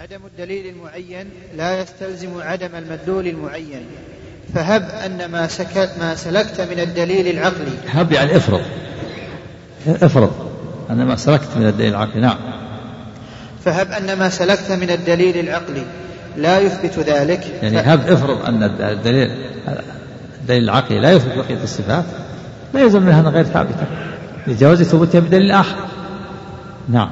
عدم 0.00 0.20
الدليل 0.26 0.66
المعين. 0.66 1.26
لا 1.56 1.80
يستلزم 1.80 2.28
عدم 2.40 2.68
المدلول 2.78 3.26
المعين. 3.26 3.84
فهب 4.54 4.88
أن 5.04 5.30
ما, 5.30 5.48
سكت 5.48 5.90
ما 6.00 6.14
سلكت 6.14 6.60
من 6.60 6.80
الدليل 6.80 7.28
العقلي. 7.28 7.72
هب 7.88 8.12
يعني 8.12 8.36
افرض. 8.36 8.60
افرض 9.86 10.32
أن 10.90 11.04
ما 11.04 11.16
سلكت 11.16 11.48
من 11.56 11.66
الدليل 11.66 11.88
العقلي 11.88 12.20
نعم. 12.20 12.36
فهب 13.64 13.92
أن 13.92 14.18
ما 14.18 14.28
سلكت 14.28 14.72
من 14.72 14.90
الدليل 14.90 15.38
العقلي. 15.38 15.82
لا 16.36 16.58
يثبت 16.58 16.98
ذلك. 16.98 17.46
يعني 17.62 17.80
هب 17.80 18.08
افرض 18.08 18.44
أن 18.44 18.62
الدليل 18.62 19.30
الدليل 20.40 20.64
العقلي 20.64 21.00
لا 21.00 21.12
يثبت 21.12 21.38
بقية 21.38 21.62
الصفات. 21.62 22.04
لا 22.74 22.80
يلزم 22.80 23.02
منها 23.02 23.30
غير 23.30 23.44
ثابتة. 23.44 23.86
لجواز 24.46 24.82
ثبوتها 24.82 25.20
بدليل 25.20 25.50
آخر. 25.50 25.76
نعم. 26.88 27.10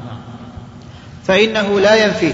فإنه 1.25 1.81
لا 1.81 2.05
ينفيه 2.05 2.33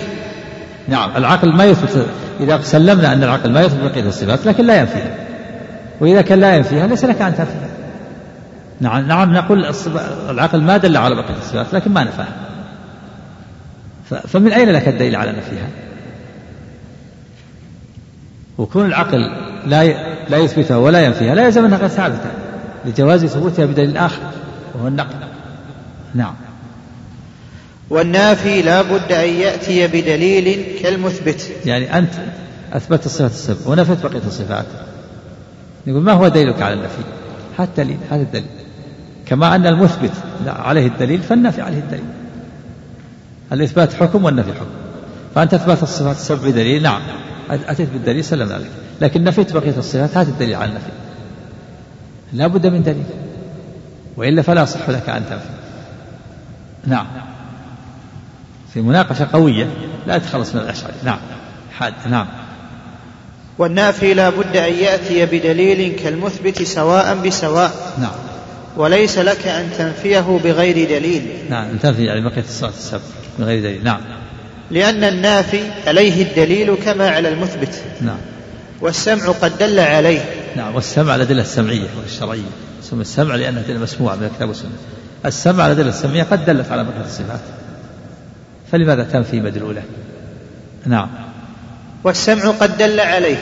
نعم 0.88 1.16
العقل 1.16 1.52
ما 1.52 1.64
يثبت 1.64 2.06
إذا 2.40 2.60
سلمنا 2.60 3.12
أن 3.12 3.24
العقل 3.24 3.52
ما 3.52 3.62
يثبت 3.62 3.90
بقية 3.90 4.08
الصفات 4.08 4.46
لكن 4.46 4.66
لا 4.66 4.80
ينفيها. 4.80 5.14
وإذا 6.00 6.22
كان 6.22 6.40
لا 6.40 6.56
ينفيها 6.56 6.86
ليس 6.86 7.04
لك 7.04 7.22
أن 7.22 7.36
تنفيها. 7.36 7.68
نعم 8.80 9.08
نعم 9.08 9.32
نقول 9.32 9.66
العقل 10.30 10.62
ما 10.62 10.76
دل 10.76 10.96
على 10.96 11.14
بقية 11.14 11.36
الصفات 11.38 11.74
لكن 11.74 11.90
ما 11.90 12.04
نفاها 12.04 12.34
فمن 14.04 14.52
أين 14.52 14.68
لك 14.68 14.88
الدليل 14.88 15.16
على 15.16 15.32
نفيها؟ 15.32 15.68
وكون 18.58 18.86
العقل 18.86 19.30
لا 19.66 19.84
لا 20.28 20.38
يثبتها 20.38 20.76
ولا 20.76 21.04
ينفيها 21.04 21.34
لا 21.34 21.44
يلزم 21.44 21.64
أنها 21.64 21.78
غير 21.78 21.88
ثابتة. 21.88 22.30
لجواز 22.84 23.26
ثبوتها 23.26 23.66
بدليل 23.66 23.96
آخر 23.96 24.22
وهو 24.74 24.88
النقل 24.88 25.14
نعم. 26.14 26.34
والنافي 27.90 28.62
لا 28.62 28.82
بد 28.82 29.12
أن 29.12 29.28
يأتي 29.28 29.86
بدليل 29.86 30.78
كالمثبت. 30.82 31.50
يعني 31.66 31.98
أنت 31.98 32.12
أثبت 32.72 33.06
الصفات 33.06 33.30
السبع 33.30 33.56
ونفت 33.66 34.06
بقية 34.06 34.26
الصفات. 34.26 34.66
يقول 35.86 36.02
ما 36.02 36.12
هو 36.12 36.28
دليلك 36.28 36.62
على 36.62 36.74
النفي؟ 36.74 37.02
هذا 37.58 37.68
الدليل 37.68 37.98
هذا 38.10 38.22
الدليل. 38.22 38.46
كما 39.26 39.54
أن 39.54 39.66
المثبت 39.66 40.10
عليه 40.46 40.86
الدليل 40.86 41.22
فالنافي 41.22 41.62
عليه 41.62 41.78
الدليل. 41.78 42.04
الإثبات 43.52 43.92
حكم 43.92 44.24
والنفي 44.24 44.52
حكم. 44.52 44.70
فأنت 45.34 45.54
أثبت 45.54 45.82
الصفات 45.82 46.16
السبع 46.16 46.48
بدليل 46.48 46.82
نعم. 46.82 47.02
أتيت 47.50 47.88
بالدليل 47.88 48.24
سلمنا 48.24 48.54
عليك. 48.54 48.70
لكن 49.00 49.24
نفيت 49.24 49.52
بقية 49.52 49.78
الصفات 49.78 50.16
هذا 50.16 50.30
الدليل 50.30 50.54
على 50.54 50.70
النفي. 50.70 50.90
لا 52.32 52.46
بد 52.46 52.66
من 52.66 52.82
دليل. 52.82 53.04
وإلا 54.16 54.42
فلا 54.42 54.62
يصح 54.62 54.90
لك 54.90 55.08
أن 55.08 55.22
تنفي. 55.30 55.48
نعم. 56.86 57.06
في 58.74 58.80
مناقشة 58.80 59.28
قوية 59.32 59.68
لا 60.06 60.18
تخلص 60.18 60.54
من 60.54 60.60
الأشعري 60.60 60.94
نعم. 61.04 61.18
حاد 61.72 61.94
نعم. 62.10 62.26
والنافي 63.58 64.14
لا 64.14 64.30
بد 64.30 64.56
أن 64.56 64.72
يأتي 64.72 65.26
بدليل 65.26 65.96
كالمثبت 65.96 66.62
سواء 66.62 67.14
بسواء. 67.14 67.94
نعم. 67.98 68.12
وليس 68.76 69.18
لك 69.18 69.46
أن 69.46 69.70
تنفيه 69.78 70.40
بغير 70.44 70.88
دليل. 70.88 71.28
نعم. 71.50 71.68
أن 71.68 71.78
تنفي 71.78 72.04
يعني 72.04 72.20
بقية 72.20 72.44
الصلاة 72.48 72.70
السبع 72.70 73.00
بغير 73.38 73.62
دليل. 73.62 73.84
نعم. 73.84 74.00
لأن 74.70 75.04
النافي 75.04 75.60
عليه 75.86 76.22
الدليل 76.22 76.74
كما 76.74 77.08
على 77.08 77.28
المثبت. 77.28 77.82
نعم. 78.00 78.18
والسمع 78.80 79.28
قد 79.28 79.58
دل 79.58 79.80
عليه. 79.80 80.24
نعم. 80.56 80.74
والسمع 80.74 81.14
الأدلة 81.14 81.42
السمعية 81.42 81.88
والشرعية. 82.02 82.50
اسم 82.82 83.00
السمع 83.00 83.34
لأنها 83.34 83.62
مسموعة 83.68 84.16
من 84.16 84.24
الكتاب 84.24 84.48
والسنة. 84.48 84.70
السمع 85.26 85.66
الأدلة 85.66 85.88
السمعية 85.88 86.22
قد 86.22 86.44
دلت 86.44 86.72
على 86.72 86.84
بقية 86.84 87.04
الصفات. 87.04 87.40
فلماذا 88.74 89.04
تنفي 89.04 89.40
مدلوله 89.40 89.82
نعم. 90.86 91.08
والسمع 92.04 92.50
قد 92.50 92.78
دل 92.78 93.00
عليه 93.00 93.36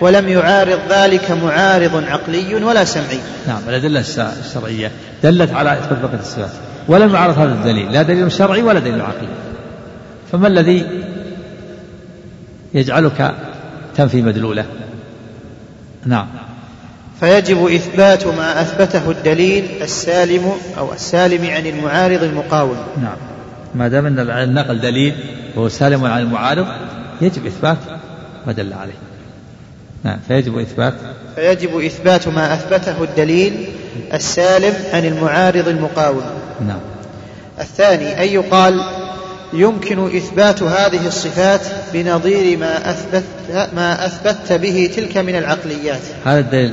ولم 0.00 0.28
يعارض 0.28 0.78
ذلك 0.90 1.30
معارض 1.30 2.04
عقلي 2.04 2.54
ولا 2.54 2.84
سمعي. 2.84 3.18
نعم 3.46 3.62
الأدلة 3.68 4.04
الشرعية 4.40 4.90
دلت 5.22 5.52
على 5.52 5.72
إثبات 5.72 5.98
بقية 6.02 6.20
الصفات. 6.20 6.50
ولم 6.88 7.14
يعارض 7.14 7.38
هذا 7.38 7.52
الدليل 7.52 7.92
لا 7.92 8.02
دليل 8.02 8.32
شرعي 8.32 8.62
ولا 8.62 8.80
دليل 8.80 9.00
عقلي. 9.00 9.28
فما 10.32 10.48
الذي 10.48 10.86
يجعلك 12.74 13.34
تنفي 13.96 14.22
مدلوله 14.22 14.64
نعم. 16.06 16.26
فيجب 17.20 17.66
إثبات 17.66 18.26
ما 18.26 18.60
أثبته 18.62 19.10
الدليل 19.10 19.64
السالم 19.82 20.52
أو 20.78 20.92
السالم 20.92 21.50
عن 21.50 21.66
المعارض 21.66 22.22
المقاوم. 22.22 22.76
نعم. 23.02 23.27
ما 23.78 23.88
دام 23.88 24.06
أن 24.06 24.18
النقل 24.18 24.80
دليل 24.80 25.14
وهو 25.56 25.68
سالم 25.68 26.04
عن 26.04 26.22
المعارض 26.22 26.66
يجب 27.20 27.46
إثبات 27.46 27.76
ما 28.46 28.52
دل 28.52 28.72
عليه. 28.72 28.98
نعم 30.04 30.18
فيجب 30.28 30.58
إثبات. 30.58 30.94
فيجب 31.34 31.80
إثبات 31.80 32.28
ما 32.28 32.54
أثبته 32.54 33.02
الدليل 33.04 33.68
السالم 34.14 34.74
عن 34.92 35.04
المعارض 35.04 35.68
المقاوم 35.68 36.22
نعم. 36.66 36.80
الثاني 37.60 38.22
أن 38.22 38.28
يقال 38.28 38.80
يمكن 39.52 40.16
إثبات 40.16 40.62
هذه 40.62 41.06
الصفات 41.06 41.60
بنظير 41.92 42.58
ما 42.58 42.90
أثبت 42.90 43.24
ما 43.74 44.06
أثبتت 44.06 44.52
به 44.52 44.90
تلك 44.96 45.16
من 45.16 45.36
العقليات. 45.36 46.00
هذا 46.24 46.38
الدليل 46.38 46.72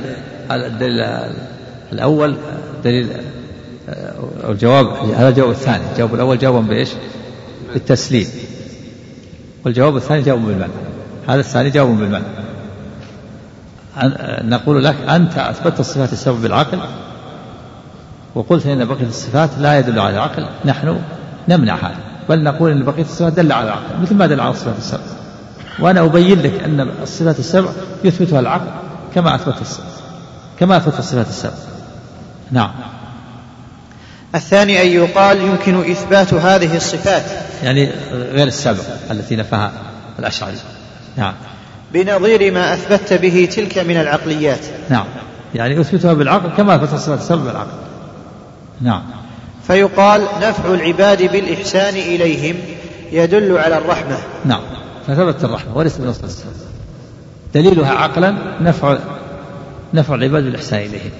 الدليل 0.50 1.04
الأول 1.92 2.36
دليل 2.84 3.08
الجواب 4.48 4.86
هذا 5.14 5.28
الجواب 5.28 5.50
الثاني، 5.50 5.84
الجواب 5.92 6.14
الأول 6.14 6.38
جواب 6.38 6.66
بإيش؟ 6.66 6.88
بالتسليم. 7.72 8.26
والجواب 9.64 9.96
الثاني 9.96 10.22
جواب 10.22 10.46
بالمنع. 10.46 10.68
هذا 11.28 11.40
الثاني 11.40 11.70
جواب 11.70 11.98
بالمنع. 11.98 12.26
نقول 14.42 14.84
لك 14.84 14.96
أنت 15.08 15.38
أثبتت 15.38 15.80
الصفات 15.80 16.12
السبب 16.12 16.42
بالعقل 16.42 16.78
وقلت 18.34 18.66
إن 18.66 18.84
بقية 18.84 19.06
الصفات 19.06 19.50
لا 19.58 19.78
يدل 19.78 19.98
على 19.98 20.14
العقل 20.14 20.46
نحن 20.64 20.98
نمنع 21.48 21.74
هذا 21.74 21.96
بل 22.28 22.42
نقول 22.42 22.70
إن 22.70 22.84
بقية 22.84 23.02
الصفات 23.02 23.32
دل 23.32 23.52
على 23.52 23.66
العقل 23.66 24.02
مثل 24.02 24.14
ما 24.14 24.26
دل 24.26 24.40
على 24.40 24.50
الصفات 24.50 24.78
السبع 24.78 25.00
وأنا 25.80 26.00
أبين 26.04 26.42
لك 26.42 26.62
أن 26.62 26.80
الصفات 27.02 27.38
السبع 27.38 27.68
يثبتها 28.04 28.40
العقل 28.40 28.70
كما 29.14 29.34
أثبت 29.34 29.60
الصفات 29.60 29.92
كما 30.60 30.76
أثبت 30.76 30.98
الصفات 30.98 31.28
السبع 31.28 31.54
نعم 32.50 32.70
الثاني 34.36 34.82
أن 34.82 34.86
يقال 34.86 35.40
يمكن 35.40 35.90
إثبات 35.90 36.34
هذه 36.34 36.76
الصفات. 36.76 37.22
يعني 37.62 37.90
غير 38.12 38.46
السبع 38.46 38.82
التي 39.10 39.36
نفاها 39.36 39.72
الأشعري. 40.18 40.56
نعم. 41.16 41.34
بنظير 41.92 42.52
ما 42.52 42.74
اثبتت 42.74 43.12
به 43.12 43.48
تلك 43.52 43.78
من 43.78 43.96
العقليات. 43.96 44.60
نعم. 44.90 45.04
يعني 45.54 45.80
أثبتها 45.80 46.12
بالعقل 46.12 46.56
كما 46.56 46.74
اثبت 46.74 46.92
الصفات 46.92 47.18
السبع 47.18 47.42
بالعقل. 47.42 47.78
نعم. 48.80 49.02
فيقال 49.66 50.22
نفع 50.42 50.74
العباد 50.74 51.32
بالإحسان 51.32 51.94
إليهم 51.94 52.56
يدل 53.12 53.58
على 53.58 53.78
الرحمة. 53.78 54.18
نعم. 54.44 54.60
فثبت 55.06 55.44
الرحمة 55.44 55.76
وليس 55.76 55.96
بنص 55.96 56.20
دليلها 57.54 57.90
عقلا 57.90 58.34
نفع 58.60 58.98
نفع 59.94 60.14
العباد 60.14 60.44
بالإحسان 60.44 60.80
إليهم. 60.80 61.10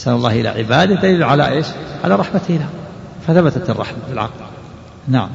إحسان 0.00 0.14
الله 0.14 0.40
إلى 0.40 0.48
عباده 0.48 0.94
دليل 0.94 1.22
على 1.22 1.48
إيش؟ 1.48 1.66
على 2.04 2.14
رحمته 2.14 2.54
لهم 2.54 2.70
فثبتت 3.26 3.70
الرحمة 3.70 3.98
بالعقل 4.08 4.44
نعم. 5.08 5.30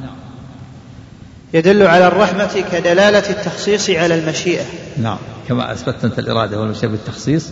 يدل 1.54 1.82
على 1.82 2.06
الرحمة 2.06 2.64
كدلالة 2.72 3.30
التخصيص 3.30 3.90
على 3.90 4.14
المشيئة. 4.14 4.64
نعم. 5.02 5.18
كما 5.48 5.72
أثبتت 5.72 6.04
أنت 6.04 6.18
الإرادة 6.18 6.60
والمشيئة 6.60 6.88
بالتخصيص. 6.88 7.50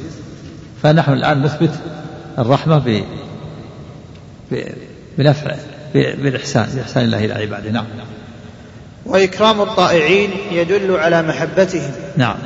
فنحن 0.83 1.13
الآن 1.13 1.43
نثبت 1.43 1.71
الرحمة 2.39 3.03
بنفع 5.19 5.57
بالإحسان 5.95 6.69
بإحسان 6.75 7.05
الله 7.05 7.25
إلى 7.25 7.35
عباده. 7.35 7.71
نعم. 7.71 7.87
وإكرام 9.07 9.61
الطائعين 9.61 10.31
يدل 10.51 10.97
على 10.97 11.23
محبتهم. 11.23 11.91
نعم. 12.17 12.37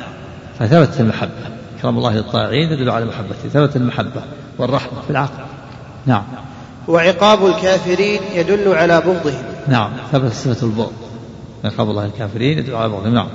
فثبتت 0.59 0.99
المحبة. 0.99 1.58
إكرام 1.79 1.97
الله 1.97 2.13
للطائعين 2.13 2.71
يدل 2.71 2.89
على 2.89 3.05
محبته 3.05 3.49
ثبت 3.53 3.75
المحبة 3.75 4.21
والرحمة 4.57 5.01
في 5.01 5.09
العقل. 5.09 5.43
نعم. 6.05 6.23
وعقاب 6.87 7.45
الكافرين 7.45 8.21
يدل 8.33 8.73
على 8.73 9.01
بغضهم. 9.01 9.43
نعم. 9.67 9.91
ثبت 10.11 10.31
صفة 10.31 10.67
البغض. 10.67 10.93
عقاب 11.65 11.89
الله 11.89 12.05
الكافرين 12.05 12.57
يدل 12.57 12.75
على 12.75 12.89
بغضهم. 12.89 13.13
نعم. 13.13 13.27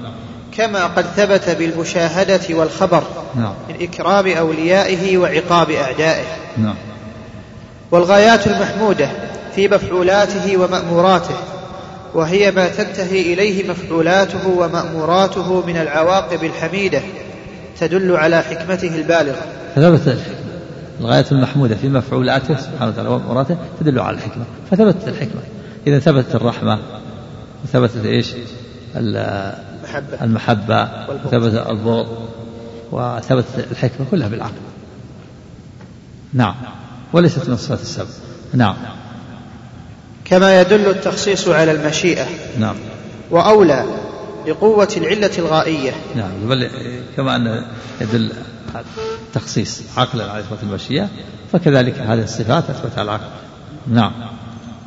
كما 0.57 0.87
قد 0.87 1.05
ثبت 1.05 1.57
بالمشاهدة 1.59 2.41
والخبر 2.51 3.03
نعم. 3.35 3.53
من 3.69 3.75
إكرام 3.81 4.29
أوليائه 4.29 5.19
وعقاب 5.19 5.71
أعدائه. 5.71 6.25
نعم. 6.57 6.75
والغايات 7.91 8.47
المحمودة 8.47 9.09
في 9.55 9.69
مفعولاته 9.69 10.57
ومأموراته 10.57 11.37
وهي 12.15 12.51
ما 12.51 12.69
تنتهي 12.69 13.33
إليه 13.33 13.71
مفعولاته 13.71 14.49
ومأموراته 14.49 15.67
من 15.67 15.77
العواقب 15.77 16.45
الحميدة 16.45 17.03
تدل 17.81 18.17
على 18.17 18.43
حكمته 18.43 18.97
البالغة. 18.97 19.43
فثبت 19.77 20.19
الغاية 21.01 21.25
المحمودة 21.33 21.75
في 21.75 21.89
مفعولاته 21.89 22.57
سبحانه 22.57 22.91
وتعالى 22.91 23.09
ومأموراته 23.09 23.57
تدل 23.81 24.01
على 24.01 24.17
الحكمة. 24.17 24.45
فثبتت 24.71 25.09
الحكمة. 25.09 25.41
إذا 25.87 25.99
ثبتت 25.99 26.35
الرحمة 26.35 26.79
وثبتت 27.65 28.05
إيش؟ 28.05 28.33
المحبة. 28.97 30.23
المحبة 30.23 30.89
وثبت 31.25 31.67
البغض 31.71 32.07
وثبتت 32.93 33.67
الحكمة 33.71 34.07
كلها 34.11 34.29
بالعقل. 34.29 34.53
نعم. 36.33 36.55
وليست 37.13 37.49
من 37.49 37.55
الصفات 37.55 37.81
السبع 37.81 38.07
نعم. 38.53 38.77
كما 40.25 40.61
يدل 40.61 40.91
التخصيص 40.91 41.49
على 41.49 41.73
المشيئة. 41.73 42.27
نعم. 42.59 42.77
وأولى 43.31 43.85
لقوة 44.47 44.89
العلة 44.97 45.31
الغائية. 45.39 45.93
نعم 46.15 46.49
بل 46.49 46.71
كما 47.17 47.37
أن 47.37 47.65
يدل 48.01 48.33
تخصيص 49.35 49.83
عقلا 49.97 50.31
على 50.31 50.41
إثبات 50.41 50.63
المشيئة 50.63 51.09
فكذلك 51.53 51.99
هذه 51.99 52.23
الصفات 52.23 52.71
أثبتها 52.71 53.03
العقل. 53.03 53.29
نعم. 53.87 54.13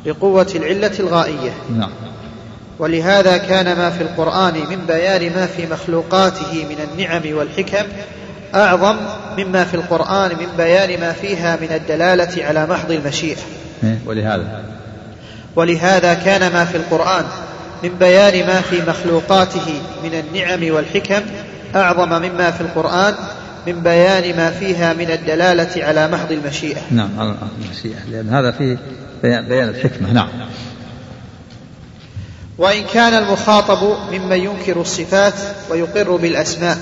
لقوة 0.06 0.52
العلة 0.54 0.92
الغائية. 1.00 1.52
نعم. 1.76 1.90
ولهذا 2.78 3.36
كان 3.36 3.78
ما 3.78 3.90
في 3.90 4.02
القرآن 4.02 4.54
من 4.54 4.86
بيان 4.86 5.34
ما 5.34 5.46
في 5.46 5.66
مخلوقاته 5.66 6.66
من 6.70 6.76
النعم 6.92 7.36
والحكم 7.36 7.86
أعظم 8.54 8.96
مما 9.38 9.64
في 9.64 9.74
القرآن 9.74 10.30
من 10.30 10.46
بيان 10.56 11.00
ما 11.00 11.12
فيها 11.12 11.56
من 11.56 11.72
الدلالة 11.72 12.44
على 12.44 12.66
محض 12.66 12.90
المشيئة. 12.90 13.38
إيه، 13.84 13.98
ولهذا. 14.06 14.64
ولهذا 15.56 16.14
كان 16.14 16.52
ما 16.52 16.64
في 16.64 16.76
القرآن 16.76 17.24
من 17.82 17.88
بيان 17.88 18.46
ما 18.46 18.60
في 18.60 18.82
مخلوقاته 18.88 19.82
من 20.04 20.14
النعم 20.14 20.74
والحكم 20.74 21.22
أعظم 21.74 22.08
مما 22.08 22.50
في 22.50 22.60
القرآن 22.60 23.14
من 23.66 23.82
بيان 23.82 24.36
ما 24.36 24.50
فيها 24.50 24.92
من 24.92 25.10
الدلالة 25.10 25.84
على 25.84 26.08
محض 26.08 26.32
المشيئة. 26.32 26.80
نعم 26.90 27.10
على 27.18 27.34
المشيئة 27.64 28.04
لأن 28.10 28.28
هذا 28.28 28.50
فيه 28.50 28.78
بيان, 29.22 29.48
بيان 29.48 29.68
الحكمة. 29.68 30.12
نعم. 30.12 30.28
وإن 32.58 32.84
كان 32.84 33.14
المخاطب 33.14 33.96
ممن 34.12 34.36
ينكر 34.36 34.80
الصفات 34.80 35.34
ويقر 35.70 36.16
بالأسماء. 36.16 36.78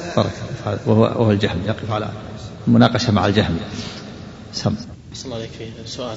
وهو, 0.87 1.03
وهو 1.03 1.31
الجهم 1.31 1.59
يقف 1.67 1.91
على 1.91 2.09
المناقشة 2.69 3.13
مع 3.13 3.27
الجهم. 3.27 3.59
سم. 4.53 4.75
الله 5.25 5.37
عليك 5.37 5.51
فيه 5.59 5.71
سؤال. 5.87 6.17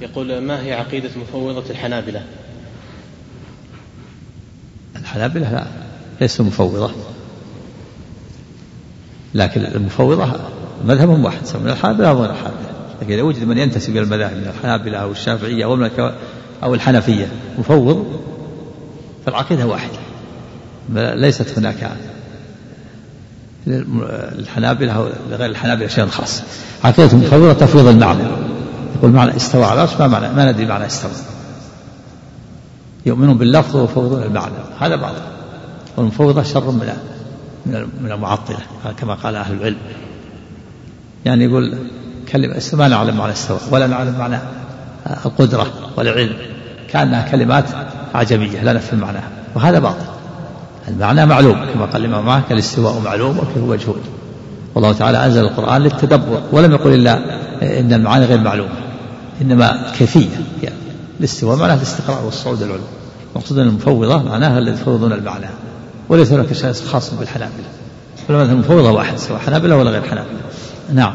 يقول 0.00 0.38
ما 0.38 0.62
هي 0.62 0.72
عقيدة 0.72 1.10
مفوضة 1.16 1.70
الحنابلة؟ 1.70 2.22
الحنابلة 5.14 5.50
لا 5.50 5.64
ليسوا 6.20 6.44
مفوضة. 6.44 6.90
لكن 9.34 9.60
المفوضة 9.60 10.32
مذهبهم 10.84 11.24
واحد 11.24 11.46
سواء 11.46 11.62
من 11.62 11.70
الحنابلة 11.70 12.08
أو 12.08 12.18
من 12.18 12.24
الحنابلة. 12.24 12.74
لكن 13.02 13.12
إذا 13.12 13.22
وجد 13.22 13.44
من 13.44 13.58
ينتسب 13.58 13.90
إلى 13.90 14.00
المذاهب 14.00 14.36
من 14.36 14.52
الحنابلة 14.56 14.98
أو 14.98 15.12
الشافعية 15.12 15.64
أو 15.64 15.88
أو 16.62 16.74
الحنفية 16.74 17.28
مفوض 17.58 18.06
فالعقيدة 19.26 19.66
واحدة. 19.66 19.98
ليست 21.14 21.58
هناك 21.58 21.90
للحنابلة 23.66 24.92
أو 24.92 25.08
لغير 25.30 25.50
الحنابلة 25.50 25.88
شيء 25.88 26.06
خاص. 26.06 26.42
عقيدة 26.84 27.12
المفوضة 27.12 27.52
تفويض 27.52 27.86
المعنى. 27.86 28.22
يقول 28.96 29.10
معنى 29.10 29.36
استوى 29.36 29.64
على 29.64 29.74
العرش 29.74 30.00
ما 30.00 30.06
معنى 30.06 30.32
ما 30.32 30.52
ندري 30.52 30.66
معنى 30.66 30.86
استوى. 30.86 31.10
يؤمنون 33.06 33.38
باللفظ 33.38 33.76
ويفوضون 33.76 34.22
المعنى 34.22 34.54
هذا 34.80 34.96
بعض. 34.96 35.14
والمفوضة 35.96 36.42
شر 36.42 36.70
من 36.70 36.92
من 38.00 38.12
المعطلة 38.12 38.58
كما 39.00 39.14
قال 39.14 39.36
أهل 39.36 39.54
العلم. 39.54 39.76
يعني 41.24 41.44
يقول 41.44 41.78
كلمة 42.32 42.62
ما 42.72 42.88
نعلم 42.88 43.16
معنى 43.16 43.32
استوى 43.32 43.58
ولا 43.70 43.86
نعلم 43.86 44.18
معنى 44.18 44.38
القدرة 45.24 45.66
والعلم. 45.96 46.36
كأنها 46.90 47.30
كلمات 47.30 47.64
أعجمية 48.14 48.62
لا 48.62 48.72
نفهم 48.72 49.00
معناها. 49.00 49.28
وهذا 49.54 49.78
باطل. 49.78 50.04
المعنى 50.88 51.26
معلوم 51.26 51.66
كما 51.74 51.84
قال 51.84 52.04
الإمام 52.04 52.26
معك 52.26 52.52
الاستواء 52.52 53.00
معلوم 53.00 53.38
وكيف 53.38 53.58
مجهول. 53.58 53.98
والله 54.74 54.92
تعالى 54.92 55.26
أنزل 55.26 55.40
القرآن 55.40 55.82
للتدبر 55.82 56.42
ولم 56.52 56.72
يقل 56.72 56.94
إلا 56.94 57.18
إن 57.62 57.92
المعاني 57.92 58.24
غير 58.24 58.40
معلومة 58.40 58.74
إنما 59.42 59.92
كيفية. 59.98 60.28
يعني 60.62 60.76
الاستواء 61.20 61.56
معناه 61.56 61.74
الاستقرار 61.74 62.24
والصعود 62.24 62.62
العلو 62.62 62.82
المقصود 63.34 63.58
أن 63.58 63.68
المفوضة 63.68 64.22
معناها 64.22 64.58
الذي 64.58 64.80
يفوضون 64.80 65.12
المعنى 65.12 65.46
وليس 66.08 66.32
هناك 66.32 66.52
شيء 66.52 66.72
خاص 66.72 67.14
بالحنابلة. 67.14 67.64
فالمذهب 68.28 68.50
المفوضة 68.50 68.90
واحد 68.90 69.18
سواء 69.18 69.38
حنابلة 69.38 69.76
ولا 69.76 69.90
غير 69.90 70.02
حنابلة. 70.02 70.40
نعم. 70.94 71.14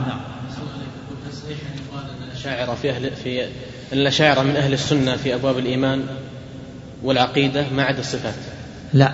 الأشاعرة 2.27 2.75
في 2.81 2.89
أهل 2.89 3.11
في 3.23 3.47
الأشاعرة 3.93 4.41
من 4.41 4.55
أهل 4.55 4.73
السنة 4.73 5.15
في 5.15 5.35
أبواب 5.35 5.57
الإيمان 5.57 6.01
والعقيدة 7.03 7.65
ما 7.75 7.83
عدا 7.83 7.99
الصفات. 7.99 8.33
لا. 8.93 9.11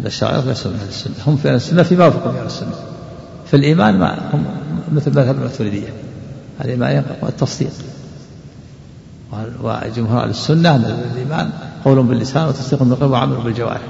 الأشاعرة 0.00 0.44
ليسوا 0.44 0.70
من 0.70 0.78
أهل 0.80 0.88
السنة. 0.88 1.14
هم 1.26 1.36
في 1.36 1.48
أهل 1.48 1.54
السنة 1.54 1.82
فيما 1.82 2.06
وفقوا 2.06 2.32
من 2.32 2.38
أهل 2.38 2.46
السنة. 2.46 2.74
في 3.46 3.56
الإيمان 3.56 3.98
ما 3.98 4.30
هم 4.32 4.44
مثل 4.92 5.10
مذهب 5.10 5.36
الماتريدية 5.36 5.88
الإيمان 6.64 7.04
والتصديق. 7.22 7.70
وجمهور 9.32 10.22
أهل 10.22 10.30
السنة 10.30 10.76
أن 10.76 11.10
الإيمان 11.12 11.50
قول 11.84 12.02
باللسان 12.02 12.48
وتصديق 12.48 12.82
بالقلب 12.82 13.10
وعمل 13.10 13.36
بالجوارح. 13.36 13.80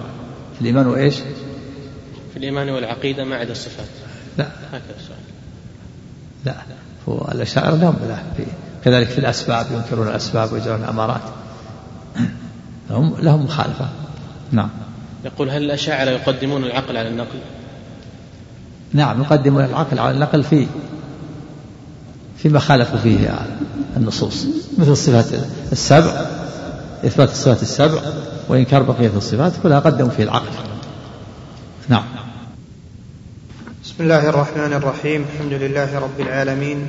في 0.55 0.61
الإيمان 0.61 0.87
وإيش؟ 0.87 1.15
في 2.33 2.37
الإيمان 2.37 2.69
والعقيدة 2.69 3.25
ما 3.25 3.37
عدا 3.37 3.53
الصفات. 3.53 3.87
لا. 4.39 4.47
هكذا 4.73 4.97
السؤال. 4.99 5.19
لا. 6.45 6.55
هو 7.09 7.29
الأشاعرة 7.35 7.75
لهم 7.75 7.97
كذلك 8.85 9.09
في 9.09 9.19
الأسباب 9.19 9.67
ينكرون 9.73 10.09
الأسباب 10.09 10.53
ويجرون 10.53 10.81
الأمارات. 10.81 11.21
لهم 12.91 13.17
لهم 13.19 13.45
مخالفة. 13.45 13.89
نعم. 14.53 14.69
يقول 15.25 15.51
هل 15.51 15.63
الأشاعرة 15.63 16.11
يقدمون 16.11 16.65
العقل 16.65 16.97
على 16.97 17.09
النقل؟ 17.09 17.39
نعم 18.93 19.23
يقدمون 19.23 19.65
العقل 19.65 19.99
على 19.99 20.11
النقل 20.11 20.43
في 20.45 20.67
فيما 22.43 22.59
خالفوا 22.59 22.99
فيه 22.99 23.39
النصوص 23.97 24.47
مثل 24.79 24.97
صفات 24.97 25.27
السبع 25.73 26.27
إثبات 27.05 27.31
الصفات 27.31 27.63
السبع 27.63 28.01
وإنكار 28.49 28.83
بقية 28.83 29.11
الصفات 29.17 29.53
كلها 29.63 29.81
قدموا 29.81 30.11
فيه 30.11 30.23
العقل. 30.23 30.47
نعم. 31.89 32.05
بسم 33.85 33.95
الله 34.01 34.29
الرحمن 34.29 34.73
الرحيم 34.73 35.25
الحمد 35.35 35.53
لله 35.53 35.99
رب 35.99 36.21
العالمين 36.21 36.87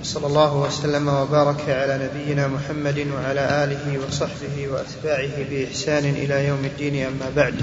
وصلى 0.00 0.26
الله 0.26 0.56
وسلم 0.56 1.08
وبارك 1.08 1.60
على 1.68 2.08
نبينا 2.08 2.48
محمد 2.48 3.06
وعلى 3.14 3.64
آله 3.64 3.98
وصحبه 4.08 4.68
وأتباعه 4.72 5.44
بإحسان 5.50 6.04
إلى 6.04 6.46
يوم 6.48 6.64
الدين 6.64 7.06
أما 7.06 7.30
بعد. 7.36 7.54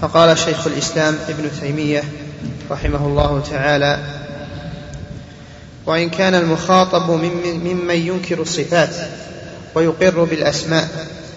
فقال 0.00 0.38
شيخ 0.38 0.66
الإسلام 0.66 1.14
ابن 1.28 1.50
تيمية 1.60 2.02
رحمه 2.70 3.06
الله 3.06 3.42
تعالى 3.50 3.98
وإن 5.86 6.08
كان 6.08 6.34
المخاطب 6.34 7.10
ممن 7.10 7.94
ينكر 7.94 8.42
الصفات 8.42 8.90
ويقر 9.74 10.24
بالأسماء. 10.24 10.88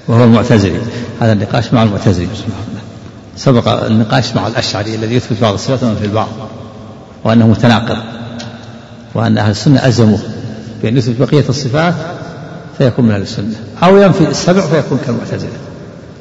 وهو 0.07 0.23
المعتزلي. 0.23 0.79
هذا 1.21 1.33
النقاش 1.33 1.73
مع 1.73 1.83
المعتزلي 1.83 2.27
سبق 3.37 3.85
النقاش 3.85 4.35
مع 4.35 4.47
الأشعري 4.47 4.95
الذي 4.95 5.15
يثبت 5.15 5.41
بعض 5.41 5.53
الصفات 5.53 5.83
وينفي 5.83 6.05
البعض 6.05 6.29
وأنه 7.23 7.47
متناقض 7.47 7.97
وأن 9.13 9.37
أهل 9.37 9.51
السنة 9.51 9.87
أزموه 9.87 10.19
بأن 10.81 10.97
يثبت 10.97 11.19
بقية 11.19 11.49
الصفات 11.49 11.93
فيكون 12.77 13.05
من 13.05 13.11
أهل 13.11 13.21
السنة 13.21 13.55
أو 13.83 13.97
ينفي 13.97 14.27
السبع 14.27 14.61
فيكون 14.61 14.99
كالمعتزلة 15.05 15.57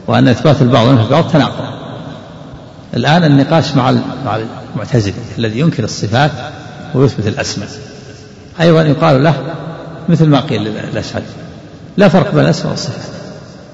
وأن 0.07 0.29
إثبات 0.29 0.62
البعض 0.62 0.87
وينفي 0.87 1.05
البعض 1.05 1.31
تناقض. 1.31 1.64
الآن 2.95 3.25
النقاش 3.25 3.75
مع 3.75 3.91
مع 4.25 4.41
المعتزلي 4.75 5.14
الذي 5.38 5.59
ينكر 5.59 5.85
الصفات 5.85 6.31
ويثبت 6.95 7.26
الأسماء. 7.26 7.69
أيضا 8.61 8.82
يقال 8.82 9.25
له 9.25 9.35
مثل 10.09 10.26
ما 10.26 10.40
قيل 10.40 10.62
للأشعري 10.62 11.25
لا 11.97 12.09
فرق 12.09 12.35
بين 12.35 12.44
الأسماء 12.44 12.71
والصفات. 12.71 13.02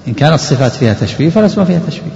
إن 0.07 0.13
كانت 0.13 0.33
الصفات 0.33 0.71
فيها 0.71 0.93
تشبيه 0.93 1.29
فالأسماء 1.29 1.67
فيها 1.67 1.81
تشبيه. 1.87 2.11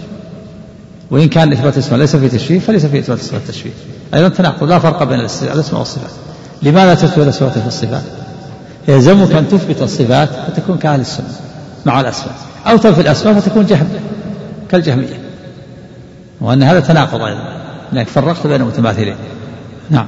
وإن 1.11 1.29
كان 1.29 1.53
إثبات 1.53 1.73
الأسماء 1.73 1.99
ليس 1.99 2.15
فيه 2.15 2.27
تشبيه 2.27 2.59
فليس 2.59 2.85
فيه 2.85 2.99
إثبات 2.99 3.19
الصفات 3.19 3.41
تشبيه. 3.47 3.71
أيضا 4.13 4.29
تناقض. 4.29 4.63
لا 4.63 4.79
فرق 4.79 5.03
بين 5.03 5.19
الأسماء 5.19 5.79
والصفات. 5.79 6.11
لماذا 6.63 6.93
تثبت 6.93 7.17
الأسماء 7.17 7.51
في 7.51 7.67
الصفات؟ 7.67 8.03
يلزمك 8.87 9.31
أن 9.31 9.47
تثبت 9.47 9.81
الصفات 9.81 10.29
فتكون 10.29 10.77
كأهل 10.77 10.99
السنة 10.99 11.27
مع 11.85 12.01
الأسماء. 12.01 12.35
أو 12.67 12.77
تنفي 12.77 13.01
الأسماء 13.01 13.39
فتكون 13.39 13.65
جهم 13.65 13.87
كالجهمية. 14.71 15.19
وأن 16.41 16.63
هذا 16.63 16.79
تناقض 16.79 17.21
أيضا. 17.21 17.63
لأنك 17.91 18.07
فرقت 18.07 18.47
بين 18.47 18.61
المتماثلين. 18.61 19.15
نعم. 19.89 20.07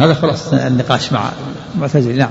هذا 0.00 0.14
خلاص 0.14 0.52
النقاش 0.52 1.12
مع 1.12 1.30
المعتزلة 1.74 2.14
نعم. 2.14 2.30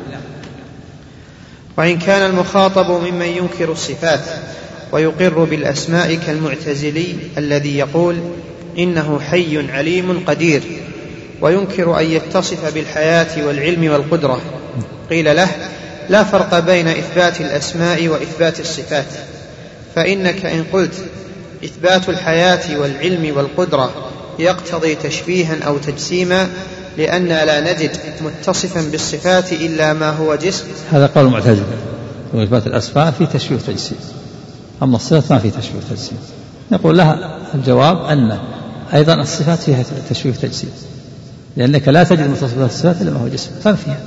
وإن 1.78 1.98
كان 2.00 2.30
المخاطب 2.30 2.92
ممن 2.92 3.26
ينكر 3.26 3.72
الصفات 3.72 4.20
ويقر 4.92 5.44
بالأسماء 5.44 6.16
كالمعتزلي 6.16 7.16
الذي 7.38 7.78
يقول 7.78 8.20
إنه 8.78 9.20
حي 9.20 9.72
عليم 9.72 10.24
قدير 10.28 10.62
وينكر 11.42 12.00
أن 12.00 12.06
يتصف 12.06 12.74
بالحياة 12.74 13.48
والعلم 13.48 13.92
والقدرة. 13.92 14.42
قيل 15.10 15.36
له 15.36 15.50
لا 16.10 16.24
فرق 16.24 16.60
بين 16.60 16.88
إثبات 16.88 17.42
الأسماء 17.42 18.08
وإثبات 18.08 18.60
الصفات 18.60 19.06
فإنك 19.96 20.46
إن 20.46 20.64
قلت 20.74 20.94
إثبات 21.66 22.10
الحياة 22.10 22.80
والعلم 22.80 23.38
والقدرة 23.38 24.10
يقتضي 24.40 24.96
تشبيها 24.96 25.64
أو 25.68 25.78
تجسيما 25.78 26.50
لأننا 26.98 27.46
لا 27.46 27.74
نجد 27.74 27.92
متصفا 28.22 28.82
بالصفات 28.92 29.54
إلا 29.54 29.94
ما 29.94 30.10
هو 30.10 30.36
جسم. 30.36 30.66
هذا 30.92 31.08
قول 31.16 31.26
المعتزلة. 31.26 31.64
وإثبات 32.34 32.68
الأسماء 32.68 33.12
في 33.12 33.26
تشبيه 33.26 33.56
وتجسيم 33.56 33.98
أما 34.84 34.96
الصفات 34.96 35.32
ما 35.32 35.40
في 35.40 35.52
تشبيه 35.52 35.78
وتجسيم 35.78 36.18
نقول 36.72 36.98
لها 36.98 37.38
الجواب 37.56 38.06
أن 38.06 38.40
أيضا 38.94 39.14
الصفات 39.14 39.60
فيها 39.60 39.84
تشبيه 40.10 40.30
وتجسيم 40.30 40.72
لأنك 41.58 41.88
لا 41.88 42.04
تجد 42.04 42.30
متصفات 42.30 42.70
الصفات 42.70 43.02
إلا 43.02 43.12
ما 43.12 43.20
هو 43.20 43.28
جسم. 43.28 43.52
فيها؟ 43.62 44.00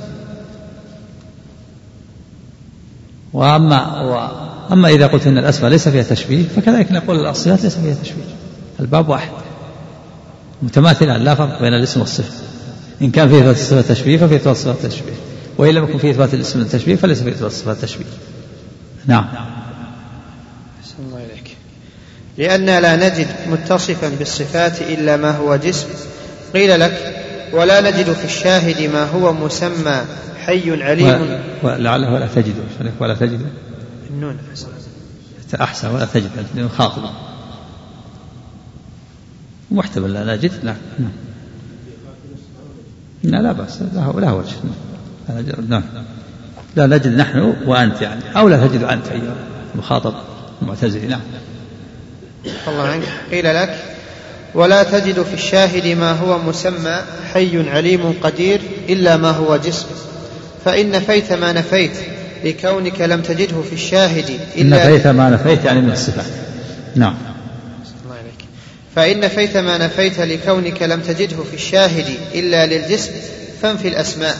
وأما 3.33 4.31
أما 4.71 4.89
إذا 4.89 5.07
قلت 5.07 5.27
أن 5.27 5.37
الأسماء 5.37 5.71
ليس 5.71 5.89
فيها 5.89 6.03
تشبيه 6.03 6.43
فكذلك 6.55 6.91
نقول 6.91 7.25
الصفات 7.25 7.63
ليس 7.63 7.75
فيها 7.75 7.95
تشبيه. 8.03 8.23
الباب 8.79 9.09
واحد. 9.09 9.31
متماثلان 10.61 11.21
لا 11.21 11.35
فرق 11.35 11.61
بين 11.61 11.73
الاسم 11.73 11.99
والصفة. 11.99 12.52
إن 13.03 13.11
كان 13.11 13.29
فيه 13.29 13.39
إثبات 13.39 13.55
الصفة 13.55 13.81
تشبيه 13.81 14.17
ففي 14.17 14.35
إثبات 14.35 14.55
الصفة 14.55 14.87
تشبيه. 14.87 15.13
وإن 15.57 15.73
لم 15.73 15.83
يكن 15.83 15.97
فيه 15.97 16.11
إثبات 16.11 16.33
الاسم 16.33 16.61
التشبيه 16.61 16.95
فليس 16.95 17.23
فيه 17.23 17.31
إثبات 17.31 17.51
الصفة 17.51 17.73
تشبيه. 17.73 18.05
نعم. 19.05 19.25
الله 20.99 21.17
إليك. 21.17 21.57
لأننا 22.37 22.81
لا 22.81 22.95
نجد 22.95 23.27
متصفا 23.49 24.09
بالصفات 24.09 24.81
إلا 24.81 25.17
ما 25.17 25.31
هو 25.31 25.55
جسم. 25.55 25.87
قيل 26.53 26.79
لك 26.79 27.15
ولا 27.53 27.81
نجد 27.81 28.13
في 28.13 28.25
الشاهد 28.25 28.89
ما 28.93 29.03
هو 29.03 29.33
مسمى 29.33 30.01
حي 30.45 30.83
عليم. 30.83 31.39
ولعله 31.63 32.13
ولا 32.13 32.27
تجد. 32.27 32.55
ولا 32.99 33.13
تجد. 33.13 33.45
النون. 34.09 34.37
أحسن 35.61 35.87
ولا 35.87 36.05
تجد. 36.05 36.29
لأنه 36.55 36.67
خاطب 36.67 37.03
محتمل 39.71 40.13
لا 40.13 40.35
نجد. 40.35 40.51
لا 40.63 40.75
نعم. 40.99 41.11
لا 43.23 43.37
لا 43.37 43.51
بأس 43.51 43.79
له 43.93 44.19
لا 44.19 44.31
وجه 44.31 44.55
نعم. 45.67 45.83
لا 46.75 46.85
نجد 46.85 47.07
نحن 47.07 47.53
وأنت 47.65 48.01
يعني 48.01 48.21
أو 48.37 48.49
لا 48.49 48.67
تجد 48.67 48.83
أنت 48.83 49.07
أيها 49.07 49.35
المخاطب 49.73 50.13
المعتزلي 50.61 51.07
نعم. 51.07 51.21
الله 52.67 52.87
عنك 52.87 53.03
قيل 53.31 53.55
لك 53.55 53.75
ولا 54.55 54.83
تجد 54.83 55.21
في 55.23 55.33
الشاهد 55.33 55.97
ما 55.97 56.11
هو 56.11 56.37
مسمى 56.37 56.99
حي 57.33 57.69
عليم 57.69 58.13
قدير 58.23 58.61
إلا 58.89 59.17
ما 59.17 59.31
هو 59.31 59.57
جسم. 59.57 59.87
فإن 60.65 60.91
نفيت 60.91 61.33
ما 61.33 61.51
نفيت 61.51 61.91
لكونك 62.43 63.01
لم 63.01 63.21
تجده 63.21 63.61
في 63.61 63.73
الشاهد 63.73 64.39
إلا 64.57 64.77
نفيت 64.77 65.07
ما 65.07 65.29
نفيت 65.29 65.65
يعني 65.65 65.81
من 65.81 65.91
الصفات. 65.91 66.25
نعم. 66.95 67.15
فإن 68.95 69.19
نفيت 69.19 69.57
ما 69.57 69.77
نفيت 69.77 70.19
لكونك 70.19 70.81
لم 70.81 71.01
تجده 71.01 71.43
في 71.43 71.53
الشاهد 71.53 72.05
إلا 72.35 72.65
للجسم 72.65 73.11
فانفي 73.61 73.87
الأسماء. 73.87 74.37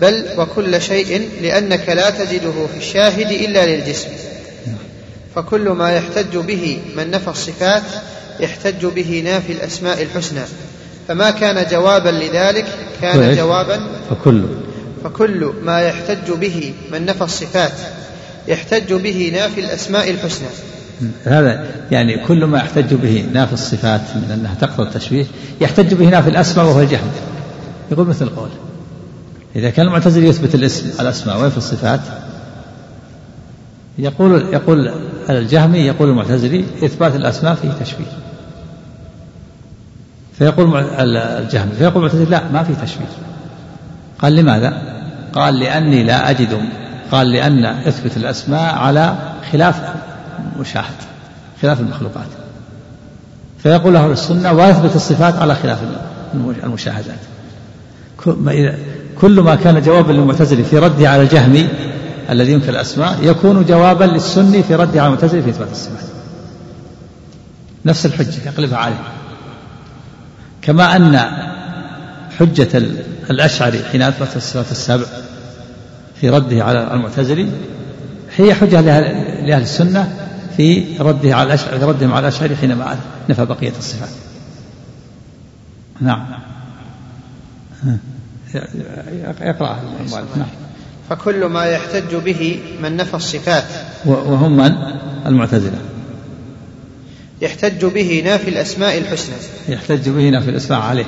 بل 0.00 0.26
وكل 0.38 0.82
شيء 0.82 1.28
لأنك 1.42 1.88
لا 1.88 2.10
تجده 2.10 2.66
في 2.72 2.78
الشاهد 2.78 3.30
إلا 3.30 3.66
للجسم. 3.66 4.08
فكل 5.34 5.68
ما 5.68 5.96
يحتج 5.96 6.36
به 6.36 6.78
من 6.96 7.10
نفى 7.10 7.28
الصفات 7.28 7.82
يحتج 8.40 8.86
به 8.86 9.22
نافي 9.24 9.52
الأسماء 9.52 10.02
الحسنى. 10.02 10.40
فما 11.08 11.30
كان 11.30 11.66
جوابا 11.70 12.08
لذلك 12.08 12.66
كان 13.02 13.36
جوابا 13.36 13.88
فكل. 14.10 14.44
فكل 15.04 15.52
ما 15.62 15.82
يحتج 15.82 16.30
به 16.30 16.74
من 16.92 17.06
نفى 17.06 17.24
الصفات 17.24 17.72
يحتج 18.48 18.92
به 18.92 19.30
نافي 19.34 19.60
الأسماء 19.60 20.10
الحسنى. 20.10 20.48
هذا 21.24 21.64
يعني 21.90 22.16
كل 22.16 22.44
ما 22.44 22.58
يحتج 22.58 22.94
به 22.94 23.26
نافي 23.32 23.52
الصفات 23.52 24.00
من 24.14 24.30
أنها 24.30 24.54
تقتضي 24.54 24.88
التشبيه 24.88 25.24
يحتج 25.60 25.94
به 25.94 26.08
نافي 26.08 26.30
الأسماء 26.30 26.66
وهو 26.66 26.80
الجهل. 26.80 27.08
يقول 27.92 28.06
مثل 28.06 28.24
القول 28.24 28.48
إذا 29.56 29.70
كان 29.70 29.86
المعتزلي 29.86 30.28
يثبت 30.28 30.54
الاسم 30.54 30.86
الأسماء 31.00 31.40
وينفي 31.40 31.56
الصفات؟ 31.56 32.00
يقول 33.98 34.44
يقول 34.52 34.90
الجهمي 35.30 35.78
يقول 35.78 36.08
المعتزلي 36.08 36.64
إثبات 36.84 37.16
الأسماء 37.16 37.54
فيه 37.54 37.70
تشبيه. 37.84 38.12
فيقول 40.38 40.76
الجهمي 41.00 41.72
فيقول 41.72 41.96
المعتزلي 41.96 42.24
لا 42.24 42.42
ما 42.52 42.62
في 42.62 42.74
تشبيه. 42.74 43.06
قال 44.18 44.36
لماذا؟ 44.36 44.94
قال 45.32 45.58
لأني 45.58 46.04
لا 46.04 46.30
أجد 46.30 46.58
قال 47.12 47.32
لأن 47.32 47.64
إثبت 47.64 48.16
الأسماء 48.16 48.74
على 48.74 49.16
خلاف 49.52 49.80
مشاهد 50.60 50.94
خلاف 51.62 51.80
المخلوقات. 51.80 52.26
فيقول 53.62 53.94
له 53.94 54.06
السنة 54.06 54.52
ويثبت 54.52 54.96
الصفات 54.96 55.34
على 55.34 55.54
خلاف 55.54 55.78
المشاهدات. 56.64 57.18
كل 59.20 59.40
ما 59.40 59.54
كان 59.54 59.82
جوابا 59.82 60.12
للمعتزلة 60.12 60.62
في 60.62 60.78
رده 60.78 61.10
على 61.10 61.22
الجهمي 61.22 61.68
الذي 62.30 62.52
ينكر 62.52 62.68
الأسماء 62.68 63.18
يكون 63.22 63.64
جوابا 63.64 64.04
للسني 64.04 64.62
في 64.62 64.74
رده 64.74 65.00
على 65.00 65.06
المعتزلة 65.06 65.42
في 65.42 65.50
إثبات 65.50 65.70
الصفات. 65.72 66.04
نفس 67.84 68.06
الحجة 68.06 68.46
يقلبها 68.46 68.78
عليه. 68.78 69.02
كما 70.62 70.96
أن 70.96 71.20
حجة 72.38 72.82
الأشعري 73.30 73.84
حين 73.92 74.02
أثبت 74.02 74.36
الصفات 74.36 74.70
السبع 74.70 75.04
في 76.20 76.30
رده 76.30 76.64
على 76.64 76.94
المعتزلي 76.94 77.48
هي 78.36 78.54
حجة 78.54 78.80
لأهل 78.80 79.62
السنة 79.62 80.23
في 80.56 80.98
رده 81.00 81.36
على 81.36 81.46
الأشعري 81.46 81.78
في 81.78 81.84
ردهم 81.84 82.12
على 82.12 82.28
الأشعري 82.28 82.56
حينما 82.56 82.98
نفى 83.28 83.44
بقية 83.44 83.72
الصفات. 83.78 84.08
نعم. 86.00 86.26
يقرأ 89.40 89.78
نعم 90.36 90.46
فكل 91.10 91.44
ما 91.44 91.64
يحتج 91.64 92.14
به 92.14 92.60
من 92.82 92.96
نفى 92.96 93.14
الصفات. 93.14 93.64
وهم 94.04 94.56
من؟ 94.56 94.72
المعتزلة. 95.26 95.78
يحتج 97.42 97.84
به 97.84 98.22
نافي 98.24 98.50
الأسماء 98.50 98.98
الحسنى. 98.98 99.34
يحتج 99.68 100.08
به 100.08 100.30
نافي 100.30 100.50
الأسماء 100.50 100.80
عليه 100.80 101.06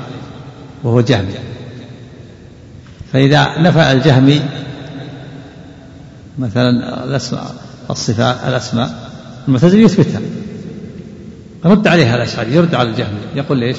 وهو 0.82 1.00
جهمي. 1.00 1.34
فإذا 3.12 3.58
نفى 3.58 3.92
الجهمي 3.92 4.42
مثلا 6.38 6.70
الأسماء 7.04 7.54
الصفات 7.90 8.36
الأسماء 8.48 9.05
المعتزلي 9.48 9.82
يثبتها. 9.82 10.20
رد 11.64 11.86
عليها 11.86 12.16
الأشعري 12.16 12.54
يرد 12.54 12.74
على 12.74 12.88
الجهمي 12.88 13.18
يقول 13.34 13.58
ليش؟ 13.58 13.76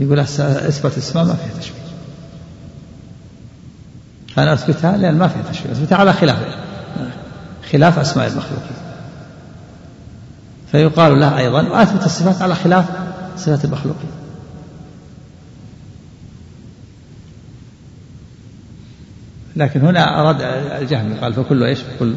يقول 0.00 0.18
اثبت 0.18 0.92
الاسماء 0.92 1.24
ما 1.24 1.34
فيها 1.34 1.60
تشبيه. 1.60 1.78
فأنا 4.34 4.52
أثبتها 4.52 4.96
لأن 4.96 5.18
ما 5.18 5.28
فيها 5.28 5.42
تشبيه 5.52 5.72
أثبتها 5.72 5.98
على 5.98 6.12
خلاف 6.12 6.38
خلاف 7.72 7.98
أسماء 7.98 8.26
المخلوقين. 8.26 8.76
فيقال 10.72 11.20
له 11.20 11.38
أيضا 11.38 11.62
وأثبت 11.62 12.04
الصفات 12.04 12.42
على 12.42 12.54
خلاف 12.54 12.84
صفات 13.36 13.64
المخلوقين. 13.64 14.10
لكن 19.56 19.80
هنا 19.80 20.20
أراد 20.20 20.42
الجهم 20.82 21.14
قال 21.20 21.34
فكل 21.34 21.62
إيش؟ 21.62 21.78
كل 21.98 22.14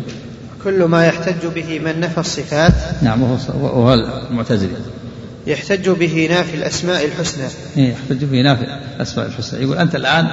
كل 0.66 0.84
ما 0.84 1.06
يحتج 1.06 1.46
به 1.56 1.80
من 1.80 2.00
نفى 2.00 2.18
الصفات 2.18 2.74
نعم 3.02 3.22
وهو, 3.22 3.94
المعتزلي. 3.94 4.74
يحتج 5.48 5.90
به 5.90 6.28
نافي 6.30 6.56
الأسماء 6.56 7.06
الحسنى. 7.06 7.48
إيه 7.78 7.92
يحتج 7.92 8.26
به 8.26 8.42
نافي 8.42 8.64
الأسماء 8.96 9.26
الحسنى. 9.26 9.62
يقول 9.62 9.78
أنت 9.78 9.96
الآن 9.96 10.28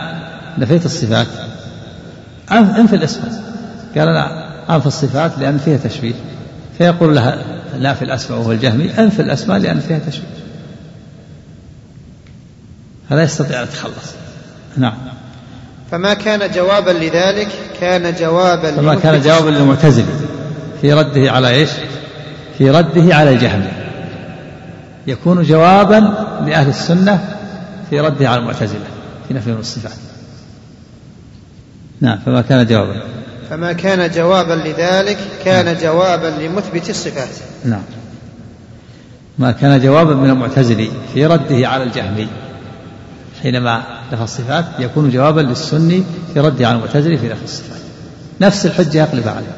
نفيت 0.59 0.87
الصفات. 0.87 1.27
انفي 2.53 2.97
الأسماء. 2.97 3.43
قال 3.97 4.09
أنا 4.09 4.53
أنفي 4.77 4.87
الصفات 4.87 5.39
لأن 5.39 5.59
فيها 5.59 5.77
تشبيه 5.77 6.15
فيقول 6.79 7.15
لها 7.15 7.45
نافي 7.81 8.03
الأسماء 8.03 8.41
وهو 8.41 8.53
الجهمي 8.53 8.99
أنفي 8.99 9.23
الأسماء 9.23 9.59
لأن 9.59 9.81
فيها 9.81 9.99
تشبيه 9.99 10.27
فلا 13.11 13.23
يستطيع 13.23 13.63
أن 13.63 13.65
يتخلص. 13.65 14.13
نعم. 14.77 15.12
فما 15.93 16.15
كان 16.15 16.51
جوابا 16.51 16.91
لذلك؟ 16.91 17.49
كان 17.81 18.15
جوابا 18.15 18.77
فما 18.77 18.95
كان 18.95 19.21
جوابا 19.21 19.51
للمعتزلة 19.51 20.21
في 20.81 20.93
رده 20.93 21.33
على 21.33 21.49
إيش؟ 21.49 21.71
في 22.59 22.71
رده 22.71 23.15
على 23.15 23.31
الجهمي 23.31 23.69
يكون 25.07 25.43
جوابا 25.43 26.27
لأهل 26.47 26.69
السنة 26.69 27.37
في 27.91 28.01
رده 28.01 28.29
على 28.29 28.41
المعتزلة 28.41 28.85
في 29.29 29.35
نفي 29.35 29.51
الصفات 29.51 29.93
نعم 32.01 32.19
فما 32.27 32.43
كان 32.43 32.67
جوابا. 32.67 33.03
فما 33.51 33.73
كان 33.73 34.11
جوابا 34.11 34.53
لذلك 34.53 35.19
كان 35.45 35.65
نعم. 35.65 35.77
جوابا 35.83 36.27
لمثبت 36.27 36.91
الصفات. 36.91 37.29
نعم. 37.65 37.83
ما 39.39 39.53
كان 39.53 39.81
جوابا 39.81 40.15
من 40.15 40.31
المعتزلي 40.31 40.91
في 41.15 41.27
رده 41.27 41.69
على 41.69 41.83
الجهمي 41.83 42.29
حينما 43.43 44.02
نفى 44.13 44.23
الصفات 44.23 44.65
يكون 44.79 45.11
جوابا 45.11 45.41
للسني 45.41 46.03
في 46.35 46.41
رده 46.41 46.69
على 46.69 46.77
المعتزلي 46.77 47.19
في 47.19 47.29
نفي 47.29 47.45
الصفات. 47.45 47.81
نفس 48.41 48.67
الحجة 48.67 48.99
يقلب 48.99 49.29
عليه. 49.29 49.57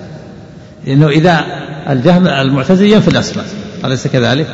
لأنه 0.86 1.08
إذا 1.08 1.44
الجهم 1.88 2.26
المعتزلي 2.26 2.90
ينفي 2.92 3.08
الأسماء 3.08 3.46
أليس 3.84 4.06
كذلك؟ 4.06 4.46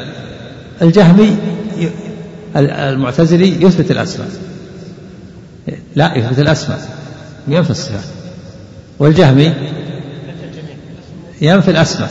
الجهمي 0.83 1.37
المعتزلي 2.57 3.62
يثبت 3.62 3.90
الأسماء. 3.90 4.28
لا 5.97 6.19
يثبت 6.19 6.38
الأسماء. 6.38 6.88
ينفي 7.49 7.71
الصفات. 7.71 8.04
والجهمي 8.99 9.52
ينفي 11.40 11.71
الأسماء. 11.71 12.11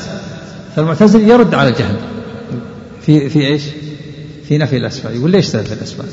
فالمعتزلي 0.76 1.30
يرد 1.30 1.54
على 1.54 1.70
الجهم. 1.70 1.96
في 3.06 3.30
في 3.30 3.48
إيش؟ 3.48 3.64
في 4.48 4.58
نفي 4.58 4.78
الأسماء. 4.78 5.16
يقول 5.16 5.32
ليش 5.32 5.50
تنفي 5.50 5.74
الأسماء؟ 5.74 6.08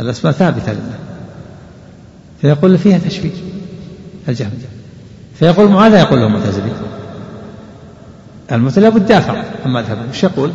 الأسماء 0.00 0.32
ثابتة 0.32 0.72
لله 0.72 0.98
فيقول 2.40 2.78
فيها 2.78 2.98
تشبيه 2.98 3.30
الجهم 4.28 4.50
فيقول 5.38 5.70
ماذا 5.70 5.98
يقول 5.98 6.18
له 6.18 6.26
المعتزلي؟ 6.26 6.70
المعتزلي 8.52 8.84
لابد 8.84 9.06
دافع 9.06 9.42
عن 9.64 9.72
مذهبه 9.72 10.00
وش 10.10 10.24
يقول؟ 10.24 10.52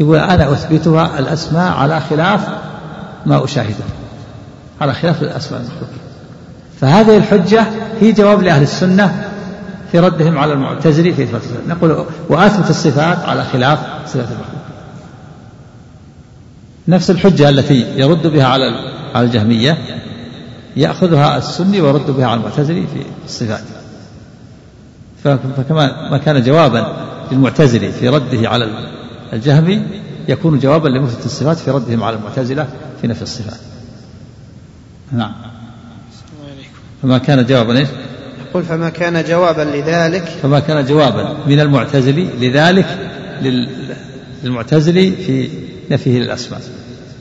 يقول 0.00 0.18
أنا 0.18 0.52
أثبتها 0.52 1.18
الأسماء 1.18 1.72
على 1.72 2.00
خلاف 2.00 2.48
ما 3.26 3.44
أشاهده. 3.44 3.84
على 4.80 4.92
خلاف 4.92 5.22
الأسماء 5.22 5.60
المخلوقين 5.60 5.98
فهذه 6.80 7.16
الحجة 7.16 7.66
هي 8.00 8.12
جواب 8.12 8.42
لأهل 8.42 8.62
السنة 8.62 9.28
في 9.92 9.98
ردهم 9.98 10.38
على 10.38 10.52
المعتزلي 10.52 11.12
في 11.12 11.22
إثبات 11.22 11.42
نقول 11.68 12.04
وأثبت 12.28 12.70
الصفات 12.70 13.18
على 13.18 13.44
خلاف 13.44 13.78
صفات 14.06 14.28
المخلوق 14.28 14.59
نفس 16.90 17.10
الحجة 17.10 17.48
التي 17.48 17.86
يرد 17.96 18.26
بها 18.26 18.44
على 18.44 18.64
على 19.14 19.26
الجهمية 19.26 19.78
يأخذها 20.76 21.38
السني 21.38 21.80
ويرد 21.80 22.10
بها 22.10 22.26
على 22.26 22.40
المعتزلي 22.40 22.86
في 22.86 23.02
الصفات. 23.24 23.64
فكما 25.24 26.10
ما 26.10 26.18
كان 26.18 26.42
جوابا 26.42 26.96
للمعتزلي 27.32 27.92
في 27.92 28.08
رده 28.08 28.48
على 28.48 28.68
الجهمي 29.32 29.82
يكون 30.28 30.58
جوابا 30.58 30.88
لمثبت 30.88 31.26
الصفات 31.26 31.56
في 31.56 31.70
ردهم 31.70 32.02
على 32.02 32.16
المعتزلة 32.16 32.66
في 33.00 33.06
نفي 33.06 33.22
الصفات. 33.22 33.60
نعم. 35.12 35.32
فما 37.02 37.18
كان 37.18 37.46
جوابا 37.46 37.78
إيش؟ 37.78 37.88
يقول 38.50 38.62
فما 38.62 38.90
كان 38.90 39.24
جوابا 39.24 39.62
لذلك. 39.62 40.24
فما 40.42 40.60
كان 40.60 40.84
جوابا 40.84 41.36
من 41.46 41.60
المعتزلي 41.60 42.28
لذلك 42.40 42.86
للمعتزلي 44.42 45.10
في 45.10 45.48
نفيه 45.90 46.18
للأسماء 46.18 46.60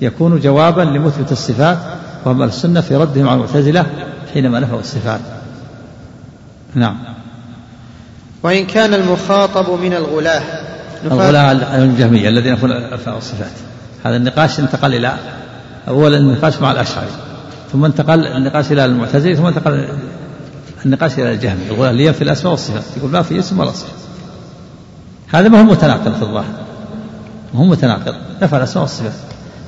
يكون 0.02 0.40
جوابا 0.40 0.82
لمثبت 0.82 1.32
الصفات 1.32 1.78
وهم 2.26 2.44
السنة 2.44 2.82
في 2.82 2.96
ردهم 2.96 3.30
على 3.30 3.36
المعتزلة 3.36 3.86
حينما 4.34 4.60
نفوا 4.60 4.80
الصفات. 4.80 5.20
نعم. 6.76 6.98
وإن 8.44 8.66
كان 8.66 8.94
المخاطب 8.94 9.80
من 9.82 9.94
الغلاة 9.94 10.42
الغلاة 11.06 11.52
الجهمية 11.84 12.30
الذين 12.30 12.52
ينفون 12.52 12.72
الصفات. 13.18 13.52
هذا 14.04 14.16
النقاش 14.16 14.60
انتقل 14.60 14.96
إلى 14.96 15.14
أول 15.88 16.16
النقاش 16.16 16.62
مع 16.62 16.72
الأشعري 16.72 17.08
ثم 17.72 17.86
انتقل 17.86 18.28
النقاش 18.28 18.72
إلى 18.72 18.86
المعتزلة 18.86 19.36
ثم 19.36 19.46
انتقل 19.46 19.88
النقاش 20.86 21.20
إلى 21.20 21.32
الجهمي 21.32 21.66
يقول 21.66 21.90
اللي 21.90 22.14
في 22.14 22.24
الأسماء 22.24 22.52
والصفات 22.52 22.84
يقول 22.98 23.12
ما 23.12 23.22
في 23.22 23.40
اسم 23.40 23.60
ولا 23.60 23.72
صفة. 23.72 23.94
هذا 25.28 25.50
ما 25.50 25.60
هو 25.60 25.64
متناقض 25.64 26.16
في 26.16 26.22
الظاهر. 26.22 26.54
ما 27.54 27.60
هو 27.60 27.64
متناقض. 27.64 28.16
نفى 28.42 28.58
الأسماء 28.58 28.84
والصفات. 28.84 29.14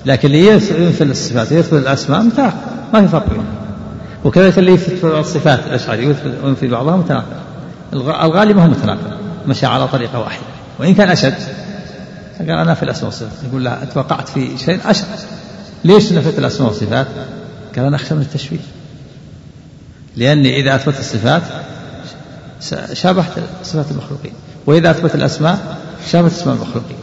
لكن 0.06 0.28
اللي 0.28 0.48
ينفي 0.48 1.04
الصفات 1.04 1.52
ويثبت 1.52 1.74
الأسماء 1.74 2.22
متناقض 2.22 2.58
ما 2.94 3.02
في 3.02 3.08
فرق 3.08 3.30
بينهم. 3.30 3.46
وكذلك 4.24 4.60
اللي 4.60 4.72
يثبت 4.72 5.04
الصفات 5.04 5.60
الأشعري 5.68 6.16
وينفي 6.44 6.68
بعضها 6.68 6.98
متناقض. 6.98 7.26
الغالي 7.94 8.54
ما 8.54 8.64
هو 8.64 8.68
متناقض 8.68 9.18
مشى 9.48 9.66
على 9.66 9.88
طريقة 9.88 10.20
واحدة. 10.20 10.44
وإن 10.80 10.94
كان 10.94 11.10
أشد 11.10 11.36
قال 12.40 12.50
أنا 12.50 12.74
في 12.74 12.84
الأسماء 12.84 13.06
والصفات. 13.06 13.32
يقول 13.50 13.64
لا 13.64 13.84
أنت 13.84 13.98
وقعت 13.98 14.30
في 14.30 14.58
شيء 14.58 14.80
أشد. 14.86 15.06
ليش 15.84 16.14
نفيت 16.14 16.40
الأسماء 16.40 16.70
والصفات؟ 16.70 17.08
قال 17.76 17.86
أنا 17.86 17.96
أخشى 17.96 18.14
من 18.14 18.22
التشويه. 18.22 18.60
لأني 20.18 20.60
إذا 20.60 20.76
أثبت 20.76 21.00
الصفات 21.00 21.42
شابهت 22.94 23.32
صفات 23.64 23.92
المخلوقين. 23.92 24.34
وإذا 24.66 24.92
أثبت 24.92 25.16
الأسماء 25.16 25.78
شابهت 26.12 26.32
أسماء 26.32 26.56
المخلوقين. 26.56 26.98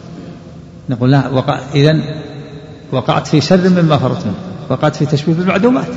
نقول 0.89 1.11
لا 1.11 1.29
وقع 1.29 1.61
إذا 1.75 1.93
وقعت 2.93 3.27
في 3.27 3.41
شر 3.41 3.69
مما 3.69 3.99
فرط 3.99 4.27
منه. 4.27 4.35
وقعت 4.69 4.97
في 4.97 5.07
تشبيه 5.07 5.33
بالمعدومات. 5.33 5.89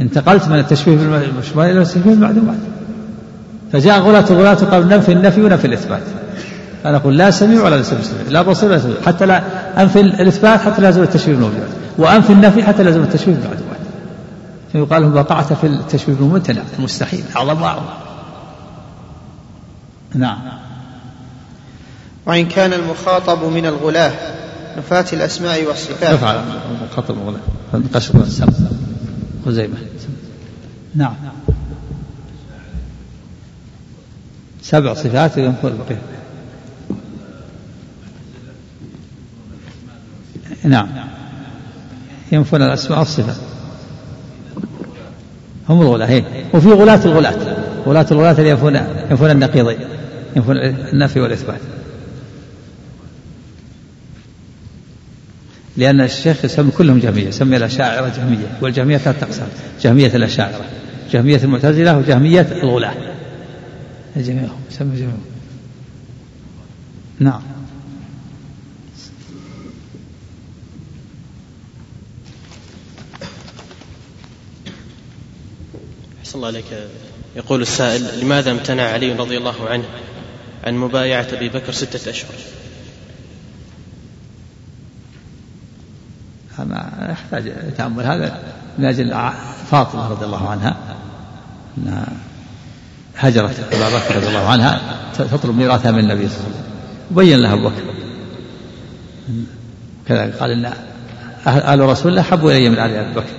انتقلت 0.00 0.48
من 0.48 0.58
التشبيه 0.58 0.96
بالمشبه 0.96 1.70
إلى 1.70 1.82
التشبيه 1.82 2.10
بالمعدومات. 2.10 2.58
فجاء 3.72 4.00
غلاة 4.00 4.24
الغلاة 4.30 4.54
قالوا 4.54 4.86
ننفي 4.86 5.12
النفي 5.12 5.42
ونفي 5.42 5.66
الإثبات. 5.66 6.02
أنا 6.84 6.96
أقول 6.96 7.18
لا 7.18 7.30
سميع 7.30 7.64
ولا 7.64 7.82
سميع 7.82 8.02
لا 8.28 8.42
بصير 8.42 8.68
ولا 8.68 8.78
سميع. 8.78 8.96
حتى 9.06 9.26
لا 9.26 9.42
أنفي 9.82 10.00
الإثبات 10.00 10.60
حتى 10.60 10.82
لا 10.82 10.88
يزول 10.88 11.04
التشبيه 11.04 11.32
بالموجودات 11.32 11.68
وأنفي 11.98 12.32
النفي 12.32 12.62
حتى 12.62 12.82
لا 12.82 12.90
يزول 12.90 13.02
التشبيه 13.02 13.32
بالمعدومات. 13.32 13.78
فيقال 14.72 15.02
لهم 15.02 15.16
وقعت 15.16 15.52
في 15.52 15.66
التشبيه 15.66 16.14
بالممتنع 16.14 16.62
المستحيل. 16.78 17.24
أعظم 17.36 17.62
وأعظم. 17.62 17.82
نعم. 20.14 20.38
وإن 22.26 22.46
كان 22.46 22.72
المخاطب 22.72 23.44
من 23.44 23.66
الغلاة 23.66 24.12
نفاة 24.78 25.04
الأسماء 25.12 25.64
والصفات. 25.64 26.14
نفع 26.14 26.42
الغلاة 27.10 27.40
فالقشر 27.72 28.18
والسم 28.18 28.46
خزيمة. 29.46 29.76
نعم. 30.94 31.14
سبع 34.62 34.94
صفات 34.94 35.36
ينفر 35.36 35.68
البقية 35.68 36.02
نعم. 40.64 40.88
ينفون 42.32 42.62
الأسماء 42.62 42.98
والصفات. 42.98 43.36
هم 45.68 45.82
الغلاة 45.82 46.06
هي 46.06 46.24
وفي 46.54 46.68
غلاة 46.68 47.04
الغلاة. 47.04 47.56
غلاة 47.86 48.06
الغلاة 48.10 48.32
اللي 48.32 48.50
ينفون 48.50 48.74
ينفون 49.10 49.30
النقيضين. 49.30 49.78
ينفون 50.36 50.56
النفي 50.56 51.20
والإثبات. 51.20 51.60
لأن 55.76 56.00
الشيخ 56.00 56.44
يسمي 56.44 56.70
كلهم 56.70 56.98
جهمية 56.98 57.28
يسمي 57.28 57.56
الأشاعرة 57.56 58.08
جهمية 58.16 58.58
والجهمية 58.60 58.98
ثلاثة 58.98 59.26
أقسام 59.26 59.48
جهمية 59.82 60.14
الأشاعرة 60.14 60.64
جهمية 61.12 61.36
المعتزلة 61.44 61.98
وجهمية 61.98 62.48
الغلاة. 62.52 62.94
الجميع 64.16 64.48
يسمي 64.70 64.96
جميع 64.96 65.14
نعم. 67.18 67.42
أحسن 76.20 76.36
الله 76.36 76.48
عليك. 76.48 76.64
يقول 77.36 77.62
السائل 77.62 78.20
لماذا 78.20 78.50
امتنع 78.50 78.82
علي 78.82 79.12
رضي 79.12 79.36
الله 79.38 79.68
عنه 79.68 79.84
عن 80.64 80.74
مبايعة 80.74 81.26
أبي 81.32 81.48
بكر 81.48 81.72
ستة 81.72 82.10
أشهر؟ 82.10 82.34
ما 86.64 87.08
يحتاج 87.10 87.52
تأمل. 87.76 88.04
هذا 88.04 88.38
من 88.78 88.84
أجل 88.84 89.14
فاطمة 89.70 90.08
رضي 90.08 90.24
الله 90.24 90.48
عنها. 90.48 90.76
أنها 91.78 92.06
هجرت 93.18 93.54
أبا 93.72 93.88
بكر 93.88 94.16
رضي 94.16 94.28
الله 94.28 94.48
عنها 94.48 94.80
تطلب 95.18 95.56
ميراثها 95.56 95.90
من 95.90 95.98
النبي 95.98 96.28
صلى 96.28 96.36
الله 96.36 96.48
عليه 96.48 96.56
وسلم. 96.56 96.74
وبين 97.12 97.38
لها 97.38 97.52
أبو 97.52 97.68
بكر. 97.68 97.82
كذا 100.08 100.32
قال 100.40 100.50
إن 100.50 100.72
آل 101.46 101.80
رسول 101.80 102.10
الله 102.10 102.22
حبوا 102.22 102.50
إلي 102.50 102.68
من 102.68 102.78
آل 102.78 102.96
أبي 102.96 103.14
بكر. 103.14 103.34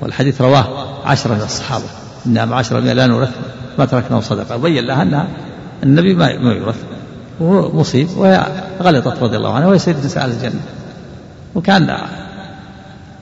والحديث 0.00 0.40
رواه 0.40 0.88
عشرة 1.06 1.34
من 1.34 1.42
الصحابة. 1.42 1.84
إنها 2.26 2.44
معشر 2.44 2.80
لا 2.80 3.06
نورث 3.06 3.30
ما 3.78 3.84
تركناه 3.84 4.20
صدقة. 4.20 4.56
بين 4.56 4.84
لها 4.84 5.02
أنها 5.02 5.28
النبي 5.82 6.14
ما 6.14 6.38
ما 6.38 6.52
يورث. 6.52 6.76
وهو 7.40 7.80
مصيب 7.80 8.16
وهي 8.16 8.46
غلطت 8.82 9.22
رضي 9.22 9.36
الله 9.36 9.54
عنها 9.54 9.68
وهي 9.68 9.78
سيدة 9.78 10.04
نساء 10.04 10.24
الجنة. 10.24 10.60
وكان 11.54 11.98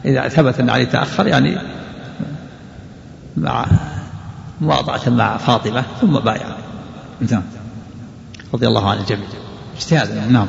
إذا 0.05 0.29
ثبت 0.29 0.61
أن 0.61 0.71
علي 0.71 0.87
تأخر 0.87 1.27
يعني 1.27 1.59
مع 3.37 3.67
مواضعة 4.61 5.09
مع 5.09 5.37
فاطمة 5.37 5.85
ثم 6.01 6.19
بايع. 6.19 6.47
نعم. 7.21 7.43
رضي 8.55 8.67
الله 8.67 8.91
عن 8.91 8.99
الجميع. 8.99 9.27
اجتهادا 9.77 10.15
نعم. 10.15 10.49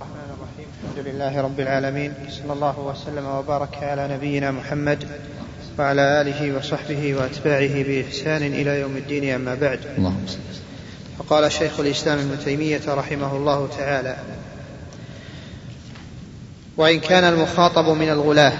الرحمن 0.00 0.30
الرحيم 0.36 0.66
الحمد 0.84 1.06
لله 1.06 1.40
رب 1.40 1.60
العالمين 1.60 2.12
صلى 2.28 2.52
الله 2.52 2.78
وسلم 2.78 3.26
وبارك 3.26 3.78
على 3.82 4.08
نبينا 4.14 4.50
محمد 4.50 5.04
وعلى 5.78 6.20
آله 6.20 6.56
وصحبه 6.58 7.14
وأتباعه 7.14 7.82
بإحسان 7.82 8.42
إلى 8.42 8.80
يوم 8.80 8.96
الدين 8.96 9.34
أما 9.34 9.54
بعد. 9.54 9.80
اللهم 9.98 10.24
صل 10.26 10.38
فقال 11.18 11.52
شيخ 11.52 11.80
الإسلام 11.80 12.18
ابن 12.18 12.38
تيمية 12.44 12.80
رحمه 12.88 13.36
الله 13.36 13.68
تعالى 13.78 14.16
وإن 16.78 17.00
كان 17.00 17.24
المخاطب 17.24 17.88
من 17.88 18.08
الغلاة. 18.10 18.52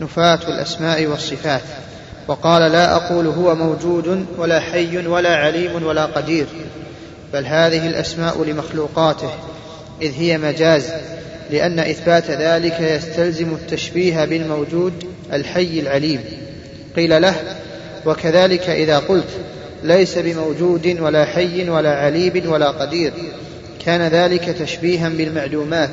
نفاة 0.00 0.40
الأسماء 0.48 1.06
والصفات. 1.06 1.62
وقال 2.28 2.72
لا 2.72 2.96
أقول 2.96 3.26
هو 3.26 3.54
موجود 3.54 4.26
ولا 4.38 4.60
حي 4.60 5.06
ولا 5.06 5.36
عليم 5.36 5.82
ولا 5.82 6.04
قدير 6.06 6.46
بل 7.32 7.46
هذه 7.46 7.86
الأسماء 7.86 8.44
لمخلوقاته 8.44 9.30
إذ 10.02 10.12
هي 10.18 10.38
مجاز 10.38 10.92
لأن 11.50 11.78
إثبات 11.78 12.30
ذلك 12.30 12.80
يستلزم 12.80 13.54
التشبيه 13.54 14.24
بالموجود 14.24 14.92
الحي 15.32 15.80
العليم. 15.80 16.20
قيل 16.96 17.22
له 17.22 17.34
وكذلك 18.06 18.70
إذا 18.70 18.98
قلت 18.98 19.28
ليس 19.82 20.18
بموجود 20.18 20.96
ولا 21.00 21.24
حي 21.24 21.70
ولا 21.70 21.96
عليم 21.96 22.52
ولا 22.52 22.70
قدير 22.70 23.12
كان 23.86 24.08
ذلك 24.08 24.44
تشبيها 24.44 25.08
بالمعدومات 25.08 25.90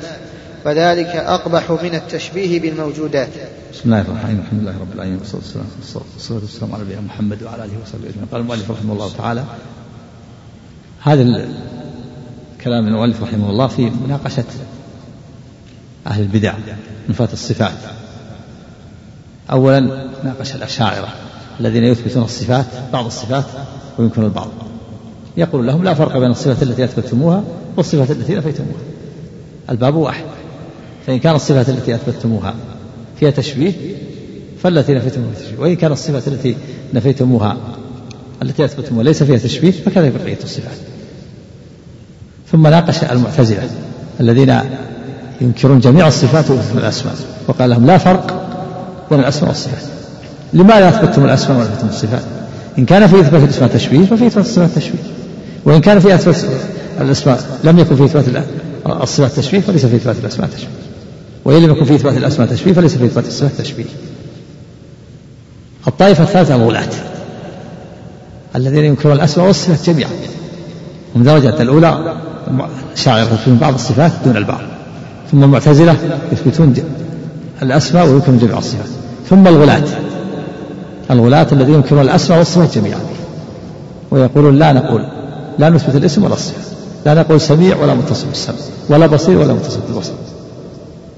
وذلك 0.64 1.06
أقبح 1.06 1.70
من 1.70 1.94
التشبيه 1.94 2.60
بالموجودات. 2.60 3.28
بسم 3.72 3.82
الله 3.84 4.00
الرحمن 4.00 4.16
الرحيم. 4.16 4.40
الحمد 4.40 4.60
لله 4.60 4.78
رب 4.80 4.92
العالمين. 4.94 5.18
والصلاة 5.18 6.40
والسلام 6.42 6.74
على 6.74 6.84
نبينا 6.84 7.00
محمد 7.00 7.42
وعلى 7.42 7.64
آله 7.64 7.72
وصحبه 7.82 8.08
أجمعين. 8.08 8.28
قال 8.32 8.40
المؤلف 8.40 8.70
رحمه 8.70 8.92
الله 8.92 9.12
تعالى 9.18 9.44
هذا 11.02 11.22
الكلام 11.22 12.86
المؤلف 12.86 13.22
رحمه 13.22 13.50
الله 13.50 13.66
في 13.66 13.90
مناقشة 14.06 14.44
أهل 16.06 16.22
البدع 16.22 16.54
نفاة 17.08 17.28
الصفات. 17.32 17.78
أولا 19.50 19.80
ناقش 20.24 20.54
الأشاعرة 20.54 21.08
الذين 21.60 21.84
يثبتون 21.84 22.22
الصفات 22.22 22.66
بعض 22.92 23.06
الصفات 23.06 23.44
وينكرون 23.98 24.26
البعض. 24.26 24.48
يقول 25.36 25.66
لهم 25.66 25.84
لا 25.84 25.94
فرق 25.94 26.18
بين 26.18 26.30
الصفات 26.30 26.62
التي 26.62 26.84
أثبتتموها 26.84 27.44
والصفات 27.76 28.10
التي 28.10 28.34
نفيتموها. 28.34 28.82
الباب 29.70 29.94
واحد. 29.94 30.24
فإن 31.06 31.18
كان 31.18 31.34
الصفات 31.34 31.68
التي 31.68 31.94
أثبتتموها 31.94 32.54
فيها 33.20 33.30
تشبيه 33.30 33.72
فالتي 34.62 34.94
نفيتموها 34.94 35.34
تشبيه. 35.34 35.58
وإن 35.58 35.76
كان 35.76 35.92
الصفات 35.92 36.28
التي 36.28 36.56
نفيتموها 36.94 37.56
التي 38.42 38.64
أثبتموها 38.64 39.04
ليس 39.04 39.22
فيها 39.22 39.38
تشبيه 39.38 39.70
فكذلك 39.70 40.12
بقية 40.24 40.38
الصفات. 40.44 40.76
ثم 42.52 42.66
ناقش 42.66 43.04
المعتزلة 43.04 43.70
الذين 44.20 44.60
ينكرون 45.40 45.80
جميع 45.80 46.08
الصفات 46.08 46.50
ويثبتون 46.50 46.78
الأسماء 46.78 47.14
وقال 47.48 47.70
لهم 47.70 47.86
لا 47.86 47.98
فرق 47.98 48.50
بين 49.10 49.20
الأسماء 49.20 49.48
والصفات. 49.48 49.82
لماذا 50.52 50.88
أثبتتم 50.88 51.24
الأسماء 51.24 51.58
ولم 51.58 51.88
الصفات؟ 51.88 52.22
إن 52.78 52.84
كان 52.84 53.06
في 53.06 53.20
إثبات 53.20 53.42
الأسماء 53.42 53.70
تشبيه 53.70 54.04
ففي 54.04 54.26
إثبات 54.26 54.44
الصفات 54.44 54.70
تشبيه. 54.70 54.98
وإن 55.64 55.80
كان 55.80 56.00
في 56.00 56.14
إثبات 56.14 56.36
الأسماء 57.00 57.60
لم 57.64 57.78
يكن 57.78 57.96
في 57.96 58.04
إثبات 58.04 58.44
الصفات 58.86 59.32
تشبيه 59.32 59.60
فليس 59.60 59.86
في 59.86 59.96
إثبات 59.96 60.16
الأسماء 60.18 60.48
تشبيه. 60.48 60.93
وإن 61.44 61.62
لم 61.62 61.70
يكن 61.70 61.84
في 61.84 61.94
إثبات 61.94 62.16
الأسماء 62.16 62.48
تشبيه 62.48 62.72
فليس 62.72 62.96
في 62.96 63.04
إثبات 63.04 63.26
الصفات 63.26 63.52
تشبيه. 63.58 63.84
الطائفة 65.88 66.24
الثالثة 66.24 66.54
الغلاة 66.54 66.88
الذين 68.56 68.84
ينكرون 68.84 69.14
الأسماء 69.14 69.46
والصفات 69.46 69.90
جميعا. 69.90 70.10
هم 71.16 71.22
درجة 71.22 71.62
الأولى 71.62 72.14
شاعر 72.94 73.22
يثبتون 73.22 73.56
بعض 73.56 73.74
الصفات 73.74 74.12
دون 74.24 74.36
البعض. 74.36 74.60
ثم 75.32 75.44
المعتزلة 75.44 75.96
يثبتون 76.32 76.74
الأسماء 77.62 78.06
وينكرون 78.06 78.38
جميع 78.38 78.58
الصفات. 78.58 78.88
ثم 79.30 79.48
الغلاة 79.48 79.84
الغلاة 81.10 81.46
الذين 81.52 81.74
ينكرون 81.74 82.02
الأسماء 82.02 82.38
والصفات 82.38 82.78
جميعا. 82.78 83.00
ويقولون 84.10 84.58
لا 84.58 84.72
نقول 84.72 85.06
لا 85.58 85.68
نثبت 85.70 85.96
الاسم 85.96 86.24
ولا 86.24 86.34
الصفة. 86.34 86.60
لا 87.06 87.14
نقول 87.14 87.40
سميع 87.40 87.76
ولا 87.76 87.94
متصل 87.94 88.26
بالسمع 88.26 88.56
ولا 88.88 89.06
بصير 89.06 89.38
ولا 89.38 89.52
متصل 89.52 89.80
بالبصر. 89.88 90.12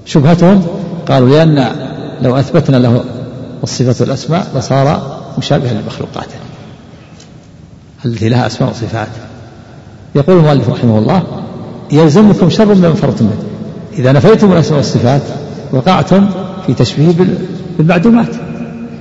شبهتهم 0.07 0.65
قالوا 1.07 1.29
لأن 1.29 1.71
لو 2.21 2.35
أثبتنا 2.35 2.77
له 2.77 3.03
الصفة 3.63 3.95
والأسماء 3.99 4.47
لصار 4.55 5.17
مشابها 5.37 5.73
لمخلوقاته 5.73 6.35
التي 8.05 8.29
لها 8.29 8.47
أسماء 8.47 8.69
وصفات. 8.69 9.07
يقول 10.15 10.37
المؤلف 10.37 10.69
رحمه 10.69 10.97
الله 10.99 11.23
يلزمكم 11.91 12.49
شر 12.49 12.75
مما 12.75 12.93
فرطتم 12.93 13.25
منه 13.25 13.43
إذا 13.93 14.11
نفيتم 14.11 14.51
الأسماء 14.51 14.77
والصفات 14.77 15.21
وقعتم 15.71 16.29
في 16.65 16.73
تشبيه 16.73 17.13
بالمعدومات. 17.77 18.35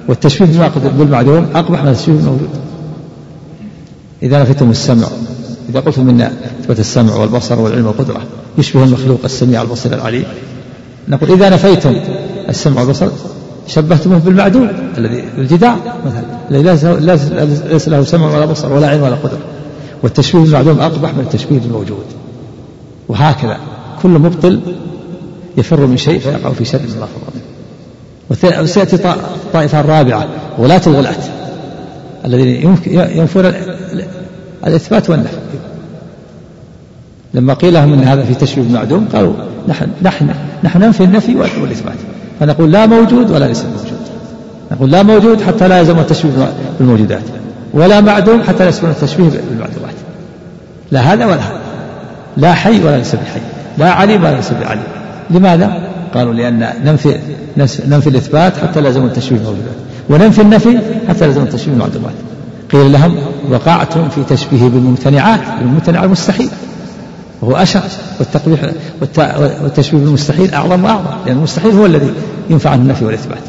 والتشبيه 0.09 0.71
بالمعدوم 0.99 1.47
أقبح 1.55 1.83
من 1.83 1.89
التشبيه 1.89 2.15
بالموجود 2.15 2.49
إذا 4.23 4.43
نفيتم 4.43 4.71
السمع 4.71 5.07
إذا 5.69 5.81
قلتم 5.81 6.09
إن 6.09 6.21
إثبات 6.61 6.81
السمع 6.81 7.15
والبصر 7.15 7.61
والعلم 7.61 7.87
والقدرة 7.87 8.21
يشبه 8.59 8.85
المخلوق 8.85 9.21
السميع 9.25 9.63
البصير 9.63 9.95
العليم 9.95 10.25
نقول 11.09 11.33
إذا 11.33 11.49
نفيتم 11.49 11.97
السمع 12.49 12.81
والبصر 12.81 13.09
شبهتموه 13.67 14.19
بالمعدوم 14.19 14.69
الذي 14.99 15.25
الجداع 15.39 15.77
مثلا 16.07 16.25
الذي 16.51 16.89
ليس 17.69 17.89
له 17.89 18.05
سمع 18.05 18.37
ولا 18.37 18.47
بصر 18.47 18.73
ولا 18.73 18.89
علم 18.89 19.03
ولا 19.03 19.15
قدرة 19.15 19.39
والتشبيه 20.03 20.41
بالمعدوم 20.41 20.81
أقبح 20.81 21.15
من 21.15 21.21
التشبيه 21.21 21.59
بالموجود. 21.59 22.05
وهكذا 23.09 23.59
كل 24.03 24.09
مبطل 24.09 24.61
يفر 25.57 25.87
من 25.87 25.97
شيء 25.97 26.19
فيقع 26.19 26.51
في 26.51 26.65
شر 26.65 26.79
من 26.79 26.93
الله 26.95 27.07
فرط 27.07 28.63
وسيأتي 28.63 28.97
الطائفة 28.97 29.81
الرابعة 29.81 30.29
غلاة 30.59 30.81
الغلاة 30.87 31.15
الذين 32.25 32.77
ينفون 32.87 33.53
الإثبات 34.67 35.11
والنفي. 35.11 35.37
لما 37.35 37.55
قيل 37.55 37.75
لهم 37.75 37.93
إن 37.93 38.05
هذا 38.05 38.23
في 38.23 38.35
تشبيه 38.35 38.63
المعدوم 38.63 39.09
قالوا 39.15 39.35
نحن 39.69 39.87
نحن 40.03 40.29
نحن 40.65 40.83
ننفي 40.83 41.05
النفي 41.05 41.37
والإثبات. 41.37 41.97
فنقول 42.41 42.73
لا 42.73 42.87
موجود 42.87 43.31
ولا 43.31 43.45
ليس 43.45 43.65
موجود. 43.65 43.99
نقول 44.73 44.91
لا 44.91 45.03
موجود 45.03 45.43
حتى 45.43 45.69
لا 45.69 45.79
يلزم 45.79 45.99
التشبيه 45.99 46.31
بالموجودات. 46.79 47.23
ولا 47.73 48.01
معدوم 48.01 48.43
حتى 48.43 48.65
لا 48.65 48.69
يسمى 48.69 48.91
التشبيه 48.91 49.25
بالمعدومات. 49.25 49.95
لا 50.93 51.01
هذا 51.01 51.27
ولا 51.27 51.35
هذا. 51.35 51.61
لا 52.37 52.55
حي 52.55 52.81
ولا 52.85 52.97
ليس 52.97 53.15
بحي. 53.15 53.41
لا 53.79 53.91
عليم 53.91 54.25
ولا 54.25 54.37
ليس 54.37 54.51
بعليم. 54.53 54.83
لماذا؟ 55.31 55.89
قالوا 56.15 56.35
لأن 56.35 56.69
ننفي 56.85 57.19
ننفي 57.87 58.07
الإثبات 58.07 58.57
حتى 58.57 58.81
لا 58.81 58.89
يلزم 58.89 59.05
التشبيه 59.05 59.37
بالموجودات. 59.37 59.77
وننفي 60.11 60.43
النفي 60.43 60.79
حتى 61.09 61.21
لا 61.21 61.27
يلزم 61.27 61.43
التشبيه 61.43 61.73
بالمعدومات. 61.73 62.15
قيل 62.73 62.93
لهم 62.93 63.17
وقعتم 63.51 64.09
في 64.09 64.25
تشبيه 64.29 64.69
بالممتنعات 64.69 65.41
بالممتنع 65.59 66.05
المستحيل. 66.05 66.51
وهو 67.43 67.57
أشر 67.57 67.83
والتقبيح 68.19 68.61
والتشبيه 69.63 69.99
بالمستحيل 69.99 70.55
أعظم 70.55 70.85
وأعظم 70.85 71.11
لأن 71.27 71.37
المستحيل 71.37 71.73
هو 71.73 71.87
الذي 71.87 72.13
ينفع 72.51 72.71
عنه 72.71 72.83
النفي 72.83 73.05
والإثبات. 73.05 73.43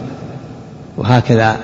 وهكذا 0.97 1.58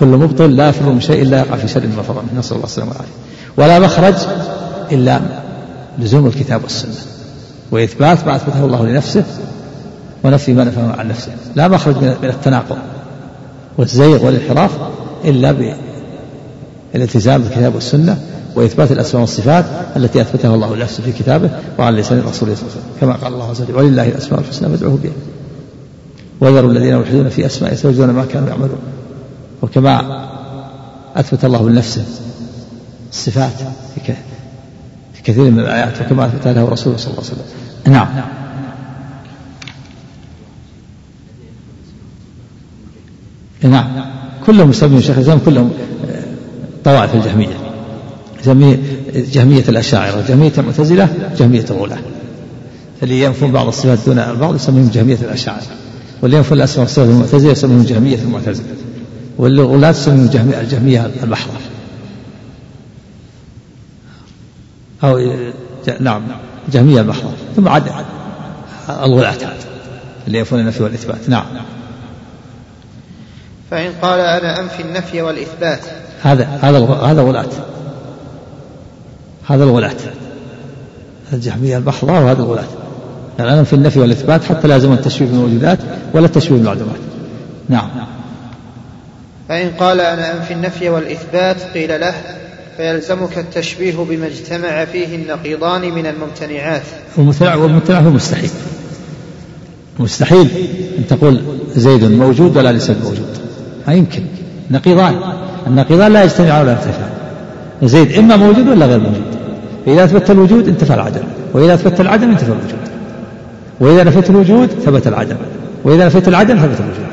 كل 0.00 0.06
مبطل 0.06 0.56
لا 0.56 0.68
يفر 0.68 0.92
من 0.92 1.00
شيء 1.00 1.22
إلا 1.22 1.38
يقع 1.38 1.56
في 1.56 1.68
شر 1.68 1.82
ما 1.96 2.02
فر 2.02 2.14
منه 2.14 2.38
نسأل 2.38 2.52
الله 2.52 2.66
السلامة 2.66 2.90
والعافية. 2.90 3.12
ولا 3.56 3.78
مخرج 3.78 4.14
إلا 4.92 5.20
لزوم 5.98 6.26
الكتاب 6.26 6.62
والسنة. 6.62 6.94
وإثبات 7.70 8.26
ما 8.26 8.36
أثبته 8.36 8.64
الله 8.64 8.86
لنفسه 8.86 9.24
ونفي 10.24 10.52
ما 10.52 10.64
نفاه 10.64 10.96
عن 10.98 11.08
نفسه. 11.08 11.32
لا 11.56 11.68
مخرج 11.68 11.96
من 11.96 12.16
التناقض 12.22 12.78
والزيغ 13.78 14.26
والانحراف 14.26 14.70
إلا 15.24 15.74
بالالتزام 16.92 17.42
بالكتاب 17.42 17.74
والسنة 17.74 18.18
وإثبات 18.60 18.92
الأسماء 18.92 19.20
والصفات 19.20 19.64
التي 19.96 20.20
أثبتها 20.20 20.54
الله 20.54 20.76
لنفسه 20.76 21.02
في 21.02 21.12
كتابه 21.12 21.50
وعلى 21.78 22.00
لسان 22.00 22.18
رسوله 22.18 22.54
صلى 22.54 22.62
الله 22.62 22.72
عليه 22.72 22.80
وسلم. 22.80 23.00
كما 23.00 23.12
قال 23.12 23.32
الله 23.32 23.50
عز 23.50 23.62
وجل 23.62 23.74
ولله 23.74 24.08
الأسماء 24.08 24.40
الحسنى 24.40 24.68
فادعوه 24.68 24.98
بها. 25.02 25.12
وذروا 26.40 26.70
الذين 26.70 26.88
يلحدون 26.88 27.28
في 27.28 27.46
أسماء 27.46 27.72
يتوجون 27.72 28.10
ما 28.10 28.24
كانوا 28.24 28.48
يعملون. 28.48 28.78
وكما 29.62 30.26
أثبت 31.16 31.44
الله 31.44 31.70
لنفسه 31.70 32.04
الصفات 33.10 33.52
في 33.94 34.12
كثير 35.24 35.50
من 35.50 35.60
الآيات 35.60 36.02
وكما 36.02 36.26
أثبت 36.26 36.48
له 36.48 36.68
رسوله 36.68 36.96
صلى 36.96 37.12
الله 37.12 37.24
عليه 37.24 37.32
وسلم. 37.32 37.92
نعم. 37.92 38.08
نعم. 43.62 44.04
كلهم 44.46 44.68
مسمين 44.68 45.00
شيخ 45.00 45.16
الإسلام 45.16 45.38
كلهم 45.38 45.70
طوائف 46.84 47.14
الجهمية. 47.14 47.69
جهمية 49.14 49.64
الأشاعرة 49.68 50.24
جهمية 50.28 50.52
المعتزلة 50.58 51.08
جهمية 51.38 51.64
الغلاة. 51.70 51.98
اللي 53.02 53.22
ينفون 53.22 53.52
بعض 53.52 53.66
الصفات 53.66 53.98
دون 54.06 54.18
البعض 54.18 54.54
يسميهم 54.54 54.90
جهمية 54.94 55.18
الأشاعرة. 55.22 55.62
واللي 56.22 56.36
ينفون 56.36 56.58
الأسماء 56.58 56.80
والصفات 56.80 57.08
المعتزلة 57.08 57.52
يسميهم 57.52 57.82
جهمية 57.82 58.18
المعتزلة. 58.18 58.66
والغلاة 59.38 59.90
يسميهم 59.90 60.24
الجهمية, 60.24 60.60
الجهمية 60.60 61.10
البحرة 61.22 61.52
أو 65.04 65.18
نعم 66.00 66.22
جهمية 66.72 67.00
البحرة 67.00 67.32
ثم 67.56 67.68
عاد 67.68 67.82
الغلاة 68.88 69.34
اللي 70.26 70.38
ينفون 70.38 70.60
النفي 70.60 70.82
والإثبات. 70.82 71.28
نعم. 71.28 71.44
فإن 73.70 73.92
قال 74.02 74.20
أنا 74.20 74.60
أنفي 74.60 74.82
النفي 74.82 75.22
والإثبات. 75.22 75.80
هذا 76.22 76.44
هذا 76.62 76.78
هذا 76.78 77.22
غلاة 77.22 77.48
هذا 79.46 79.64
الغلاة. 79.64 79.96
الجهمية 81.32 81.76
البحرة 81.76 82.24
وهذا 82.24 82.42
الغلاة. 82.42 82.64
يعني 83.38 83.52
أنا 83.52 83.64
في 83.64 83.72
النفي 83.72 83.98
والإثبات 83.98 84.44
حتى 84.44 84.68
لازم 84.68 84.92
التشبيه 84.92 85.26
بالموجودات 85.26 85.78
ولا 86.14 86.26
التشبيه 86.26 86.56
بالمعدومات 86.56 87.00
نعم. 87.68 87.88
فإن 89.48 89.70
قال 89.70 90.00
أنا 90.00 90.32
أنفي 90.32 90.54
النفي 90.54 90.88
والإثبات 90.88 91.56
قيل 91.74 92.00
له 92.00 92.14
فيلزمك 92.76 93.38
التشبيه 93.38 93.96
بما 93.96 94.26
اجتمع 94.26 94.84
فيه 94.84 95.16
النقيضان 95.16 95.80
من 95.80 96.06
الممتنعات. 96.06 96.82
والممتنع 97.16 97.54
والممتنع 97.54 97.98
هو 97.98 98.10
مستحيل. 98.10 98.50
مستحيل 99.98 100.48
أن 100.98 101.06
تقول 101.06 101.42
زيد 101.76 102.04
موجود 102.04 102.56
ولا 102.56 102.72
ليس 102.72 102.90
موجود. 102.90 103.38
ما 103.86 103.94
يمكن. 103.94 104.22
نقيضان. 104.70 105.20
النقيضان 105.66 106.12
لا 106.12 106.24
يجتمعان 106.24 106.62
ولا 106.62 106.72
يرتفعان 106.72 107.10
زيد 107.82 108.12
إما 108.12 108.36
موجود 108.36 108.68
ولا 108.68 108.86
غير 108.86 108.98
موجود. 108.98 109.29
فإذا 109.86 110.04
أثبت 110.04 110.30
الوجود 110.30 110.68
انتفى 110.68 110.94
العدم 110.94 111.22
وإذا 111.54 111.74
أثبت 111.74 112.00
العدم 112.00 112.30
انتفى 112.30 112.52
الوجود. 112.52 112.80
وإذا 113.80 114.04
نفيت 114.04 114.30
الوجود 114.30 114.68
ثبت 114.68 115.06
العدم 115.06 115.36
وإذا 115.84 116.06
نفيت 116.06 116.28
العدم 116.28 116.56
ثبت 116.56 116.80
الوجود. 116.80 117.10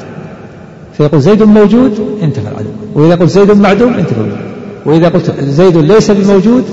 فيقول 0.98 1.22
زيد 1.22 1.44
موجود 1.44 2.20
انتفى 2.24 2.48
العدم 2.48 2.72
وإذا 2.94 3.16
قلت 3.16 3.32
زيد 3.32 3.52
معدوم 3.52 3.94
انتفى 3.94 4.18
الوجود. 4.18 4.38
وإذا 4.86 5.10
قلت 5.10 5.32
زيد 5.42 5.78
ليس 5.78 6.12
بموجود 6.12 6.66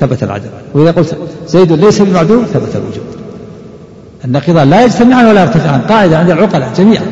ثبت 0.00 0.22
العدم 0.22 0.50
وإذا 0.74 0.90
قلت 0.90 1.16
زيد 1.48 1.72
ليس 1.72 2.02
بمعدوم 2.02 2.44
ثبت 2.44 2.76
الوجود. 2.76 3.20
النقيضان 4.24 4.70
لا 4.70 4.84
يجتمعان 4.84 5.26
ولا 5.26 5.40
يرتفعان 5.42 5.80
قاعدة 5.80 6.18
عند 6.18 6.30
العقلاء 6.30 6.72
جميعا. 6.76 7.06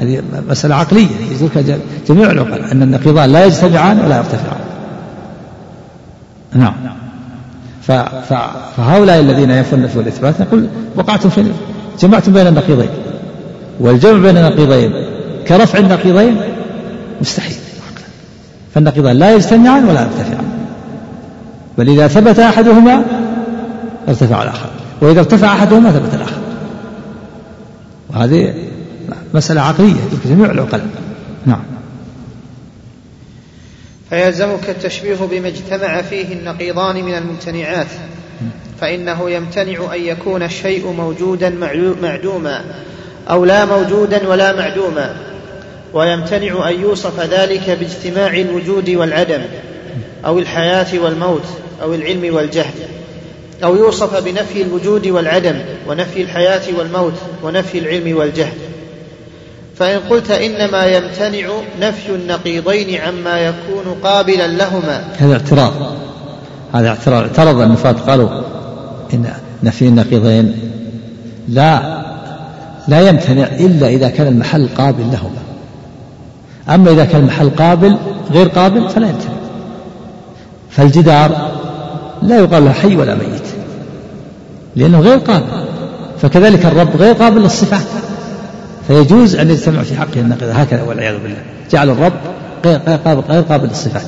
هذه 0.00 0.22
مسألة 0.50 0.74
عقلية 0.74 1.06
يدركها 1.32 1.78
جميع 2.08 2.30
العقلاء 2.30 2.72
أن 2.72 2.82
النقيضان 2.82 3.32
لا 3.32 3.44
يجتمعان 3.44 4.00
ولا 4.04 4.16
يرتفعان. 4.16 4.61
نعم. 6.54 6.74
فهؤلاء 8.76 9.20
الذين 9.20 9.50
ينفون 9.50 9.78
النفي 9.78 9.98
والإثبات 9.98 10.40
نقول 10.40 10.66
وقعتم 10.96 11.28
في 11.28 11.44
جمعتم 12.00 12.32
بين 12.32 12.46
النقيضين. 12.46 12.88
والجمع 13.80 14.18
بين 14.18 14.36
النقيضين 14.36 14.92
كرفع 15.48 15.78
النقيضين 15.78 16.40
مستحيل. 17.20 17.56
فالنقيضان 18.74 19.16
لا 19.16 19.34
يجتمعان 19.34 19.84
ولا 19.84 20.00
يرتفعان. 20.00 20.44
بل 21.78 21.88
إذا 21.88 22.08
ثبت 22.08 22.38
أحدهما 22.38 23.04
ارتفع 24.08 24.42
الآخر. 24.42 24.68
وإذا 25.00 25.20
ارتفع 25.20 25.46
أحدهما 25.46 25.90
ثبت 25.90 26.14
الآخر. 26.14 26.40
وهذه 28.10 28.54
مسألة 29.34 29.60
عقلية 29.60 29.94
جميع 30.26 30.50
العقلاء 30.50 30.86
نعم. 31.46 31.60
فيلزمك 34.12 34.68
التشبيه 34.70 35.14
بما 35.14 35.48
اجتمع 35.48 36.02
فيه 36.02 36.32
النقيضان 36.32 37.04
من 37.04 37.14
الممتنعات 37.14 37.86
فإنه 38.80 39.30
يمتنع 39.30 39.94
أن 39.94 40.00
يكون 40.04 40.42
الشيء 40.42 40.86
موجودا 40.86 41.48
معدوما 42.02 42.64
أو 43.30 43.44
لا 43.44 43.64
موجودا 43.64 44.28
ولا 44.28 44.52
معدوما 44.52 45.16
ويمتنع 45.92 46.68
أن 46.68 46.80
يوصف 46.80 47.20
ذلك 47.20 47.70
باجتماع 47.70 48.36
الوجود 48.36 48.90
والعدم 48.90 49.42
أو 50.26 50.38
الحياة 50.38 50.98
والموت 50.98 51.44
أو 51.82 51.94
العلم 51.94 52.34
والجهل 52.34 52.74
أو 53.64 53.76
يوصف 53.76 54.24
بنفي 54.24 54.62
الوجود 54.62 55.06
والعدم 55.06 55.58
ونفي 55.88 56.22
الحياة 56.22 56.62
والموت 56.78 57.14
ونفي 57.42 57.78
العلم 57.78 58.16
والجهل 58.16 58.56
فإن 59.78 60.00
قلت 60.10 60.30
إنما 60.30 60.84
يمتنع 60.84 61.48
نفي 61.80 62.08
النقيضين 62.14 63.00
عما 63.00 63.40
يكون 63.40 63.94
قابلا 64.02 64.46
لهما. 64.46 65.04
هذا 65.18 65.32
اعتراض. 65.32 65.72
هذا 66.72 66.88
اعتراض. 66.88 67.22
اعترض 67.22 67.60
النفاة 67.60 67.92
قالوا 67.92 68.28
إن 69.14 69.32
نفي 69.62 69.88
النقيضين 69.88 70.56
لا 71.48 72.02
لا 72.88 73.08
يمتنع 73.08 73.46
إلا 73.46 73.88
إذا 73.88 74.08
كان 74.08 74.26
المحل 74.26 74.68
قابل 74.78 75.02
لهما. 75.12 75.42
أما 76.68 76.90
إذا 76.90 77.04
كان 77.04 77.20
المحل 77.20 77.50
قابل 77.50 77.96
غير 78.32 78.48
قابل 78.48 78.88
فلا 78.88 79.08
يمتنع. 79.08 79.32
فالجدار 80.70 81.50
لا 82.22 82.38
يقال 82.38 82.64
له 82.64 82.72
حي 82.72 82.96
ولا 82.96 83.14
ميت 83.14 83.46
لأنه 84.76 85.00
غير 85.00 85.18
قابل. 85.18 85.64
فكذلك 86.22 86.66
الرب 86.66 86.96
غير 86.96 87.14
قابل 87.14 87.40
للصفات. 87.40 88.01
فيجوز 88.92 89.34
أن 89.36 89.50
يجتمع 89.50 89.82
في 89.82 89.96
حقه 89.96 90.20
النقيض 90.20 90.48
هكذا 90.54 90.82
والعياذ 90.82 91.18
بالله. 91.18 91.42
جعل 91.70 91.90
الرب 91.90 92.12
غير 92.64 92.78
قابل, 92.78 93.22
غير 93.28 93.42
قابل 93.42 93.68
للصفات. 93.68 94.06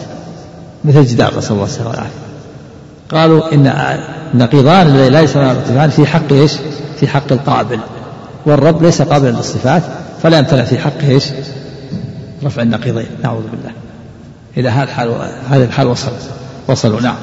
مثل 0.84 0.98
الجدار 0.98 1.38
نسأل 1.38 1.52
الله 1.52 1.64
السلامة 1.64 1.90
والعافية. 1.90 2.10
قالوا 3.10 3.54
إن 3.54 3.66
النقيضان 4.34 4.86
الذي 4.86 5.08
لا 5.08 5.20
الارتفاعان 5.20 5.90
في 5.90 6.06
حق 6.06 6.32
إيش؟ 6.32 6.52
في 7.00 7.08
حق 7.08 7.32
القابل. 7.32 7.78
والرب 8.46 8.82
ليس 8.82 9.02
قابلا 9.02 9.30
للصفات 9.30 9.82
فلا 10.22 10.38
يمتنع 10.38 10.64
في 10.64 10.78
حقه 10.78 11.08
إيش؟ 11.08 11.24
رفع 12.44 12.62
النقيضين. 12.62 13.06
نعوذ 13.22 13.42
بالله. 13.42 13.72
إلى 14.56 14.68
هذا 14.68 14.84
الحال 14.84 15.14
هذا 15.50 15.64
الحال 15.64 15.86
وصل 15.86 16.12
وصلوا. 16.68 17.00
نعم. 17.00 17.16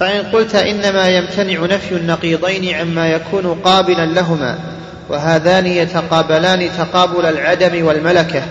فإن 0.00 0.26
قلت 0.26 0.54
إنما 0.54 1.08
يمتنع 1.08 1.74
نفي 1.74 1.96
النقيضين 1.96 2.74
عما 2.74 3.06
يكون 3.06 3.46
قابلا 3.46 4.06
لهما. 4.06 4.79
وهذان 5.10 5.66
يتقابلان 5.66 6.68
تقابل 6.78 7.26
العدم 7.26 7.86
والملكة 7.86 8.42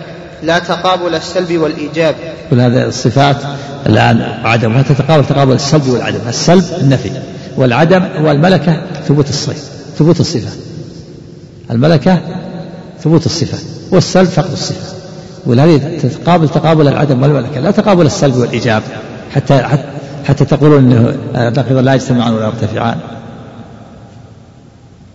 لا 0.44 0.60
تقابل 0.60 1.16
السلب 1.16 1.58
والإيجاب. 1.58 2.16
كل 2.50 2.60
هذه 2.60 2.86
الصفات 2.86 3.36
الآن 3.86 4.22
عدم 4.44 4.82
تتقابل 4.82 5.26
تقابل 5.26 5.54
السلب 5.54 5.88
والعدم. 5.88 6.20
السلب 6.28 6.64
النفي 6.82 7.12
والعدم 7.58 8.04
والملكة 8.22 8.82
ثبوت 9.08 9.30
الصفة 9.30 9.56
ثبوت 9.98 10.20
الصفة. 10.20 10.52
الملكة 11.72 12.20
ثبوت 13.04 13.26
الصفة 13.26 13.58
والسلب 13.92 14.28
فقد 14.28 14.52
الصفة. 14.52 14.94
ولهذه 15.46 16.00
تتقابل 16.02 16.50
تقابل 16.50 16.88
العدم 16.88 17.24
والملكة 17.24 17.60
لا 17.60 17.72
تقابل 17.72 18.06
السلب 18.06 18.36
والإيجاب. 18.36 18.84
حتى 19.36 19.68
حتى, 20.26 20.46
تقولون 20.46 20.92
إنه 20.92 21.16
نقيض 21.36 21.78
لا 21.78 21.94
يجتمعان 21.94 22.34
ولا 22.34 22.46
يرتفعان. 22.46 22.98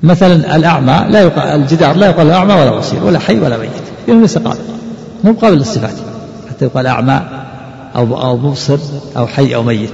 مثلا 0.04 0.56
الأعمى 0.56 1.06
لا 1.10 1.20
يقال 1.20 1.48
الجدار 1.48 1.96
لا 1.96 2.06
يقال 2.06 2.30
أعمى 2.30 2.54
ولا 2.54 2.78
بصير 2.78 3.04
ولا 3.04 3.18
حي 3.18 3.40
ولا 3.40 3.58
ميت. 3.58 3.70
لأنه 4.08 4.20
ليس 4.20 4.38
قابل. 4.38 4.58
مو 5.24 5.32
قابل 5.32 5.56
للصفات. 5.56 5.94
حتى 6.50 6.64
يقال 6.64 6.86
أعمى 6.86 7.20
أو 7.96 8.22
أو 8.22 8.36
مبصر 8.36 8.78
أو 9.16 9.26
حي 9.26 9.54
أو 9.54 9.62
ميت. 9.62 9.90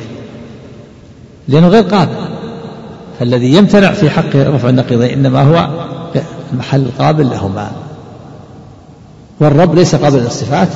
لأنه 1.49 1.69
غير 1.69 1.83
قابل. 1.83 2.13
فالذي 3.21 3.55
يمتنع 3.55 3.93
في 3.93 4.11
حق 4.11 4.37
رفع 4.37 4.69
النقيضين 4.69 5.11
إنما 5.11 5.43
هو 5.43 5.69
المحل 6.53 6.81
القابل 6.81 7.31
لهما. 7.31 7.71
والرب 9.41 9.75
ليس 9.75 9.95
قابل 9.95 10.19
للصفات 10.19 10.69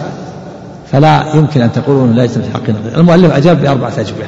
فلا 0.92 1.24
يمكن 1.34 1.62
أن 1.62 1.72
تقولوا 1.72 2.06
لا 2.06 2.24
يجتمع 2.24 2.44
في 2.44 2.52
حق 2.52 2.62
النقيضين. 2.68 2.94
المؤلف 3.00 3.32
أجاب 3.32 3.62
بأربعة 3.62 3.92
أجوبة. 3.98 4.26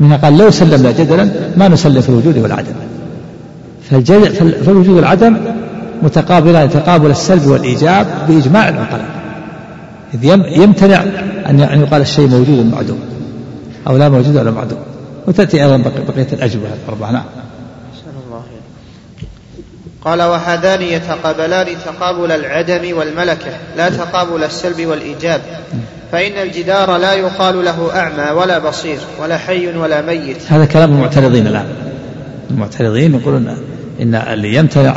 منها 0.00 0.16
قال 0.16 0.38
لو 0.38 0.50
سلمنا 0.50 0.90
جدلا 0.90 1.30
ما 1.56 1.68
نسلم 1.68 2.00
في 2.00 2.08
الوجود 2.08 2.38
والعدم. 2.38 2.74
فالوجود 3.90 4.88
والعدم 4.88 5.36
متقابلان 6.02 6.70
تقابل 6.70 7.10
السلب 7.10 7.46
والإيجاب 7.46 8.06
بإجماع 8.28 8.68
العقلاء 8.68 9.16
إذ 10.14 10.24
يمتنع 10.62 11.02
أن 11.48 11.80
يقال 11.80 12.02
الشيء 12.02 12.28
موجود 12.28 12.72
معدوم 12.72 13.00
أو 13.88 13.96
لا 13.96 14.08
موجود 14.08 14.36
ولا 14.36 14.50
معدوم. 14.50 14.78
وتأتي 15.26 15.64
أيضا 15.64 15.76
بقية 15.76 16.26
الأجوبة 16.32 16.68
الأربعة 16.84 17.10
نعم. 17.10 17.24
قال 20.04 20.22
وهذان 20.22 20.82
يتقابلان 20.82 21.66
تقابل 21.84 22.32
العدم 22.32 22.96
والملكة 22.96 23.50
لا 23.76 23.88
تقابل 23.88 24.44
السلب 24.44 24.86
والإيجاب. 24.86 25.40
فإن 26.12 26.32
الجدار 26.32 26.96
لا 26.96 27.12
يقال 27.12 27.64
له 27.64 27.90
أعمى 27.94 28.30
ولا 28.40 28.58
بصير 28.58 28.98
ولا 29.22 29.38
حي 29.38 29.76
ولا 29.76 30.02
ميت. 30.02 30.36
هذا 30.48 30.64
كلام 30.64 30.92
المعترضين 30.92 31.46
الآن. 31.46 31.66
المعترضين 32.50 33.14
يقولون 33.14 33.56
إن 34.00 34.14
اللي 34.14 34.54
يمتنع 34.54 34.96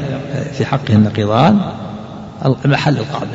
في 0.54 0.66
حقه 0.66 0.94
النقيضان 0.94 1.60
المحل 2.66 2.98
القابل. 2.98 3.28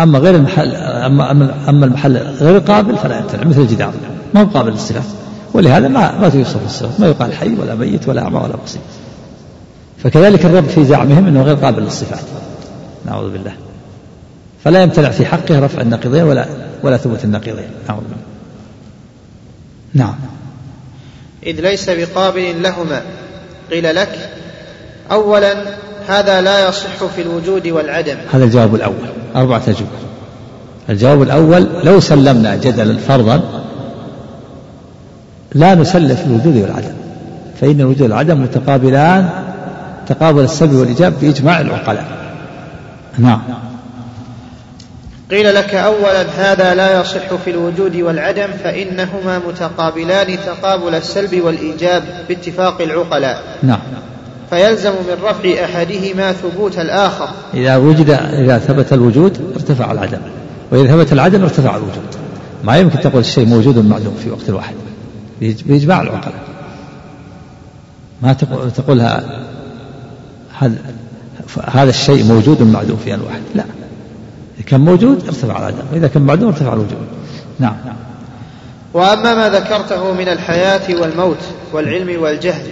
أما 0.00 0.18
غير 0.18 0.34
المحل 0.34 0.74
أما 0.74 1.30
أما 1.68 1.86
المحل 1.86 2.16
غير 2.16 2.56
القابل 2.56 2.96
فلا 2.96 3.18
يمتنع 3.18 3.44
مثل 3.44 3.60
الجدار. 3.60 3.92
ما 4.34 4.40
هو 4.40 4.46
قابل 4.46 4.70
للصفات 4.70 5.04
ولهذا 5.54 5.88
ما 5.88 6.18
ما 6.20 6.28
توصف 6.28 6.64
الصفات 6.64 7.00
ما 7.00 7.06
يقال 7.06 7.34
حي 7.34 7.54
ولا 7.54 7.74
ميت 7.74 8.08
ولا 8.08 8.22
أعمى 8.22 8.36
ولا 8.36 8.56
بصير. 8.64 8.82
فكذلك 10.02 10.44
الرب 10.44 10.64
في 10.64 10.84
زعمهم 10.84 11.26
أنه 11.26 11.42
غير 11.42 11.56
قابل 11.56 11.82
للصفات. 11.82 12.24
نعوذ 13.06 13.32
بالله. 13.32 13.52
فلا 14.64 14.82
يمتنع 14.82 15.10
في 15.10 15.26
حقه 15.26 15.60
رفع 15.60 15.80
النقيضين 15.80 16.22
ولا 16.22 16.46
ولا 16.82 16.96
ثبوت 16.96 17.24
النقيضين. 17.24 17.68
نعوذ 17.88 18.02
بالله. 18.02 18.22
نعم. 19.94 20.14
إذ 21.46 21.60
ليس 21.60 21.90
بقابل 21.90 22.62
لهما. 22.62 23.02
قيل 23.70 23.94
لك؟ 23.94 24.18
أولا 25.12 25.54
هذا 26.08 26.40
لا 26.40 26.68
يصح 26.68 27.04
في 27.16 27.22
الوجود 27.22 27.68
والعدم. 27.68 28.16
هذا 28.32 28.44
الجواب 28.44 28.74
الأول. 28.74 29.08
أربعة 29.36 29.62
أجوبة. 29.68 29.90
الجواب 30.90 31.22
الأول 31.22 31.68
لو 31.84 32.00
سلمنا 32.00 32.56
جدلا 32.56 32.98
فرضا 32.98 33.40
لا 35.54 35.74
نسلم 35.74 36.16
في 36.16 36.24
الوجود 36.26 36.56
والعدم. 36.56 36.92
فإن 37.60 37.80
الوجود 37.80 38.02
والعدم 38.02 38.42
متقابلان 38.42 39.28
تقابل 40.06 40.44
السلب 40.44 40.74
والإيجاب 40.74 41.12
بإجماع 41.20 41.60
العقلاء. 41.60 42.04
نعم. 43.18 43.42
قيل 45.30 45.54
لك 45.54 45.74
أولا 45.74 46.22
هذا 46.22 46.74
لا 46.74 47.00
يصح 47.00 47.34
في 47.44 47.50
الوجود 47.50 47.96
والعدم 47.96 48.46
فإنهما 48.64 49.38
متقابلان 49.48 50.38
تقابل 50.46 50.94
السلب 50.94 51.44
والإيجاب 51.44 52.04
باتفاق 52.28 52.82
العقلاء. 52.82 53.58
نعم. 53.62 53.78
فيلزم 54.50 54.90
من 54.90 55.16
رفع 55.24 55.64
أحدهما 55.64 56.32
ثبوت 56.32 56.78
الآخر. 56.78 57.28
إذا 57.54 57.76
وجد 57.76 58.10
إذا 58.10 58.58
ثبت 58.58 58.92
الوجود 58.92 59.52
ارتفع 59.54 59.92
العدم 59.92 60.18
وإذا 60.70 60.96
ثبت 60.96 61.12
العدم 61.12 61.42
ارتفع 61.42 61.76
الوجود. 61.76 62.14
ما 62.64 62.76
يمكن 62.76 63.00
تقول 63.00 63.20
الشيء 63.20 63.46
موجود 63.46 63.78
معدوم 63.78 64.14
في 64.24 64.30
وقت 64.30 64.50
واحد. 64.50 64.74
بإجماع 65.40 66.00
العقلاء. 66.00 66.42
ما 68.22 68.32
تقول 68.32 68.70
تقولها 68.70 69.44
هذا 70.58 70.76
هذا 71.64 71.90
الشيء 71.90 72.24
موجود 72.24 72.62
معدوم 72.62 72.96
في 72.96 73.14
آن 73.14 73.20
واحد؟ 73.20 73.40
لا. 73.54 73.64
إذا 74.60 74.68
كان 74.68 74.80
موجود 74.80 75.24
ارتفع 75.24 75.58
العدم 75.58 75.82
وإذا 75.92 76.08
كان 76.08 76.22
معدوم 76.22 76.48
ارتفع 76.48 76.72
الوجود 76.72 77.06
نعم. 77.58 77.76
وأما 78.94 79.34
ما 79.34 79.48
ذكرته 79.48 80.12
من 80.12 80.28
الحياة 80.28 81.00
والموت 81.00 81.38
والعلم 81.72 82.22
والجهل 82.22 82.66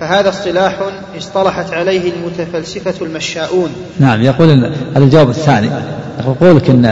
فهذا 0.00 0.28
اصطلاح 0.28 0.78
اصطلحت 1.18 1.72
عليه 1.72 2.12
المتفلسفة 2.12 3.06
المشاؤون. 3.06 3.70
نعم 4.00 4.22
يقول 4.22 4.50
إن 4.50 4.64
هذا 4.94 5.04
الجواب 5.04 5.30
الثاني 5.30 5.70
يقول 6.20 6.56
لك 6.56 6.70
إن 6.70 6.84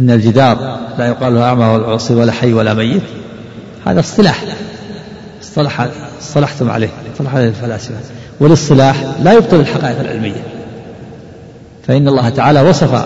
إن 0.00 0.10
الجدار 0.10 0.78
لا 0.98 1.06
يقال 1.06 1.34
له 1.34 1.42
أعمى 1.42 1.64
ولا 1.64 1.86
عصي 1.86 2.14
ولا 2.14 2.32
حي 2.32 2.52
ولا 2.52 2.74
ميت. 2.74 3.02
هذا 3.86 4.00
اصطلاح. 4.00 4.44
اصطلح 5.42 5.88
اصطلحتم 6.20 6.70
عليه. 6.70 6.88
اصطلح 7.12 7.34
عليه 7.34 7.48
الفلاسفة. 7.48 7.94
والإصطلاح 8.40 9.04
لا 9.22 9.32
يبطل 9.32 9.60
الحقائق 9.60 10.00
العلمية. 10.00 10.51
فإن 11.86 12.08
الله 12.08 12.28
تعالى 12.28 12.60
وصف 12.60 13.04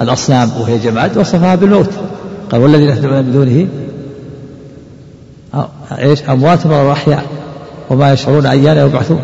الأصنام 0.00 0.50
وهي 0.60 0.78
جماد 0.78 1.18
وصفها 1.18 1.54
بالموت. 1.54 1.90
قال 2.50 2.60
والذين 2.60 2.88
يدعون 2.88 3.24
من 3.24 3.32
دونه 3.32 3.68
إيش؟ 5.98 6.22
أموات 6.22 6.66
ولا 6.66 6.92
أحياء؟ 6.92 7.24
وما 7.90 8.12
يشعرون 8.12 8.46
أيان 8.46 8.76
يبعثون. 8.76 9.20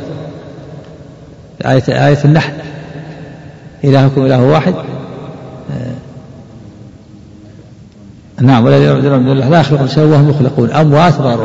آية 1.66 2.06
آية 2.08 2.18
النحل. 2.24 2.52
إلهكم 3.84 4.26
إله 4.26 4.42
واحد. 4.42 4.74
نعم 8.40 8.64
والذين 8.64 8.88
يعبدون 8.88 9.18
من 9.18 9.32
الله 9.32 9.48
لا 9.48 9.60
يخلقون 9.60 9.88
شيئا 9.88 10.04
وهم 10.04 10.30
يخلقون 10.30 10.70
أموات 10.70 11.20
غير 11.20 11.38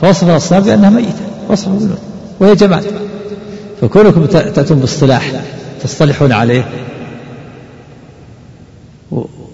فوصف 0.00 0.30
الأصنام 0.30 0.62
بأنها 0.62 0.90
ميتة. 0.90 1.24
وصف 1.48 1.68
بالموت. 1.68 1.98
وهي 2.40 2.54
جماد. 2.54 2.84
فكونكم 3.80 4.24
تأتون 4.26 4.78
باصطلاح 4.78 5.32
تصطلحون 5.84 6.32
عليه. 6.32 6.64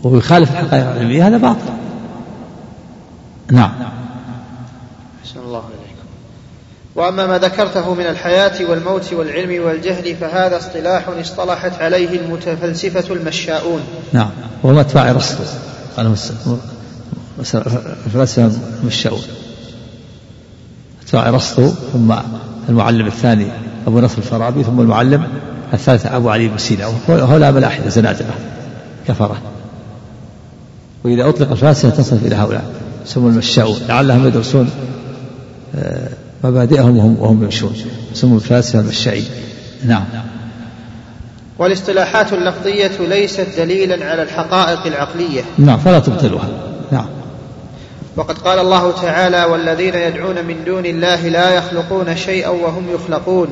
ويخالف 0.02 0.50
الحقائق 0.50 0.90
العلمية 0.90 1.26
هذا 1.28 1.36
باطل. 1.36 1.70
نعم. 3.52 3.72
أحسن 5.24 5.40
الله 5.40 5.58
إليكم. 5.58 6.06
وأما 6.94 7.26
ما 7.26 7.38
ذكرته 7.38 7.94
من 7.94 8.06
الحياة 8.06 8.70
والموت 8.70 9.12
والعلم 9.12 9.64
والجهل 9.64 10.16
فهذا 10.16 10.56
اصطلاح 10.56 11.08
اصطلحت 11.08 11.72
عليه 11.82 12.20
المتفلسفة 12.20 13.14
المشاؤون. 13.14 13.80
نعم. 14.12 14.30
وهو 14.62 14.80
أتباع 14.80 15.10
أرسطو 15.10 15.44
قال 15.96 16.16
الفلاسفة 18.06 18.50
المشاؤون. 18.82 19.22
أتباع 21.06 21.28
أرسطو 21.28 21.68
ثم 21.92 22.14
المعلم 22.68 23.06
الثاني 23.06 23.46
أبو 23.86 24.00
نصر 24.00 24.18
الفارابي 24.18 24.64
ثم 24.64 24.80
المعلم 24.80 25.49
الثالث 25.74 26.06
أبو 26.06 26.30
علي 26.30 26.48
بن 26.48 26.58
سينا 26.58 26.86
وهؤلاء 27.08 27.52
ملاحدة 27.52 27.88
زنادقة 27.88 28.34
كفرة. 29.08 29.36
وإذا 31.04 31.28
أطلق 31.28 31.50
الفلاسفة 31.50 31.90
تصرف 31.90 32.26
إلى 32.26 32.34
هؤلاء. 32.36 32.64
يسمون 33.06 33.32
المشاؤون. 33.32 33.80
لعلهم 33.88 34.26
يدرسون 34.26 34.70
آه، 35.74 36.08
مبادئهم 36.44 36.96
وهم 36.96 37.16
وهم 37.20 37.42
يمشون. 37.44 37.74
يسمون 38.12 38.36
الفلاسفة 38.36 38.80
المشائين 38.80 39.24
نعم. 39.86 40.04
والاصطلاحات 41.58 42.32
اللفظية 42.32 43.06
ليست 43.08 43.46
دليلا 43.58 44.04
على 44.04 44.22
الحقائق 44.22 44.86
العقلية. 44.86 45.42
نعم 45.58 45.78
فلا 45.78 45.98
تبطلها. 45.98 46.48
نعم. 46.92 47.06
وقد 48.16 48.38
قال 48.38 48.58
الله 48.58 48.92
تعالى 49.02 49.44
والذين 49.44 49.94
يدعون 49.94 50.44
من 50.44 50.64
دون 50.66 50.86
الله 50.86 51.28
لا 51.28 51.50
يخلقون 51.54 52.16
شيئا 52.16 52.48
وهم 52.48 52.84
يخلقون. 52.94 53.48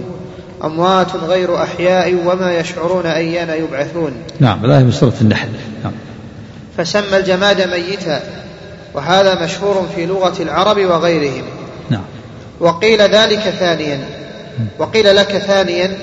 أموات 0.65 1.17
غير 1.17 1.63
أحياء 1.63 2.15
وما 2.27 2.55
يشعرون 2.55 3.07
أيان 3.07 3.49
يبعثون. 3.49 4.13
نعم 4.41 4.65
الآية 4.65 4.83
من 4.83 4.93
سورة 4.93 5.15
النحل. 5.21 5.49
نعم. 5.85 5.93
فسمى 6.77 7.17
الجماد 7.17 7.61
ميتا 7.61 8.21
وهذا 8.95 9.45
مشهور 9.45 9.87
في 9.95 10.07
لغة 10.07 10.43
العرب 10.43 10.77
وغيرهم. 10.77 11.45
نعم. 11.91 12.05
وقيل 12.61 13.01
ذلك 13.01 13.41
ثانيا. 13.41 14.01
وقيل 14.79 15.17
لك 15.17 15.39
ثانيا 15.39 15.97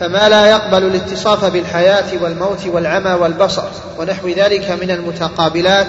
فما 0.00 0.28
لا 0.28 0.46
يقبل 0.46 0.84
الاتصاف 0.84 1.44
بالحياة 1.44 2.22
والموت 2.22 2.66
والعمى 2.66 3.10
والبصر 3.10 3.62
ونحو 3.98 4.28
ذلك 4.28 4.78
من 4.82 4.90
المتقابلات 4.90 5.86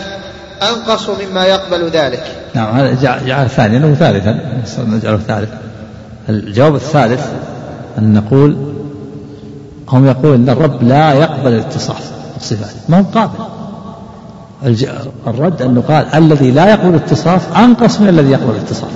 أنقص 0.61 1.09
مما 1.09 1.45
يقبل 1.45 1.89
ذلك. 1.89 2.23
نعم 2.53 2.75
هذا 2.75 3.19
جعل 3.25 3.49
ثانيا 3.49 3.85
وثالثا. 3.85 4.63
نجعله 4.79 5.17
ثالثا 5.17 5.57
الجواب 6.29 6.75
الثالث 6.75 7.27
أن 7.97 8.13
نقول 8.13 8.57
هم 9.89 10.05
يقول 10.05 10.35
أن 10.35 10.49
الرب 10.49 10.83
لا 10.83 11.13
يقبل 11.13 11.51
الاتصاف 11.51 12.11
بالصفات 12.33 12.73
ما 12.89 12.99
هو 12.99 13.03
قابل. 13.03 13.53
الرد 15.27 15.61
أنه 15.61 15.81
قال 15.81 16.05
الذي 16.15 16.51
لا 16.51 16.69
يقبل 16.69 16.89
الاتصاف 16.89 17.57
أنقص 17.57 17.99
من 18.01 18.09
الذي 18.09 18.31
يقبل 18.31 18.49
الاتصاف 18.49 18.89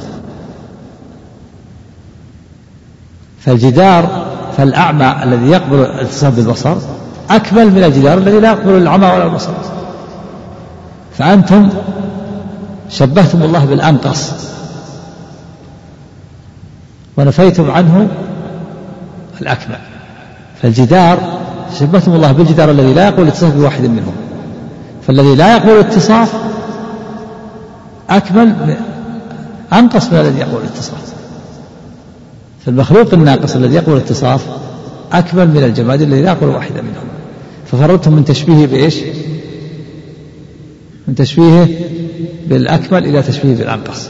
فالجدار 3.40 4.26
فالأعمى 4.58 5.24
الذي 5.24 5.48
يقبل 5.48 5.80
الاتصاف 5.80 6.36
بالبصر 6.36 6.76
أكمل 7.30 7.72
من 7.72 7.84
الجدار 7.84 8.18
الذي 8.18 8.40
لا 8.40 8.52
يقبل 8.52 8.78
العمى 8.78 9.08
ولا 9.08 9.26
البصر. 9.26 9.52
فأنتم 11.18 11.70
شبهتم 12.90 13.44
الله 13.44 13.66
بالأنقص. 13.66 14.32
ونفيتم 17.18 17.72
عنه 17.72 18.08
الأكمل. 19.42 19.80
فالجدار 20.62 21.40
شبهتم 21.80 22.14
الله 22.14 22.32
بالجدار 22.32 22.72
الذي 22.72 22.94
لا 22.94 23.08
يقبل 23.08 23.24
الاتصاف 23.24 23.56
بواحد 23.56 23.84
منهم. 23.84 24.14
فالذي 25.08 25.36
لا 25.36 25.58
يقبل 25.58 25.72
الاتصاف 25.72 26.34
أكمل 28.10 28.78
أنقص 29.74 30.14
من 30.14 30.20
الذي 30.20 30.40
يقبل 30.40 30.58
الاتصاف 30.58 31.14
فالمخلوق 32.66 33.14
الناقص 33.14 33.56
الذي 33.56 33.76
يقبل 33.76 33.94
الاتصاف 33.94 34.46
أكمل 35.12 35.48
من 35.48 35.64
الجماد 35.64 36.02
الذي 36.02 36.22
لا 36.22 36.32
يقبل 36.32 36.48
واحدا 36.48 36.82
منهم. 36.82 37.08
ففررتم 37.72 38.14
من 38.14 38.26
تشبيهه 38.26 38.66
بإيش؟ 38.66 38.96
من 41.08 41.16
تشبيهه 41.16 41.70
بالأكمل 42.48 43.06
إلى 43.06 43.22
تشبيهه 43.22 43.58
بالأنقص. 43.58 44.10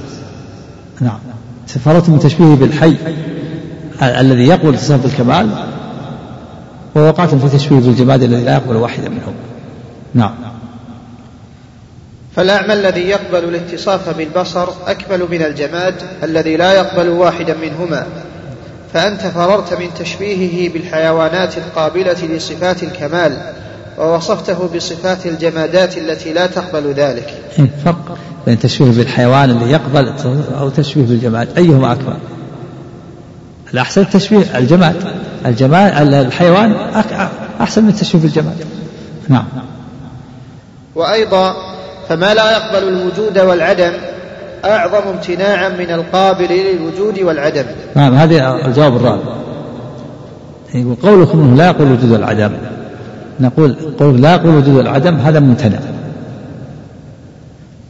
نعم. 1.01 1.19
فررتم 1.67 2.11
من 2.11 2.19
تشبيهه 2.19 2.55
بالحي. 2.55 2.95
الذي 4.01 4.47
يقبل 4.47 4.69
الاتصاف 4.69 5.03
بالكمال 5.03 5.49
ووقعتم 6.95 7.39
في 7.39 7.57
تشبيه 7.57 7.79
بالجماد 7.79 8.23
الذي 8.23 8.43
لا 8.43 8.53
يقبل 8.53 8.75
واحدا 8.75 9.09
منهم. 9.09 9.33
نعم. 10.13 10.31
فالأعمى 12.35 12.73
الذي 12.73 13.01
يقبل 13.01 13.43
الاتصاف 13.43 14.17
بالبصر 14.17 14.67
أكمل 14.87 15.27
من 15.31 15.41
الجماد 15.41 15.95
الذي 16.23 16.57
لا 16.57 16.73
يقبل 16.73 17.09
واحدا 17.09 17.55
منهما؟ 17.61 18.07
فأنت 18.93 19.21
فررت 19.21 19.73
من 19.73 19.87
تشبيهه 19.99 20.73
بالحيوانات 20.73 21.57
القابلة 21.57 22.25
لصفات 22.25 22.83
الكمال 22.83 23.37
ووصفته 23.97 24.69
بصفات 24.75 25.25
الجمادات 25.25 25.97
التي 25.97 26.33
لا 26.33 26.47
تقبل 26.47 26.93
ذلك. 26.93 27.33
إيه، 27.59 27.69
فرق 27.85 28.17
بين 28.45 28.59
تشبيه 28.59 28.91
بالحيوان 28.91 29.49
اللي 29.49 29.71
يقبل 29.71 30.13
أو 30.59 30.69
تشبيه 30.69 31.03
بالجماد 31.03 31.57
أيهما 31.57 31.91
أكبر؟ 31.91 32.17
الأحسن 33.73 34.01
التشبيه. 34.01 34.57
الجماد. 34.57 34.95
الجماد 35.45 36.13
الحيوان 36.13 36.75
أحسن 37.61 37.83
من 37.83 37.89
التشبيه 37.89 38.21
بالجماد. 38.21 38.55
نعم. 39.27 39.45
وأيضا 40.95 41.55
فما 42.09 42.33
لا 42.33 42.51
يقبل 42.51 42.87
الوجود 42.87 43.39
والعدم 43.39 43.91
أعظم 44.65 45.07
امتناعا 45.07 45.69
من 45.69 45.91
القابل 45.91 46.47
للوجود 46.47 47.19
والعدم. 47.19 47.65
نعم 47.95 48.13
هذا 48.13 48.65
الجواب 48.65 48.95
الرابع. 48.95 49.23
يقول 50.73 50.95
قولكم 50.95 51.39
إنه 51.39 51.55
لا 51.55 51.67
يقول 51.67 51.87
الوجود 51.87 52.11
والعدم 52.11 52.51
نقول 53.39 53.75
قول 53.99 54.21
لا 54.21 54.33
يقبل 54.33 54.49
الوجود 54.49 54.75
والعدم 54.75 55.15
هذا 55.15 55.39
ممتنع. 55.39 55.79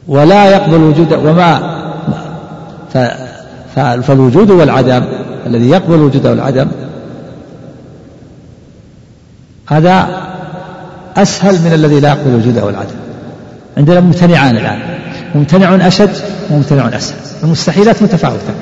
ولا 0.08 0.50
يقبل 0.52 0.76
الوجود 0.76 1.14
وما 1.14 1.78
فالوجود 3.76 4.52
والعدم 4.52 5.04
الذي 5.48 5.70
يقبل 5.70 5.96
الوجود 5.96 6.28
والعدم 6.28 6.68
هذا 9.68 10.28
أسهل 11.18 11.62
من 11.62 11.74
الذي 11.74 12.00
لا 12.00 12.10
يقبل 12.10 12.30
الوجود 12.30 12.58
أو 12.58 12.70
العدم. 12.70 12.96
عندنا 13.78 14.00
ممتنعان 14.00 14.58
الآن. 14.58 14.80
ممتنع 15.36 15.88
أشد 15.88 16.16
وممتنع 16.52 16.98
أسهل. 16.98 17.18
المستحيلات 17.44 18.04
متفاوتة. 18.04 18.54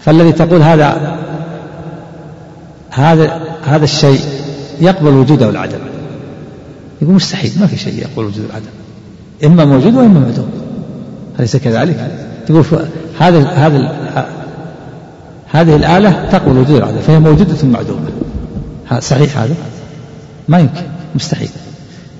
فالذي 0.00 0.32
تقول 0.32 0.62
هذا 0.62 1.18
هذا 2.90 3.40
هذا 3.64 3.84
الشيء 3.84 4.20
يقبل 4.80 5.08
الوجود 5.08 5.42
أو 5.42 5.50
العدم. 5.50 5.78
يقول 7.02 7.14
مستحيل 7.14 7.52
ما 7.60 7.66
في 7.66 7.76
شيء 7.76 7.94
يقبل 7.94 8.22
الوجود 8.22 8.44
والعدم 8.44 8.70
إما 9.44 9.64
موجود 9.64 9.94
وإما 9.94 10.20
معدوم 10.20 10.50
أليس 11.38 11.56
كذلك؟ 11.56 12.10
تقول 12.46 12.64
هذا 13.18 13.38
هذا 13.38 13.92
هذه 15.52 15.76
الآلة 15.76 16.28
تقبل 16.32 16.58
وجود 16.58 16.76
العدم 16.76 16.98
فهي 17.06 17.18
موجودة 17.18 17.56
معدومة 17.62 18.08
صحيح 19.00 19.38
هذا؟ 19.38 19.54
ما 20.48 20.58
يمكن 20.58 20.82
مستحيل. 21.14 21.48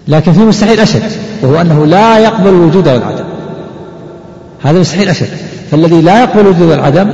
لكن 0.09 0.33
في 0.33 0.41
مستحيل 0.41 0.81
أشد 0.81 1.03
وهو 1.43 1.61
أنه 1.61 1.87
لا 1.87 2.19
يقبل 2.19 2.49
الوجود 2.49 2.89
والعدم 2.89 3.25
هذا 4.63 4.81
مستحيل 4.81 5.09
أشد. 5.09 5.29
فالذي 5.71 6.01
لا 6.01 6.23
يقبل 6.23 6.41
الوجود 6.41 6.69
والعدم 6.69 7.13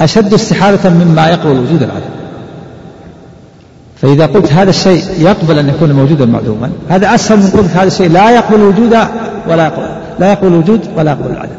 أشد 0.00 0.34
استحالة 0.34 0.90
مما 0.90 1.28
يقبل 1.28 1.50
الوجود 1.50 1.82
والعدم 1.82 2.14
فإذا 4.02 4.26
قلت 4.26 4.52
هذا 4.52 4.70
الشيء 4.70 5.04
يقبل 5.18 5.58
أن 5.58 5.68
يكون 5.68 5.92
موجودا 5.92 6.26
معدوما 6.26 6.70
هذا 6.88 7.14
أسهل 7.14 7.38
من 7.38 7.46
قلت 7.46 7.70
هذا 7.70 7.86
الشيء 7.86 8.10
لا 8.10 8.30
يقبل 8.30 8.54
الوجود 8.54 8.96
ولا 9.48 9.64
يقبل 9.64 9.86
لا 10.18 10.32
يقبل 10.32 10.48
الوجود 10.48 10.80
ولا 10.96 11.10
يقبل 11.10 11.30
العدم. 11.30 11.54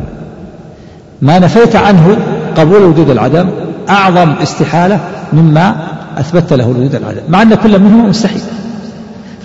ما 1.21 1.39
نفيت 1.39 1.75
عنه 1.75 2.17
قبول 2.55 2.83
وجود 2.83 3.09
العدم 3.09 3.49
أعظم 3.89 4.31
استحالة 4.31 4.99
مما 5.33 5.75
أثبت 6.17 6.53
له 6.53 6.65
الوجود 6.65 6.95
العدم 6.95 7.21
مع 7.29 7.41
أن 7.41 7.55
كل 7.55 7.79
منهما 7.79 8.09
مستحيل. 8.09 8.41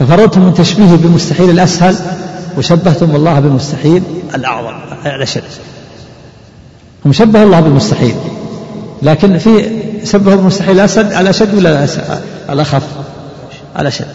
ففرضتم 0.01 0.41
من 0.41 0.55
تشبيه 0.55 0.95
بالمستحيل 0.97 1.51
الأسهل 1.51 1.97
وشبهتم 2.59 3.17
الله 3.17 3.41
بالمستحيل 3.41 4.03
الأعظم 4.35 4.75
الأشد 5.07 5.43
هم 7.07 7.13
شبه 7.13 7.43
الله 7.43 7.61
بالمستحيل 7.61 8.15
لكن 9.03 9.39
في 9.39 9.81
شبهوا 10.05 10.37
بالمستحيل 10.37 10.75
الأسد 10.81 11.13
الأشد 11.13 11.55
ولا 11.55 11.87
الأخف 12.51 12.83
الأشد 13.79 14.07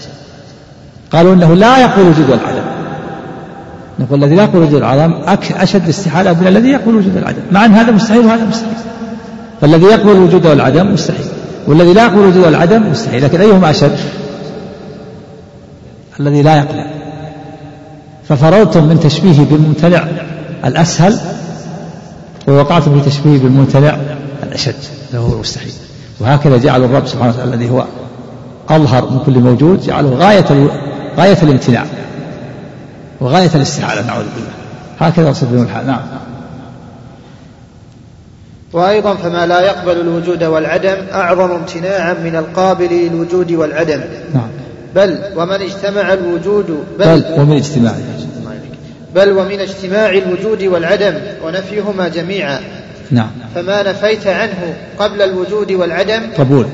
قالوا 1.11 1.33
إنه 1.33 1.53
لا 1.53 1.77
يقول 1.77 2.07
وجود 2.07 2.29
العدم. 2.29 2.64
نقول 3.99 4.23
الذي 4.23 4.35
لا 4.35 4.43
يقول 4.43 4.63
وجود 4.63 4.73
العدم 4.73 5.13
أشد 5.51 5.89
استحالة 5.89 6.41
من 6.41 6.47
الذي 6.47 6.69
يقول 6.69 6.95
وجود 6.95 7.17
العدم. 7.17 7.41
مع 7.51 7.65
أن 7.65 7.71
هذا 7.71 7.91
مستحيل 7.91 8.25
وهذا 8.25 8.45
مستحيل. 8.45 8.73
فالذي 9.61 9.85
يقبل 9.85 10.19
وجود 10.19 10.45
العدم 10.45 10.93
مستحيل. 10.93 11.25
والذي 11.67 11.93
لا 11.93 12.03
يقبل 12.03 12.19
وجود 12.19 12.45
العدم 12.45 12.91
مستحيل. 12.91 13.23
لكن 13.23 13.41
أيهما 13.41 13.69
أشد؟ 13.69 13.97
الذي 16.19 16.41
لا 16.41 16.57
يقبل 16.57 16.85
ففررتم 18.29 18.83
من 18.83 18.99
تشبيه 18.99 19.39
بالممتنع 19.39 20.03
الأسهل 20.65 21.19
ووقعتم 22.47 22.99
في 22.99 23.09
تشبيه 23.09 23.37
بالممتنع 23.37 23.97
الأشد. 24.43 24.75
هو 25.15 25.33
المستحيل. 25.33 25.71
وهكذا 26.19 26.57
جعل 26.57 26.83
الرب 26.83 27.07
سبحانه 27.07 27.33
وتعالى 27.33 27.53
الذي 27.53 27.69
هو 27.69 27.85
أظهر 28.69 29.09
من 29.09 29.19
كل 29.25 29.39
موجود 29.39 29.81
جعله 29.81 30.09
غاية 30.09 30.69
غاية 31.17 31.37
الامتناع. 31.43 31.85
وغاية 33.26 33.49
الاستحالة. 33.55 34.05
نعوذ 34.07 34.26
بالله. 34.36 34.51
هكذا 34.99 35.30
وصف 35.30 35.49
بهم 35.51 35.63
الحال. 35.63 35.88
نعم. 35.88 36.01
وأيضا 38.73 39.15
فما 39.15 39.45
لا 39.45 39.61
يقبل 39.61 40.01
الوجود 40.01 40.43
والعدم 40.43 40.95
أعظم 41.11 41.51
امتناعا 41.51 42.13
من 42.13 42.36
القابل 42.36 42.89
للوجود 42.89 43.51
والعدم. 43.51 44.01
نعم. 44.34 44.49
بل 44.95 45.19
ومن 45.36 45.61
اجتمع 45.61 46.13
الوجود 46.13 46.84
بل, 46.99 47.05
بل 47.05 47.26
ومن 47.39 47.57
اجتماع. 47.57 47.93
بل 49.15 49.32
ومن 49.32 49.59
اجتماع 49.59 50.09
الوجود 50.09 50.63
والعدم 50.63 51.13
ونفيهما 51.43 52.07
جميعا. 52.07 52.59
نعم. 53.11 53.30
فما 53.55 53.84
نفيت 53.84 54.28
عنه 54.28 54.73
قبل 54.99 55.21
الوجود 55.21 55.71
والعدم 55.71 56.21
قبول. 56.38 56.65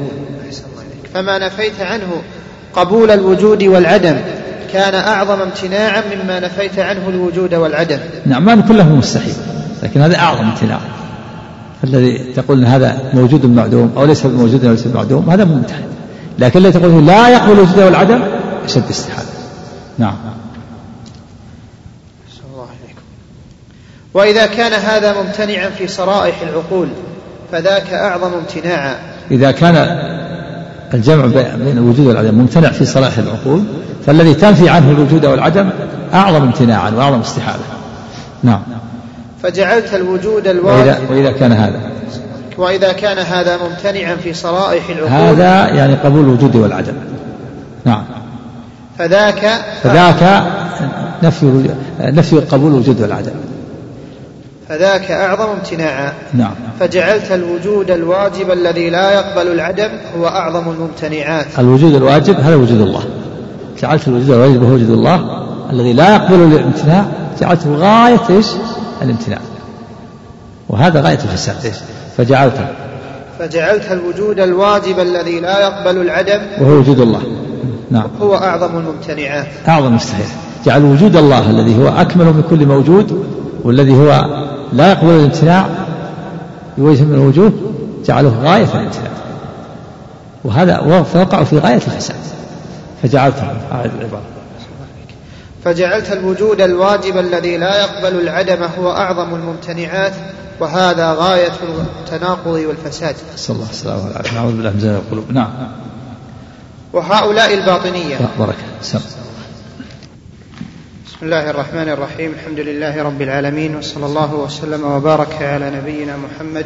فما 1.14 1.38
نفيت 1.38 1.82
عنه 1.82 2.22
قبول 2.76 3.12
الوجود 3.12 3.64
والعدم 3.64 4.18
كان 4.74 4.96
أعظم 4.96 5.42
امتناعا 5.42 6.04
مما 6.16 6.40
نفيت 6.40 6.80
عنه 6.80 7.10
الوجود 7.10 7.56
والعدم. 7.56 8.00
نعم 8.26 8.46
ما 8.46 8.62
كله 8.62 8.96
مستحيل 8.96 9.34
لكن 9.84 10.02
هذا 10.02 10.18
أعظم 10.18 10.44
امتناع. 10.44 10.80
الذي 11.84 12.18
تقول 12.18 12.60
إن 12.60 12.66
هذا 12.66 12.98
موجود 13.14 13.46
معدوم 13.46 13.94
أو 13.98 14.06
ليس 14.06 14.26
موجود 14.26 14.66
وليس 14.66 14.88
معدوم 14.88 15.30
هذا 15.30 15.46
ممتحن 15.46 15.84
لكن 16.40 16.60
الذي 16.60 16.80
تقول 16.80 17.06
لا 17.06 17.30
يقبل 17.30 17.52
الوجود 17.52 17.80
والعدم 17.80 18.22
أشد 18.66 18.90
استحالة. 18.90 19.30
نعم. 19.98 20.16
الله 22.54 22.68
عليكم. 22.68 23.02
وإذا 24.14 24.46
كان 24.46 24.74
هذا 24.74 25.22
ممتنعا 25.22 25.70
في 25.70 25.88
صرائح 25.88 26.36
العقول 26.42 26.88
فذاك 27.52 27.94
أعظم 27.94 28.34
امتناعا. 28.34 28.96
إذا 29.32 29.52
كان 29.52 29.76
الجمع 30.94 31.26
بين 31.56 31.78
الوجود 31.78 32.08
والعدم 32.08 32.36
ممتنع 32.36 32.72
في 32.72 32.86
صلاح 32.86 33.18
العقول 33.18 33.64
فالذي 34.06 34.34
تنفي 34.34 34.70
عنه 34.70 34.92
الوجود 34.92 35.26
والعدم 35.26 35.70
أعظم 36.14 36.44
امتناعا 36.44 36.90
وأعظم 36.90 37.20
استحالة. 37.20 37.64
نعم. 38.44 38.62
فجعلت 39.44 39.94
الوجود 39.94 40.48
الواجب. 40.48 40.80
وإذا, 40.80 41.00
وإذا 41.10 41.32
كان 41.32 41.52
هذا. 41.52 41.80
وإذا 42.58 42.92
كان 42.92 43.18
هذا 43.18 43.58
ممتنعا 43.58 44.16
في 44.16 44.34
صرائح 44.34 44.90
العقول. 44.90 45.10
هذا 45.10 45.68
يعني 45.68 45.94
قبول 45.94 46.22
الوجود 46.22 46.56
والعدم. 46.56 46.94
نعم. 47.86 48.04
فذاك 48.98 49.62
فذاك 49.84 50.44
نفي 51.24 51.70
نفي 52.00 52.40
قبول 52.40 52.72
الوجود 52.72 53.02
والعدم. 53.02 53.32
فذاك 54.72 55.12
أعظم 55.12 55.50
امتناعا. 55.50 56.14
نعم. 56.34 56.52
فجعلت 56.80 57.32
الوجود 57.32 57.92
الواجب 57.92 58.52
الذي 58.52 58.90
لا 58.90 59.12
يقبل 59.12 59.52
العدم 59.52 59.90
هو 60.18 60.28
أعظم 60.28 60.70
الممتنعات. 60.70 61.46
الوجود 61.60 61.96
الواجب 61.96 62.40
هذا 62.40 62.56
وجود 62.56 62.82
الله. 62.82 63.04
جعلت 63.82 64.08
الوجود 64.08 64.30
الواجب 64.30 64.64
هو 64.64 64.74
وجود 64.74 64.90
الله. 64.90 65.46
الذي 65.72 65.94
لا 65.94 66.16
يقبل 66.16 66.36
الامتناع 66.36 67.06
جعلته 67.42 67.76
غاية 67.76 68.38
إيش؟ 68.38 68.48
الامتناع. 69.02 69.40
وهذا 70.70 71.02
غاية 71.02 71.20
الفساد؟ 71.24 71.74
فجعلت. 72.18 72.68
فجعلت 73.40 73.92
الوجود 73.92 74.40
الواجب 74.40 75.00
الذي 75.00 75.40
لا 75.40 75.60
يقبل 75.60 76.02
العدم 76.02 76.42
وهو 76.62 76.72
وجود 76.72 77.00
الله. 77.00 77.22
نعم. 77.92 78.08
هو 78.22 78.36
أعظم 78.36 78.78
الممتنعات. 78.78 79.48
أعظم 79.68 79.96
مستحيل. 79.96 80.26
جعل 80.66 80.84
وجود 80.84 81.16
الله 81.16 81.50
الذي 81.50 81.78
هو 81.78 81.88
أكمل 81.88 82.26
من 82.26 82.44
كل 82.50 82.66
موجود 82.66 83.26
والذي 83.64 83.94
هو 83.94 84.26
لا 84.74 84.92
يقبل 84.92 85.10
الامتناع 85.10 85.70
بوجه 86.78 87.04
من 87.04 87.14
الوجوه 87.14 87.52
جعله 88.06 88.36
غاية 88.44 88.68
الامتناع. 88.74 89.12
وهذا 90.44 91.04
فوقع 91.04 91.44
في 91.44 91.58
غاية 91.58 91.76
الفساد. 91.76 92.16
فجعلته 93.04 93.44
هذه 93.72 93.92
العبارة. 94.00 94.22
فجعلت 95.66 96.12
الوجود 96.12 96.62
الواجب 96.62 97.18
الذي 97.18 97.58
لا 97.58 97.82
يقبل 97.82 98.20
العدم 98.20 98.64
هو 98.80 98.92
أعظم 98.92 99.36
الممتنعات 99.36 100.14
وهذا 100.60 101.14
غاية 101.14 101.52
التناقض 102.00 102.48
والفساد. 102.48 103.16
صلى 103.36 103.56
الله 103.56 103.68
عليه 103.94 104.20
وسلم 104.20 104.36
نعوذ 104.36 104.52
بالله 104.52 104.72
من 104.72 105.02
القلوب 105.06 105.32
نعم. 105.32 105.50
وهؤلاء 106.94 107.54
الباطنية. 107.54 108.18
بركة 108.40 108.56
سم. 108.82 109.00
بسم 111.22 111.34
الله 111.34 111.50
الرحمن 111.50 111.90
الرحيم. 111.90 112.34
الحمد 112.34 112.60
لله 112.60 113.04
رب 113.04 113.22
العالمين 113.22 113.76
وصلى 113.76 114.06
الله 114.06 114.36
وسلم 114.36 114.84
وبارك 114.84 115.42
على 115.42 115.72
نبينا 115.72 116.18
محمد 116.18 116.66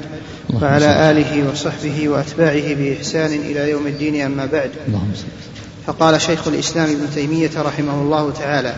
وعلى 0.54 1.12
آله 1.12 1.52
وصحبه 1.52 2.10
وأتباعه 2.10 2.74
بإحسان 2.74 3.34
إلى 3.34 3.70
يوم 3.70 3.88
الدين 3.88 4.22
أما 4.22 4.46
بعد. 4.46 4.72
فقال 5.88 6.22
شيخ 6.22 6.48
الإسلام 6.48 6.90
ابن 6.90 7.10
تيمية 7.16 7.50
رحمه 7.58 8.02
الله 8.02 8.32
تعالى 8.32 8.76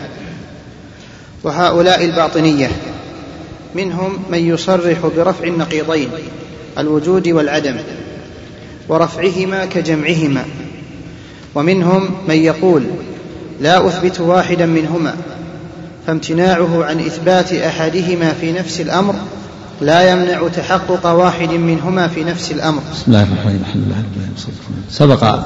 وهؤلاء 1.44 2.04
الباطنية 2.04 2.70
منهم 3.74 4.18
من 4.30 4.38
يصرح 4.38 5.06
برفع 5.16 5.44
النقيضين 5.44 6.10
الوجود 6.78 7.28
والعدم 7.28 7.76
ورفعهما 8.88 9.64
كجمعهما 9.64 10.44
ومنهم 11.54 12.10
من 12.28 12.36
يقول 12.36 12.84
لا 13.60 13.86
أثبت 13.86 14.20
واحدا 14.20 14.66
منهما 14.66 15.16
فامتناعه 16.08 16.84
عن 16.84 17.00
إثبات 17.00 17.52
أحدهما 17.52 18.32
في 18.32 18.52
نفس 18.52 18.80
الأمر 18.80 19.14
لا 19.80 20.10
يمنع 20.12 20.48
تحقق 20.48 21.06
واحد 21.06 21.48
منهما 21.48 22.08
في 22.08 22.24
نفس 22.24 22.52
الأمر. 22.52 22.82
بسم 22.92 23.04
الله 23.06 23.22
الرحمن 23.22 23.38
الرحيم. 23.38 23.60
الحمد 23.60 23.82
لله 23.86 24.32
سبق 24.90 25.38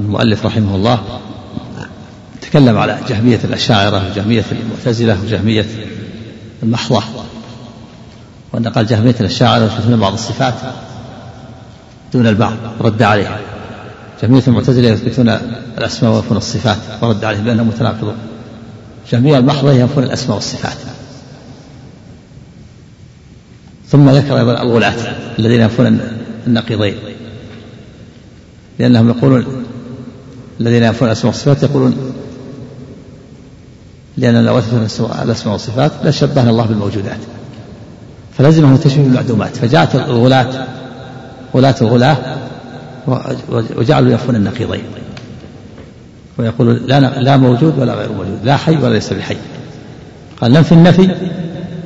المؤلف 0.00 0.46
رحمه 0.46 0.74
الله 0.74 1.02
تكلم 2.42 2.78
على 2.78 2.98
جهمية 3.08 3.40
الأشاعرة 3.44 4.10
وجهمية 4.10 4.44
المعتزلة 4.52 5.18
وجهمية 5.24 5.66
المحضة. 6.62 7.02
وأن 8.52 8.68
قال 8.68 8.86
جهمية 8.86 9.16
الأشاعرة 9.20 9.64
يثبتون 9.64 10.00
بعض 10.00 10.12
الصفات 10.12 10.54
دون 12.12 12.26
البعض 12.26 12.56
رد 12.80 13.02
عليها. 13.02 13.38
جميع 14.22 14.42
المعتزلة 14.48 14.88
يثبتون 14.88 15.28
الأسماء 15.78 16.12
وينفون 16.12 16.36
الصفات 16.36 16.78
ورد 17.02 17.24
عليهم 17.24 17.44
بأنهم 17.44 17.68
متناقضون. 17.68 18.14
جميع 19.12 19.38
المحضة 19.38 19.72
ينفون 19.72 20.04
الأسماء 20.04 20.34
والصفات. 20.34 20.76
ثم 23.88 24.10
ذكر 24.10 24.38
أيضا 24.38 24.62
الغلاة 24.62 24.94
الذين 25.38 25.60
ينفون 25.60 26.00
النقيضين. 26.46 26.94
لأنهم 28.78 29.08
يقولون 29.08 29.64
الذين 30.60 30.82
ينفون 30.82 31.08
الأسماء 31.08 31.26
والصفات 31.26 31.62
يقولون 31.62 32.12
لأن 34.16 34.44
لو 34.44 34.58
الأسماء 34.58 35.52
والصفات 35.52 35.92
لشبهنا 36.04 36.50
الله 36.50 36.66
بالموجودات. 36.66 37.20
فلزمهم 38.38 38.76
تشبيه 38.76 39.02
بالمعدومات. 39.02 39.56
فجاءت 39.56 39.94
الغلاة 39.94 40.66
غلاة 41.54 41.74
الغلاة 41.80 42.36
وجعلوا 43.76 44.10
ينفون 44.12 44.36
النقيضين. 44.36 44.82
ويقول 46.38 46.82
لا 46.86 47.00
لا 47.00 47.36
موجود 47.36 47.78
ولا 47.78 47.94
غير 47.94 48.12
موجود 48.12 48.38
لا 48.44 48.56
حي 48.56 48.76
ولا 48.76 48.94
ليس 48.94 49.12
بحي. 49.12 49.36
قال 50.40 50.52
ننفي 50.52 50.72
النفي 50.72 51.14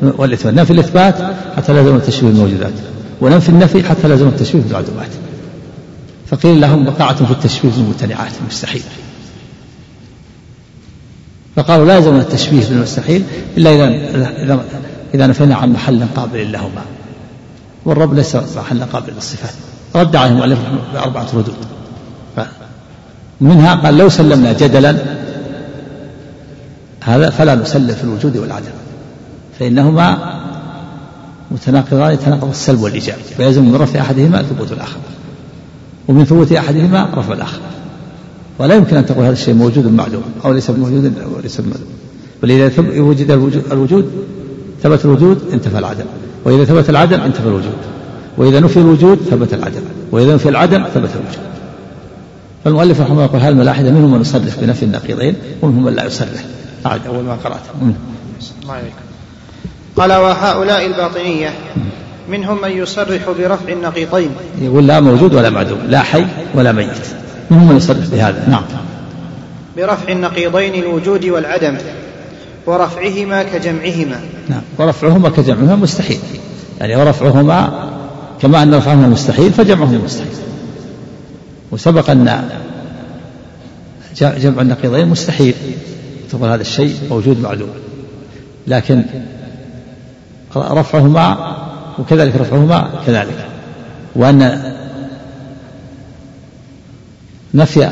والإثبات 0.02 0.54
ننفي 0.54 0.70
الإثبات 0.70 1.14
حتى 1.56 1.72
لازم 1.72 1.96
التشبيه 1.96 2.28
بالموجودات 2.28 2.72
وننفي 3.20 3.48
النفي 3.48 3.82
حتى 3.82 4.08
لازم 4.08 4.28
التشبيه 4.28 4.62
بالمعدومات 4.62 5.10
فقيل 6.26 6.60
لهم 6.60 6.88
وقعتم 6.88 7.26
في 7.26 7.32
التشبيه 7.32 7.70
بالممتنعات 7.70 8.32
مستحيل 8.48 8.82
فقالوا 11.56 11.86
لا 11.86 11.98
التشبيه 11.98 12.68
بالمستحيل 12.68 13.24
إلا 13.56 13.74
إذا 13.74 13.88
إذا 14.42 14.64
إذا 15.14 15.26
نفينا 15.26 15.56
عن 15.56 15.72
محل 15.72 16.04
قابل 16.16 16.52
لهما. 16.52 16.82
والرب 17.84 18.14
ليس 18.14 18.36
محلا 18.36 18.84
قابل 18.84 19.12
للصفات. 19.14 19.54
رد 19.94 20.16
عليهم 20.16 20.32
المؤلف 20.32 20.58
بأربعة 20.94 21.26
ردود. 21.34 21.54
منها 23.40 23.74
قال 23.74 23.98
لو 23.98 24.08
سلمنا 24.08 24.52
جدلا 24.52 24.96
هذا 27.00 27.30
فلا 27.30 27.54
نسلم 27.54 27.94
في 27.94 28.04
الوجود 28.04 28.36
والعدم. 28.36 28.72
فإنهما 29.58 30.34
متناقضان 31.50 32.12
يتناقض 32.14 32.48
السلب 32.48 32.80
والإيجاب. 32.80 33.16
فيلزم 33.36 33.64
من 33.64 33.76
رفع 33.76 34.00
أحدهما 34.00 34.42
ثبوت 34.42 34.72
الآخر. 34.72 34.98
ومن 36.08 36.24
ثبوت 36.24 36.52
أحدهما 36.52 37.08
رفع 37.14 37.32
الآخر. 37.32 37.60
ولا 38.58 38.74
يمكن 38.74 38.96
أن 38.96 39.06
تقول 39.06 39.24
هذا 39.24 39.32
الشيء 39.32 39.54
موجود 39.54 39.86
معلوم 39.86 40.22
أو 40.44 40.52
ليس 40.52 40.70
بموجود 40.70 41.12
أو 41.18 41.40
ليس 41.42 41.60
بمعلوم 41.60 41.88
بل 42.42 42.50
إذا 42.50 42.82
وجد 43.00 43.30
الوجود 43.72 44.10
ثبت 44.82 45.04
الوجود 45.04 45.38
انتفى 45.52 45.78
العدم. 45.78 46.04
وإذا 46.44 46.64
ثبت 46.64 46.90
العدم 46.90 47.20
انتفى 47.20 47.46
الوجود. 47.46 47.74
وإذا 48.38 48.60
نفي 48.60 48.76
الوجود 48.76 49.18
ثبت 49.30 49.54
العدم. 49.54 49.80
وإذا 50.12 50.34
نفي 50.34 50.48
العدم 50.48 50.84
ثبت 50.84 51.10
الوجود. 51.14 51.53
فالمؤلف 52.64 53.00
رحمه 53.00 53.12
الله 53.12 53.24
يقول 53.24 53.40
هذه 53.40 53.48
الملاحدة 53.48 53.90
منهم 53.90 54.12
من 54.12 54.20
يصرح 54.20 54.60
بنفي 54.60 54.82
النقيضين 54.82 55.34
ومنهم 55.62 55.84
من 55.84 55.94
لا 55.94 56.04
يصرح؟ 56.04 56.44
أعد 56.86 57.06
أول 57.06 57.24
ما 57.24 57.34
قرأت 57.44 57.60
الله 58.62 58.82
قال 59.96 60.12
وهؤلاء 60.12 60.86
الباطنية 60.86 61.52
منهم 62.28 62.62
من 62.62 62.70
يصرح 62.70 63.30
برفع 63.38 63.72
النقيضين. 63.72 64.30
يقول 64.60 64.86
لا 64.86 65.00
موجود 65.00 65.34
ولا 65.34 65.50
معدوم 65.50 65.78
لا 65.88 66.00
حي 66.00 66.24
ولا 66.54 66.72
ميت. 66.72 66.88
منهم 67.50 67.68
من 67.68 67.76
يصرح 67.76 68.06
بهذا. 68.12 68.48
نعم. 68.48 68.62
برفع 69.76 70.12
النقيضين 70.12 70.74
الوجود 70.74 71.24
والعدم 71.24 71.76
ورفعهما 72.66 73.42
كجمعهما. 73.42 74.20
نعم. 74.48 74.62
ورفعهما 74.78 75.28
كجمعهما 75.28 75.76
مستحيل. 75.76 76.18
يعني 76.80 76.96
ورفعهما 76.96 77.88
كما 78.42 78.62
أن 78.62 78.74
رفعهما 78.74 79.08
مستحيل 79.08 79.52
فجمعهما 79.52 79.98
مستحيل. 80.04 80.28
وسبق 81.74 82.10
أن 82.10 82.48
جمع 84.20 84.62
النقيضين 84.62 85.08
مستحيل 85.08 85.54
تقول 86.30 86.48
هذا 86.48 86.60
الشيء 86.60 86.96
موجود 87.10 87.40
معلوم. 87.40 87.68
لكن 88.66 89.04
رفعهما 90.56 91.56
وكذلك 91.98 92.36
رفعهما 92.36 92.90
كذلك. 93.06 93.46
وأن 94.16 94.72
نفي 97.54 97.90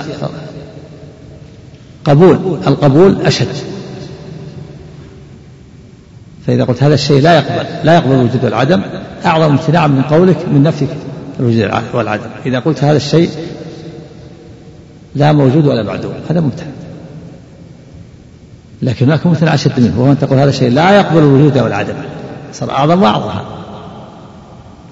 قبول 2.04 2.58
القبول 2.66 3.26
أشد. 3.26 3.56
فإذا 6.46 6.64
قلت 6.64 6.82
هذا 6.82 6.94
الشيء 6.94 7.20
لا 7.22 7.34
يقبل 7.36 7.66
لا 7.84 7.94
يقبل 7.94 8.14
الوجود 8.14 8.44
والعدم 8.44 8.82
أعظم 9.24 9.50
امتناعا 9.50 9.86
من 9.86 10.02
قولك 10.02 10.48
من 10.48 10.62
نفي 10.62 10.86
الوجود 11.40 11.70
والعدم. 11.94 12.30
إذا 12.46 12.58
قلت 12.58 12.84
هذا 12.84 12.96
الشيء 12.96 13.30
لا 15.14 15.32
موجود 15.32 15.66
ولا 15.66 15.82
معدوم. 15.82 16.12
هذا 16.30 16.40
ممتنع 16.40 16.66
لكن 18.82 19.06
هناك 19.06 19.26
ممتنع 19.26 19.54
أشد 19.54 19.80
منه 19.80 20.00
وهو 20.00 20.12
أن 20.12 20.18
تقول 20.18 20.38
هذا 20.38 20.48
الشيء 20.48 20.70
لا 20.70 20.96
يقبل 20.96 21.18
الوجود 21.18 21.58
والعدم 21.58 21.94
صار 22.52 22.70
أعظم 22.70 23.02
وأعظم. 23.02 23.30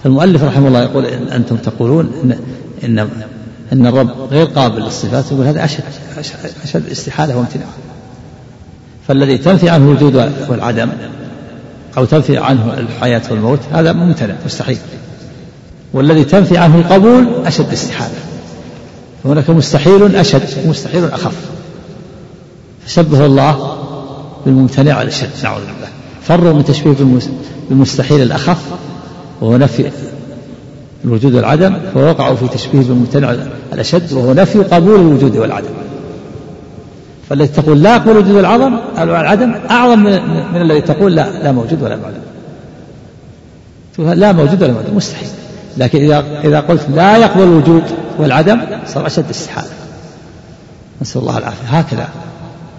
فالمؤلف 0.04 0.44
رحمه 0.44 0.68
الله 0.68 0.82
يقول 0.82 1.06
إن 1.06 1.28
أنتم 1.28 1.56
تقولون 1.56 2.12
إن 2.24 2.38
إن 2.84 3.08
أن 3.72 3.86
الرب 3.86 4.10
غير 4.30 4.46
قابل 4.46 4.82
للصفات 4.82 5.32
يقول 5.32 5.46
هذا 5.46 5.64
أشد 5.64 5.84
أشد 6.64 6.90
استحالة 6.90 7.36
وامتناع. 7.36 7.66
فالذي 9.08 9.38
تنفي 9.38 9.70
عنه 9.70 9.84
الوجود 9.84 10.32
والعدم 10.48 10.88
أو 11.98 12.04
تنفي 12.04 12.38
عنه 12.38 12.74
الحياة 12.78 13.22
والموت 13.30 13.60
هذا 13.72 13.92
ممتنع 13.92 14.34
مستحيل. 14.46 14.78
والذي 15.92 16.24
تنفي 16.24 16.58
عنه 16.58 16.78
القبول 16.78 17.26
أشد 17.46 17.72
استحالة. 17.72 18.29
هناك 19.24 19.50
مستحيل 19.50 20.16
أشد 20.16 20.42
ومستحيل 20.66 21.04
أخف. 21.04 21.34
فشبه 22.86 23.26
الله 23.26 23.76
بالممتنع 24.46 25.02
الأشد 25.02 25.28
نعوذ 25.42 25.60
بالله. 25.60 25.88
فروا 26.22 26.52
من 26.52 26.64
تشبيه 26.64 26.96
بالمستحيل 27.70 28.22
الأخف 28.22 28.58
وهو 29.40 29.56
نفي 29.56 29.90
الوجود 31.04 31.34
والعدم 31.34 31.76
فوقعوا 31.94 32.36
في 32.36 32.48
تشبيه 32.48 32.80
بالممتنع 32.80 33.36
الأشد 33.72 34.12
وهو 34.12 34.32
نفي 34.32 34.58
قبول 34.58 35.00
الوجود 35.00 35.36
والعدم. 35.36 35.70
فالذي 37.28 37.48
تقول 37.48 37.82
لا 37.82 37.96
أقبل 37.96 38.10
الوجود 38.10 38.34
والعظم 38.34 38.76
العدم 38.98 39.54
أعظم 39.70 39.98
من 40.54 40.60
الذي 40.60 40.80
تقول 40.80 41.14
لا 41.14 41.42
لا 41.42 41.52
موجود 41.52 41.82
ولا 41.82 41.96
معدوم. 41.96 42.20
لا 44.20 44.32
موجود 44.32 44.62
ولا 44.62 44.72
معدوم 44.72 44.96
مستحيل. 44.96 45.28
لكن 45.76 46.04
إذا 46.04 46.24
إذا 46.44 46.60
قلت 46.60 46.86
لا 46.94 47.16
يقبل 47.16 47.42
الوجود 47.42 47.82
والعدم 48.18 48.60
صار 48.86 49.06
أشد 49.06 49.30
استحالة. 49.30 49.70
نسأل 51.02 51.20
الله 51.20 51.38
العافية. 51.38 51.66
هكذا 51.68 52.08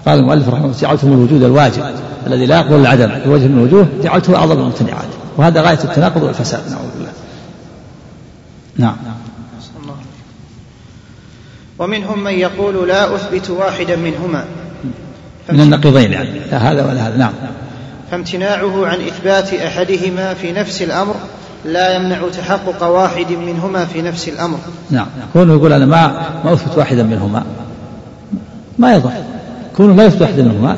قال 0.06 0.20
المؤلف 0.20 0.50
رحمه 0.50 0.66
الله 0.66 0.78
جعلتم 0.80 1.08
الوجود 1.08 1.44
الواجب 1.44 1.84
الذي 2.28 2.46
لا 2.46 2.56
يقبل 2.56 2.76
العدم 2.76 3.08
بوجه 3.26 3.48
من 3.48 3.58
الوجوه 3.58 3.88
جعلته 4.04 4.36
أعظم 4.36 4.60
الممتنعات. 4.60 5.08
وهذا 5.38 5.62
غاية 5.62 5.80
التناقض 5.84 6.24
والفساد 6.24 6.70
نعوذ 6.70 6.90
بالله. 6.96 7.12
نعم. 8.78 8.96
ومنهم 11.80 12.24
من 12.24 12.32
يقول 12.32 12.88
لا 12.88 13.16
أثبت 13.16 13.50
واحدا 13.50 13.96
منهما. 13.96 14.46
من 15.50 15.62
النقيضين 15.62 16.14
يعني 16.14 16.40
لا 16.52 16.58
هذا 16.58 16.86
ولا 16.86 17.08
هذا. 17.08 17.18
نعم. 17.18 17.34
فامتناعه 18.12 18.88
عن 18.88 19.02
إثبات 19.02 19.54
أحدهما 19.54 20.34
في 20.34 20.52
نفس 20.52 20.82
الأمر 20.82 21.16
لا 21.66 21.96
يمنع 21.96 22.30
تحقق 22.38 22.84
واحد 22.84 23.32
منهما 23.32 23.86
في 23.86 24.02
نفس 24.02 24.28
الأمر. 24.28 24.58
نعم. 24.90 25.08
كونه 25.34 25.54
يقول 25.54 25.74
أنا 25.74 25.86
ما 25.86 26.22
ما 26.46 26.54
أثبت 26.54 26.78
واحدا 26.78 27.04
منهما. 27.04 27.44
ما 28.80 28.94
يضر. 28.94 29.12
كونه 29.78 29.96
لا 29.96 30.06
يثبت 30.06 30.22
واحدا 30.22 30.44
منهما 30.44 30.78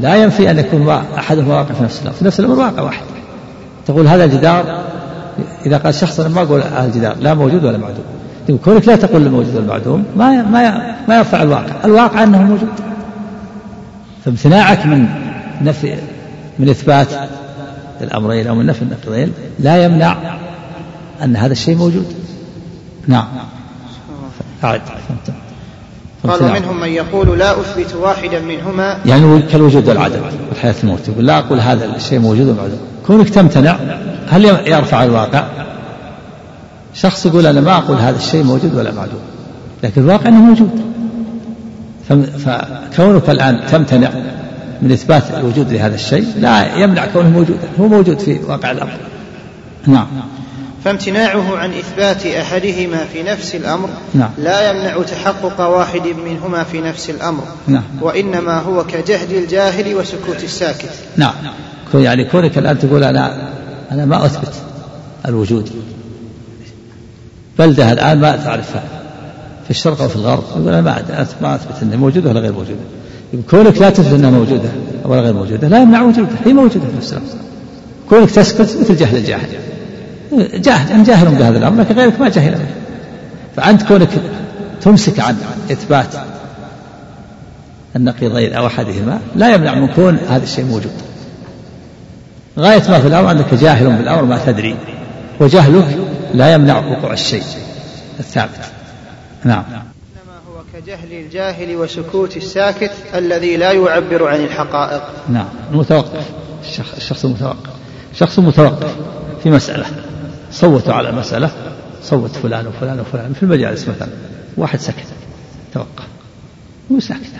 لا 0.00 0.16
ينفي 0.16 0.50
أن 0.50 0.58
يكون 0.58 0.88
أحدهما 1.18 1.54
واقع 1.54 1.74
في 1.74 1.82
نفس 1.82 2.00
الأمر. 2.02 2.16
في 2.16 2.24
نفس 2.24 2.40
الأمر 2.40 2.58
واقع 2.58 2.82
واحد. 2.82 3.04
تقول 3.86 4.06
هذا 4.06 4.24
الجدار 4.24 4.82
إذا 5.66 5.78
قال 5.78 5.94
شخص 5.94 6.20
أنا 6.20 6.28
ما 6.28 6.42
أقول 6.42 6.60
هذا 6.60 6.86
الجدار 6.86 7.16
لا 7.20 7.34
موجود 7.34 7.64
ولا 7.64 7.78
معدوم. 7.78 8.04
كونك 8.64 8.88
لا 8.88 8.96
تقول 8.96 9.22
الموجود 9.22 9.56
والمعدوم 9.56 10.04
ما 10.16 10.42
ما 10.42 10.94
ما 11.08 11.18
يرفع 11.18 11.42
الواقع. 11.42 11.84
الواقع 11.84 12.22
أنه 12.22 12.42
موجود. 12.42 12.68
فامتناعك 14.24 14.86
من 14.86 15.08
نفي 15.62 15.94
من 16.58 16.68
إثبات 16.68 17.08
الأمرين 18.02 18.46
أو 18.46 18.54
من 18.54 18.66
نفي 18.66 18.82
النقيضين 18.82 19.32
لا 19.58 19.84
يمنع 19.84 20.16
أن 21.22 21.36
هذا 21.36 21.52
الشيء 21.52 21.76
موجود. 21.76 22.06
نعم. 23.06 23.26
أعد 24.64 24.80
قال 26.28 26.52
منهم 26.52 26.80
من 26.80 26.88
يقول 26.88 27.38
لا 27.38 27.60
أثبت 27.60 27.94
واحدا 27.94 28.40
منهما. 28.40 28.98
يعني 29.06 29.42
كالوجود 29.42 29.88
والعدم 29.88 30.20
والحياة 30.50 30.74
الموت. 30.82 31.08
يقول 31.08 31.26
لا 31.26 31.38
أقول 31.38 31.60
هذا 31.60 31.96
الشيء 31.96 32.18
موجود 32.18 32.48
ومعدوم 32.48 32.80
كونك 33.06 33.28
تمتنع 33.28 33.76
هل 34.28 34.44
يرفع 34.44 35.04
الواقع؟ 35.04 35.44
شخص 36.94 37.26
يقول 37.26 37.46
أنا 37.46 37.60
ما 37.60 37.78
أقول 37.78 37.96
هذا 37.96 38.16
الشيء 38.16 38.44
موجود 38.44 38.74
ولا 38.74 38.92
معدوم. 38.92 39.20
لكن 39.82 40.02
الواقع 40.02 40.28
أنه 40.28 40.40
موجود. 40.40 40.70
فكونك 42.38 43.30
الآن 43.30 43.60
تمتنع 43.70 44.10
من 44.82 44.92
إثبات 44.92 45.22
الوجود 45.30 45.72
لهذا 45.72 45.94
الشيء 45.94 46.26
لا 46.40 46.76
يمنع 46.76 47.06
كونه 47.06 47.30
موجودا 47.30 47.68
هو 47.80 47.88
موجود 47.88 48.18
في 48.18 48.40
واقع 48.48 48.70
الأمر. 48.70 48.92
نعم. 49.86 50.06
فامتناعه 50.84 51.56
عن 51.56 51.70
إثبات 51.70 52.26
أحدهما 52.26 53.04
في 53.12 53.22
نفس 53.22 53.54
الأمر 53.54 53.88
نعم. 54.14 54.30
لا 54.38 54.70
يمنع 54.70 55.02
تحقق 55.02 55.60
واحد 55.60 56.02
منهما 56.26 56.64
في 56.64 56.80
نفس 56.80 57.10
الأمر 57.10 57.44
نعم. 57.68 57.82
وإنما 58.00 58.58
هو 58.58 58.84
كجهل 58.84 59.34
الجاهل 59.34 59.94
وسكوت 59.94 60.44
الساكت. 60.44 60.90
نعم. 61.16 61.34
يعني 61.94 62.24
كونك 62.24 62.58
الآن 62.58 62.78
تقول 62.78 63.04
أنا 63.04 63.52
أنا 63.90 64.04
ما 64.04 64.26
أثبت 64.26 64.54
الوجود. 65.28 65.70
بلدة 67.58 67.92
الآن 67.92 68.20
ما 68.20 68.36
تعرفها 68.36 68.82
في 69.64 69.70
الشرق 69.70 70.02
أو 70.02 70.08
في 70.08 70.16
الغرب؟ 70.16 70.44
يقول 70.50 70.68
أنا 70.68 70.80
ما 71.40 71.54
أثبت 71.54 71.82
أنها 71.82 71.96
موجودة 71.96 72.30
ولا 72.30 72.40
غير 72.40 72.52
موجودة. 72.52 72.80
كونك 73.50 73.78
لا 73.78 73.90
تثبت 73.90 74.14
أنها 74.14 74.30
موجودة 74.30 74.68
ولا 75.04 75.20
غير 75.20 75.34
موجودة 75.34 75.68
لا 75.68 75.82
يمنع 75.82 76.02
وجودها 76.02 76.36
هي 76.44 76.52
موجودة 76.52 76.86
في 76.86 76.96
نفس 76.96 77.12
الأمر 77.12 77.26
كونك 78.08 78.30
تسكت 78.30 78.60
مثل 78.60 78.96
جهل 78.96 79.16
الجاهل. 79.16 79.48
جاهل 80.54 80.92
أن 80.92 81.02
جاهل 81.02 81.28
بهذا 81.28 81.58
الأمر 81.58 81.80
لكن 81.80 81.94
غيرك 81.94 82.20
ما 82.20 82.28
به 82.28 82.56
فأنت 83.56 83.82
كونك 83.82 84.08
تمسك 84.80 85.20
عن 85.20 85.36
إثبات 85.72 86.14
النقيضين 87.96 88.52
أو 88.52 88.66
أحدهما 88.66 89.20
لا 89.36 89.54
يمنع 89.54 89.74
من 89.74 89.88
كون 89.88 90.18
هذا 90.28 90.44
الشيء 90.44 90.64
موجود. 90.64 90.92
غاية 92.58 92.82
ما 92.90 93.00
في 93.00 93.06
الأمر 93.06 93.30
أنك 93.30 93.54
جاهل 93.54 93.96
بالأمر 93.96 94.22
ما 94.22 94.38
تدري 94.46 94.76
وجهلك 95.40 95.98
لا 96.34 96.54
يمنع 96.54 96.78
وقوع 96.78 97.12
الشيء 97.12 97.42
الثابت. 98.20 98.60
نعم. 99.44 99.64
كجهل 100.86 101.12
الجاهل 101.12 101.76
وسكوت 101.76 102.36
الساكت 102.36 102.90
الذي 103.14 103.56
لا 103.56 103.72
يعبر 103.72 104.28
عن 104.28 104.44
الحقائق. 104.44 105.02
نعم 105.28 105.48
المتوقف. 105.72 106.30
الشخص 106.96 107.24
المتوقف. 107.24 107.70
شخص 108.14 108.38
متوقف 108.38 108.96
في 109.42 109.50
مسألة. 109.50 109.86
صوتوا 110.52 110.94
على 110.94 111.12
مسألة. 111.12 111.50
صوت 112.02 112.30
فلان 112.30 112.66
وفلان 112.66 113.00
وفلان. 113.00 113.32
في 113.32 113.42
المجالس 113.42 113.88
مثلا 113.88 114.08
واحد 114.56 114.80
سكت 114.80 115.06
توقف. 115.74 116.06
هو 116.92 117.00
ساكت. 117.00 117.32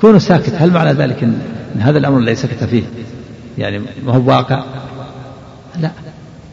كونه 0.00 0.18
ساكت 0.18 0.54
هل 0.54 0.70
معنى 0.70 0.92
ذلك 0.92 1.22
إن, 1.22 1.40
هذا 1.78 1.98
الأمر 1.98 2.18
الذي 2.18 2.34
سكت 2.34 2.64
فيه؟ 2.64 2.82
يعني 3.58 3.78
ما 4.04 4.14
هو 4.14 4.28
واقع؟ 4.28 4.64
لا. 5.80 5.90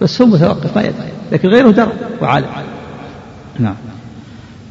بس 0.01 0.21
هو 0.21 0.27
متوقف 0.27 0.75
ما 0.75 0.81
يدري 0.81 1.11
لكن 1.31 1.49
غيره 1.49 1.71
درى 1.71 1.91
وعالم. 2.21 2.47
نعم. 3.59 3.75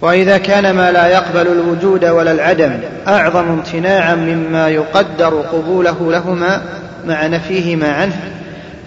وإذا 0.00 0.38
كان 0.38 0.70
ما 0.74 0.92
لا 0.92 1.06
يقبل 1.06 1.46
الوجود 1.46 2.04
ولا 2.04 2.32
العدم 2.32 2.80
أعظم 3.08 3.48
امتناعا 3.48 4.14
مما 4.14 4.68
يقدر 4.68 5.40
قبوله 5.52 6.12
لهما 6.12 6.62
مع 7.06 7.26
نفيهما 7.26 7.92
عنه 7.92 8.16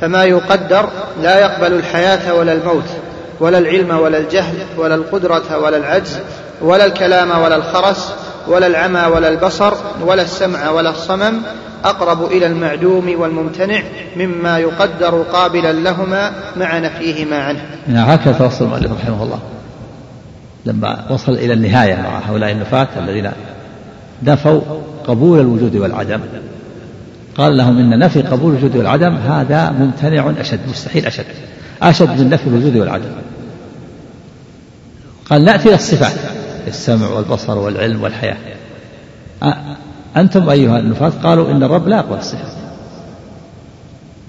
فما 0.01 0.23
يقدر 0.23 0.89
لا 1.21 1.39
يقبل 1.39 1.73
الحياة 1.73 2.33
ولا 2.33 2.53
الموت 2.53 2.89
ولا 3.39 3.57
العلم 3.57 3.99
ولا 3.99 4.17
الجهل 4.17 4.55
ولا 4.77 4.95
القدرة 4.95 5.57
ولا 5.57 5.77
العجز 5.77 6.19
ولا 6.61 6.85
الكلام 6.85 7.41
ولا 7.41 7.55
الخرس 7.55 8.13
ولا 8.47 8.67
العمى 8.67 9.05
ولا 9.05 9.29
البصر 9.29 9.73
ولا 10.05 10.21
السمع 10.21 10.69
ولا 10.69 10.89
الصمم 10.89 11.33
أقرب 11.83 12.25
إلى 12.25 12.45
المعدوم 12.45 13.13
والممتنع 13.17 13.81
مما 14.15 14.59
يقدر 14.59 15.23
قابلا 15.33 15.71
لهما 15.71 16.31
مع 16.57 16.79
نفيهما 16.79 17.43
عنه. 17.43 17.61
هكذا 17.89 18.33
توصل 18.33 18.65
المؤلف 18.65 18.91
رحمه 18.91 19.23
الله. 19.23 19.39
لما 20.65 21.05
وصل 21.09 21.31
إلى 21.31 21.53
النهاية 21.53 21.95
مع 21.95 22.19
هؤلاء 22.19 22.51
النفاة 22.51 22.87
الذين 22.97 23.31
نفوا 24.23 24.61
قبول 25.07 25.39
الوجود 25.39 25.75
والعدم. 25.75 26.19
قال 27.35 27.57
لهم 27.57 27.77
إن 27.77 27.99
نفي 27.99 28.21
قبول 28.21 28.51
الوجود 28.51 28.75
والعدم 28.75 29.15
هذا 29.15 29.69
ممتنع 29.69 30.33
أشد 30.39 30.59
مستحيل 30.69 31.05
أشد 31.05 31.25
أشد 31.81 32.21
من 32.21 32.29
نفي 32.29 32.47
الوجود 32.47 32.77
والعدم. 32.77 33.11
قال 35.29 35.45
نأتي 35.45 35.67
إلى 35.67 35.75
الصفات 35.75 36.13
السمع 36.67 37.07
والبصر 37.07 37.57
والعلم 37.57 38.03
والحياة. 38.03 38.37
أنتم 40.17 40.49
أيها 40.49 40.79
النفاة 40.79 41.09
قالوا 41.09 41.51
إن 41.51 41.63
الرب 41.63 41.87
لا 41.87 41.97
يقبل 41.97 42.17
الصفات. 42.17 42.53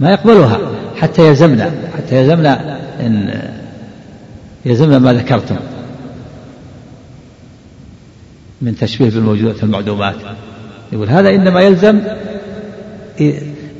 ما 0.00 0.10
يقبلها 0.10 0.58
حتى 0.96 1.28
يلزمنا 1.28 1.70
حتى 1.96 2.16
يلزمنا 2.16 2.78
إن 3.00 3.40
يلزمنا 4.64 4.98
ما 4.98 5.12
ذكرتم. 5.12 5.56
من 8.62 8.76
تشبيه 8.76 9.10
بالموجودات 9.10 9.62
المعدومات 9.62 10.14
يقول 10.92 11.08
هذا 11.08 11.28
إنما 11.28 11.60
يلزم 11.60 12.00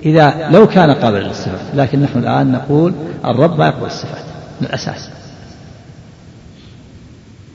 إذا 0.04 0.48
لو 0.50 0.66
كان 0.66 0.90
قابلا 0.90 1.28
للصفات 1.28 1.60
لكن 1.74 2.00
نحن 2.00 2.18
الآن 2.18 2.52
نقول 2.52 2.92
الرب 3.24 3.58
ما 3.58 3.66
يقبل 3.66 3.86
الصفات 3.86 4.24
من 4.60 4.66
الأساس. 4.66 5.10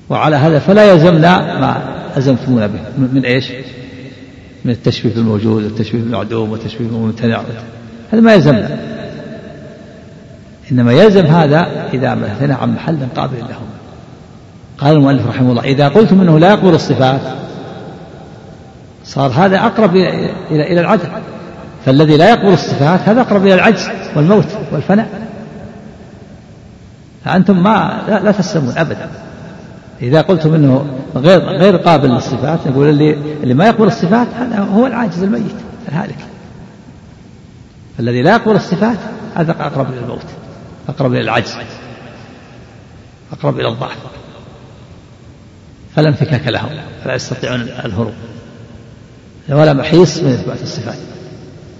وعلى 0.10 0.36
هذا 0.36 0.60
فلا 0.60 0.92
يلزمنا 0.92 1.60
ما 1.60 1.82
ألزمتمونا 2.18 2.68
به. 2.68 2.80
من 2.98 3.26
إيش؟ 3.26 3.52
من 4.66 4.72
التشبيه 4.72 5.14
بالموجود 5.14 5.64
والتشبيه 5.64 6.00
بالمعدوم 6.00 6.52
والتشبيه 6.52 6.86
بالممتنع. 6.86 7.42
هذا 8.12 8.22
ما 8.22 8.34
يلزمنا. 8.34 8.80
إنما 10.72 10.94
يلزم 10.94 11.26
هذا 11.26 11.90
إذا 11.94 12.16
مثلنا 12.16 12.56
عن 12.56 12.74
محل 12.74 12.98
قابل 13.16 13.38
لهم. 13.38 13.77
قال 14.78 14.96
المؤلف 14.96 15.28
رحمه 15.28 15.50
الله 15.50 15.64
إذا 15.64 15.88
قلتم 15.88 16.22
أنه 16.22 16.40
لا 16.40 16.50
يقبل 16.50 16.74
الصفات 16.74 17.22
صار 19.04 19.32
هذا 19.32 19.66
أقرب 19.66 19.96
إلى 19.96 20.32
إلى 20.52 20.82
العدل 20.82 21.10
فالذي 21.86 22.18
لا 22.18 22.30
يقبل 22.30 22.54
الصفات 22.54 23.00
هذا 23.00 23.22
أقرب 23.22 23.46
إلى 23.46 23.54
العجز 23.54 23.90
والموت 24.16 24.46
والفناء. 24.72 25.28
فأنتم 27.26 27.64
ما 27.64 28.02
لا, 28.08 28.20
لا 28.20 28.32
تسلمون 28.32 28.78
أبدا. 28.78 29.10
إذا 30.02 30.22
قلتم 30.22 30.54
أنه 30.54 30.86
غير 31.16 31.40
غير 31.40 31.78
قابل 31.78 32.10
للصفات 32.10 32.68
نقول 32.68 32.90
اللي 32.90 33.14
اللي 33.44 33.54
ما 33.54 33.68
يقبل 33.68 33.88
الصفات 33.88 34.28
هذا 34.40 34.60
هو 34.60 34.88
العاجز 34.88 35.24
الميت 35.24 35.56
الهالك. 35.90 36.18
الذي 38.00 38.22
لا 38.22 38.32
يقبل 38.32 38.56
الصفات 38.56 38.98
هذا 39.36 39.52
أقرب 39.52 39.94
إلى 39.94 40.00
الموت 40.00 40.26
أقرب 40.90 41.14
إلى 41.14 41.22
العجز 41.22 41.58
أقرب 43.34 43.60
إلى 43.60 43.68
الضعف. 43.68 43.98
فلا 45.98 46.10
انفكاك 46.10 46.48
لهم. 46.48 46.70
فلا 47.04 47.16
يستطيعون 47.16 47.62
الهروب. 47.62 48.14
ولا 49.50 49.74
محيص 49.74 50.18
من 50.18 50.34
إثبات 50.34 50.62
الصفات. 50.62 50.98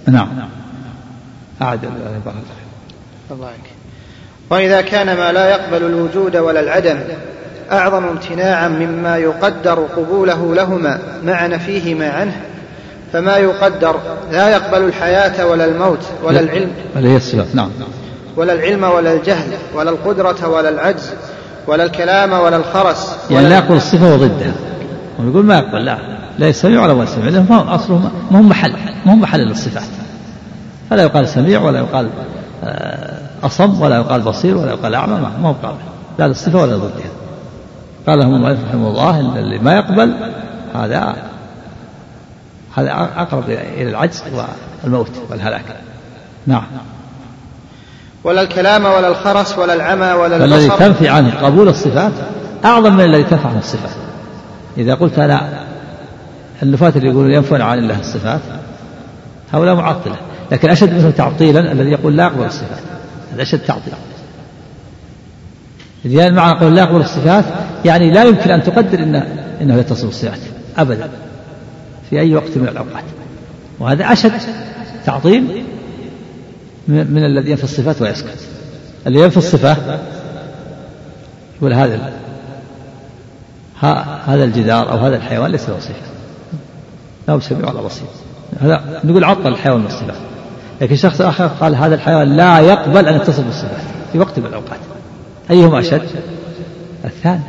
نعم. 0.06 0.28
أعد 1.62 1.84
الله 1.84 2.20
وإذا 4.50 4.80
كان 4.80 5.16
ما 5.16 5.32
لا 5.32 5.50
يقبل 5.50 5.86
الوجود 5.86 6.36
ولا 6.36 6.60
العدم 6.60 6.98
أعظم 7.72 8.04
امتناعا 8.04 8.68
مما 8.68 9.16
يقدر 9.16 9.78
قبوله 9.96 10.54
لهما 10.54 10.98
مع 11.24 11.46
نفيهما 11.46 12.10
عنه. 12.10 12.40
فما 13.12 13.36
يقدر 13.36 14.00
لا 14.32 14.48
يقبل 14.48 14.84
الحياة 14.84 15.46
ولا 15.46 15.64
الموت 15.64 16.04
ولا 16.22 16.40
العلم. 16.40 16.70
ولا 16.96 17.08
الصفات 17.08 17.46
نعم. 17.54 17.70
ولا 18.36 18.52
العلم 18.52 18.84
ولا 18.84 19.12
الجهل 19.12 19.50
ولا 19.74 19.90
القدرة 19.90 20.48
ولا 20.48 20.68
العجز. 20.68 21.10
ولا 21.68 21.84
الكلام 21.84 22.32
ولا 22.32 22.56
الخرس 22.56 23.16
ولا 23.30 23.34
يعني 23.34 23.48
لا 23.48 23.58
يقبل 23.58 23.76
الصفة 23.76 24.14
وضدها. 24.14 24.52
ويقول 25.18 25.44
ما 25.44 25.58
يقبل 25.58 25.84
لا. 25.84 25.98
لا 26.38 26.48
يسمع 26.48 26.82
ولا 26.82 27.02
يسمع 27.02 27.24
لأنه 27.24 27.46
ما 27.50 27.56
هو 27.56 27.74
أصله 27.74 28.10
ما 28.30 28.38
هو 28.38 28.42
محل 28.42 28.72
ما 29.06 29.12
هو 29.12 29.16
محل 29.16 29.40
للصفات. 29.40 29.88
فلا 30.90 31.02
يقال 31.02 31.28
سميع 31.28 31.60
ولا 31.62 31.78
يقال 31.78 32.08
آه، 32.64 33.18
أصم 33.42 33.80
ولا 33.80 33.96
يقال 33.96 34.22
بصير 34.22 34.56
ولا 34.56 34.70
يقال 34.70 34.94
أعمى 34.94 35.14
ما 35.42 35.48
هو 35.48 35.54
قابل. 35.62 35.78
لا 36.18 36.28
للصفة 36.28 36.62
ولا 36.62 36.76
ضدها 36.76 37.10
قال 38.06 38.18
لهم 38.18 38.34
المؤلف 38.34 38.58
رحمه 38.68 38.88
الله 38.88 39.20
إن 39.20 39.36
اللي 39.36 39.58
ما 39.58 39.76
يقبل 39.76 40.14
هذا 40.74 41.16
هذا 42.76 42.92
أقرب 43.16 43.50
إلى 43.50 43.90
العجز 43.90 44.22
والموت 44.84 45.10
والهلاك. 45.30 45.64
نعم. 46.46 46.62
ولا 48.24 48.42
الكلام 48.42 48.84
ولا 48.84 49.08
الخرس 49.08 49.58
ولا 49.58 49.74
العمى 49.74 50.12
ولا 50.12 50.36
البصر. 50.36 50.56
الذي 50.56 50.68
تنفي 50.68 51.08
عنه 51.08 51.34
قبول 51.42 51.68
الصفات 51.68 52.12
أعظم 52.64 52.94
من 52.94 53.04
الذي 53.04 53.22
تنفع 53.22 53.48
عنه 53.48 53.58
الصفات. 53.58 53.90
إذا 54.76 54.94
قلت 54.94 55.18
أنا 55.18 55.64
النفاة 56.62 56.92
اللي 56.96 57.08
يقولون 57.08 57.32
ينفون 57.32 57.60
عن 57.60 57.78
الله 57.78 58.00
الصفات 58.00 58.40
هؤلاء 59.52 59.74
معطلة. 59.74 60.16
لكن 60.52 60.70
أشد 60.70 60.92
منه 60.92 61.10
تعطيلا 61.10 61.72
الذي 61.72 61.90
يقول 61.90 62.16
لا 62.16 62.26
أقبل 62.26 62.44
الصفات. 62.44 62.82
هذا 63.34 63.42
أشد 63.42 63.58
تعطيلا. 63.58 63.96
لأن 66.04 66.34
معنى 66.34 66.60
قول 66.60 66.74
لا 66.74 66.82
يقبل 66.82 67.00
الصفات 67.00 67.44
يعني 67.84 68.10
لا 68.10 68.24
يمكن 68.24 68.50
أن 68.50 68.62
تقدر 68.62 68.98
إنه, 68.98 69.26
إنه 69.60 69.76
يتصل 69.76 70.06
بالصفات 70.06 70.38
أبدا 70.78 71.08
في 72.10 72.20
أي 72.20 72.34
وقت 72.34 72.56
من 72.56 72.68
الأوقات. 72.68 73.04
وهذا 73.80 74.12
أشد 74.12 74.32
تعظيم 75.06 75.48
من 76.88 77.24
الذي 77.24 77.50
ينفي 77.50 77.64
الصفات 77.64 78.02
ويسكت. 78.02 78.38
اللي 79.06 79.20
ينفي 79.20 79.36
الصفة 79.36 79.76
يقول 81.58 81.72
هذا 81.72 82.12
هذا 84.26 84.44
الجدار 84.44 84.92
أو 84.92 84.96
هذا 84.96 85.16
الحيوان 85.16 85.50
ليس 85.50 85.68
له 85.68 85.78
صفة. 85.80 85.94
لا 87.28 87.40
سميع 87.40 87.70
ولا 87.70 87.80
بصير. 87.82 88.06
هذا 88.60 89.00
نقول 89.04 89.24
عطل 89.24 89.46
الحيوان 89.46 89.80
من 89.80 89.86
الصفات 89.86 90.16
لكن 90.80 90.96
شخص 90.96 91.20
آخر 91.20 91.46
قال 91.46 91.74
هذا 91.74 91.94
الحيوان 91.94 92.36
لا 92.36 92.60
يقبل 92.60 93.08
أن 93.08 93.16
يتصف 93.16 93.44
بالصفات 93.44 93.82
في 94.12 94.18
وقت 94.18 94.38
من 94.38 94.46
الأوقات. 94.46 94.78
أيهما 95.50 95.78
أشد؟ 95.78 96.08
الثاني. 97.04 97.40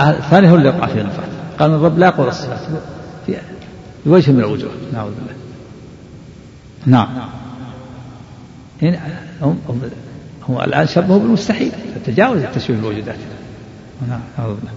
الثاني 0.00 0.50
هو 0.50 0.54
اللي 0.54 0.68
يقع 0.68 0.86
فيه 0.86 1.00
النفاق. 1.00 1.24
قال 1.58 1.70
الرب 1.70 1.98
لا 1.98 2.06
يقبل 2.06 2.28
الصفات. 2.28 2.58
في 4.04 4.10
وجه 4.10 4.30
من 4.30 4.40
الوجوه. 4.40 4.70
نعوذ 4.92 5.10
بالله. 5.10 5.32
نعم. 6.86 7.08
هنا 7.08 7.41
هم 9.42 9.58
هو 10.50 10.62
الآن 10.62 10.86
شبهه 10.86 11.18
بالمستحيل 11.18 11.72
تجاوز 12.06 12.42
التشبيه 12.42 12.76
بالوجودات 12.76 13.16
نعم 14.08 14.20
نعوذ 14.38 14.54
بالله. 14.54 14.72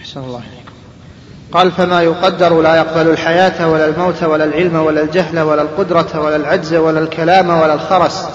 أحسن 0.00 0.20
الله 0.20 0.40
قال 1.52 1.72
فما 1.72 2.02
يقدر 2.02 2.62
لا 2.62 2.76
يقبل 2.76 3.10
الحياة 3.10 3.68
ولا 3.68 3.88
الموت 3.88 4.22
ولا 4.22 4.44
العلم 4.44 4.76
ولا 4.76 5.02
الجهل 5.02 5.40
ولا 5.40 5.62
القدرة 5.62 6.20
ولا 6.20 6.36
العجز 6.36 6.74
ولا 6.74 7.00
الكلام 7.00 7.50
ولا 7.50 7.74
الخرس 7.74 8.26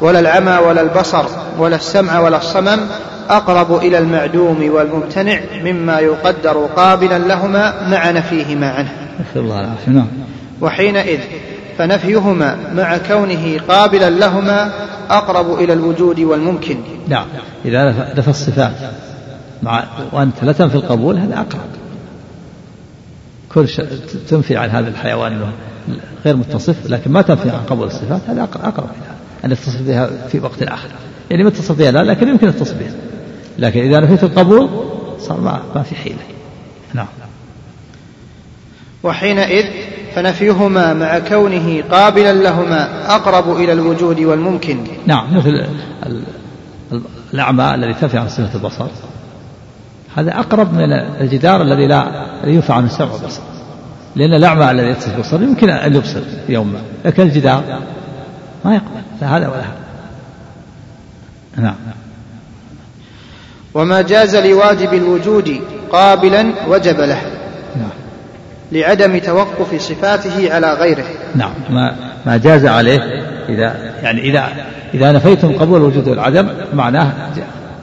ولا 0.00 0.20
العمى 0.20 0.56
ولا 0.66 0.80
البصر 0.80 1.24
ولا 1.58 1.76
السمع 1.76 2.20
ولا 2.20 2.36
الصمم 2.36 2.80
أقرب 3.28 3.76
إلى 3.76 3.98
المعدوم 3.98 4.70
والممتنع 4.70 5.40
مما 5.64 5.98
يقدر 5.98 6.68
قابلا 6.76 7.18
لهما 7.18 7.88
مع 7.88 8.10
نفيهما 8.10 8.70
عنه 8.70 8.92
نسأل 9.20 9.42
الله 9.42 9.60
العافية. 9.60 9.92
نعم. 9.92 10.08
وحينئذ 10.60 11.20
فنفيهما 11.78 12.56
مع 12.74 12.98
كونه 12.98 13.60
قابلا 13.68 14.10
لهما 14.10 14.72
أقرب 15.10 15.58
إلى 15.58 15.72
الوجود 15.72 16.20
والممكن. 16.20 16.78
نعم. 17.08 17.26
إذا 17.64 18.12
نفى 18.18 18.28
الصفات 18.28 18.72
مع 19.62 19.84
وأنت 20.12 20.44
لا 20.44 20.52
تنفي 20.52 20.74
القبول 20.74 21.18
هذا 21.18 21.34
أقرب. 21.34 21.60
كل 23.54 23.68
شيء 23.68 23.86
تنفي 24.28 24.56
عن 24.56 24.70
هذا 24.70 24.88
الحيوان 24.88 25.50
غير 26.24 26.36
متصف 26.36 26.76
لكن 26.86 27.10
ما 27.10 27.22
تنفي 27.22 27.50
عن 27.50 27.60
قبول 27.70 27.86
الصفات 27.86 28.20
هذا 28.28 28.42
أقرب 28.42 28.78
إلى 28.78 29.16
أن 29.44 29.52
يتصف 29.52 29.82
بها 29.82 30.10
في 30.28 30.40
وقت 30.40 30.62
آخر. 30.62 30.88
يعني 31.30 31.42
ما 31.42 31.48
يتصف 31.48 31.78
بها 31.78 31.90
لا 31.90 32.04
لكن 32.04 32.28
يمكن 32.28 32.48
التصف 32.48 32.74
بها. 32.78 32.92
لكن 33.58 33.80
إذا 33.80 34.00
نفيت 34.00 34.24
القبول 34.24 34.68
صار 35.18 35.40
ما, 35.40 35.60
ما 35.74 35.82
في 35.82 35.94
حيلة. 35.94 36.16
نعم. 36.94 37.06
وحينئذ 39.06 39.64
فنفيهما 40.14 40.94
مع 40.94 41.18
كونه 41.18 41.82
قابلا 41.90 42.32
لهما 42.32 43.14
أقرب 43.14 43.56
إلى 43.56 43.72
الوجود 43.72 44.20
والممكن. 44.20 44.78
نعم 45.06 45.36
مثل 45.36 45.66
الأعمى 47.34 47.74
الذي 47.74 47.94
تنفي 47.94 48.18
عن 48.18 48.28
صفة 48.28 48.54
البصر. 48.54 48.86
هذا 50.16 50.38
أقرب 50.38 50.74
من 50.74 50.92
الجدار 51.20 51.62
الذي 51.62 51.86
لا 51.86 52.26
ينفع 52.44 52.74
عنه 52.74 52.86
السمع 52.86 53.12
والبصر 53.12 53.42
لأن 54.16 54.34
الأعمى 54.34 54.70
الذي 54.70 54.88
يتصف 54.88 55.14
البصر 55.14 55.42
يمكن 55.42 55.70
أن 55.70 55.96
يبصر 55.96 56.20
يوما 56.48 56.78
لكن 57.04 57.22
الجدار 57.22 57.80
ما 58.64 58.74
يقبل 58.74 59.02
لا 59.20 59.36
هذا 59.36 59.48
ولا 59.48 59.60
هذا. 59.60 59.76
نعم. 61.56 61.74
وما 63.74 64.02
جاز 64.02 64.36
لواجب 64.36 64.94
الوجود 64.94 65.60
قابلا 65.92 66.52
وجب 66.68 67.00
له. 67.00 67.22
نعم. 67.76 68.05
لعدم 68.72 69.18
توقف 69.18 69.80
صفاته 69.80 70.54
على 70.54 70.74
غيره. 70.74 71.04
نعم 71.34 71.52
ما 71.70 71.96
ما 72.26 72.36
جاز 72.36 72.66
عليه 72.66 72.98
إذا 73.48 73.94
يعني 74.02 74.20
إذا 74.20 74.48
إذا 74.94 75.12
نفيتم 75.12 75.52
قبول 75.52 75.80
الوجود 75.80 76.08
والعدم 76.08 76.48
معناه 76.74 77.12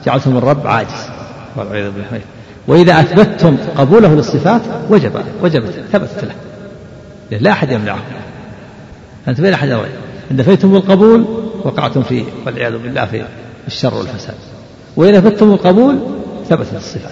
جعلتم 0.06 0.36
الرب 0.36 0.66
عاجز. 0.66 1.08
والعياذ 1.56 1.90
بالله. 1.90 2.20
وإذا 2.66 3.00
أثبتتم 3.00 3.56
قبوله 3.76 4.14
للصفات 4.14 4.62
وجب 4.90 5.12
وجبت 5.42 5.74
ثبتت 5.92 6.24
له. 6.24 6.34
لا 7.38 7.50
أحد 7.50 7.72
يمنعه. 7.72 8.02
أنت 9.28 9.40
بين 9.40 9.52
أحد 9.52 9.70
أمرين 9.70 9.92
إن 10.30 10.36
نفيتم 10.36 10.76
القبول 10.76 11.24
وقعتم 11.64 12.02
فيه 12.02 12.24
والعياذ 12.46 12.78
بالله 12.78 13.04
في 13.06 13.24
الشر 13.66 13.94
والفساد. 13.94 14.34
وإن 14.96 15.14
أثبتتم 15.14 15.50
القبول 15.50 15.98
ثبتت 16.48 16.74
الصفات. 16.74 17.10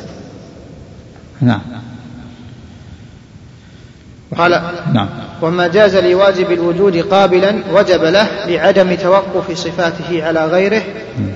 نعم. 1.41 1.61
قال 4.39 4.62
نعم. 4.93 5.09
وما 5.43 5.66
جاز 5.66 5.97
لواجب 5.97 6.51
الوجود 6.51 6.97
قابلا 6.97 7.55
وجب 7.72 8.05
له 8.05 8.47
لعدم 8.47 8.95
توقف 8.95 9.59
صفاته 9.59 10.24
على 10.24 10.47
غيره 10.47 10.83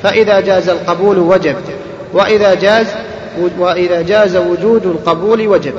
فإذا 0.02 0.40
جاز 0.40 0.68
القبول 0.68 1.18
وجب 1.18 1.56
وإذا 2.12 2.54
جاز 2.54 2.86
وإذا 3.58 4.02
جاز 4.02 4.36
وجود 4.36 4.86
القبول 4.86 5.48
وجب. 5.48 5.74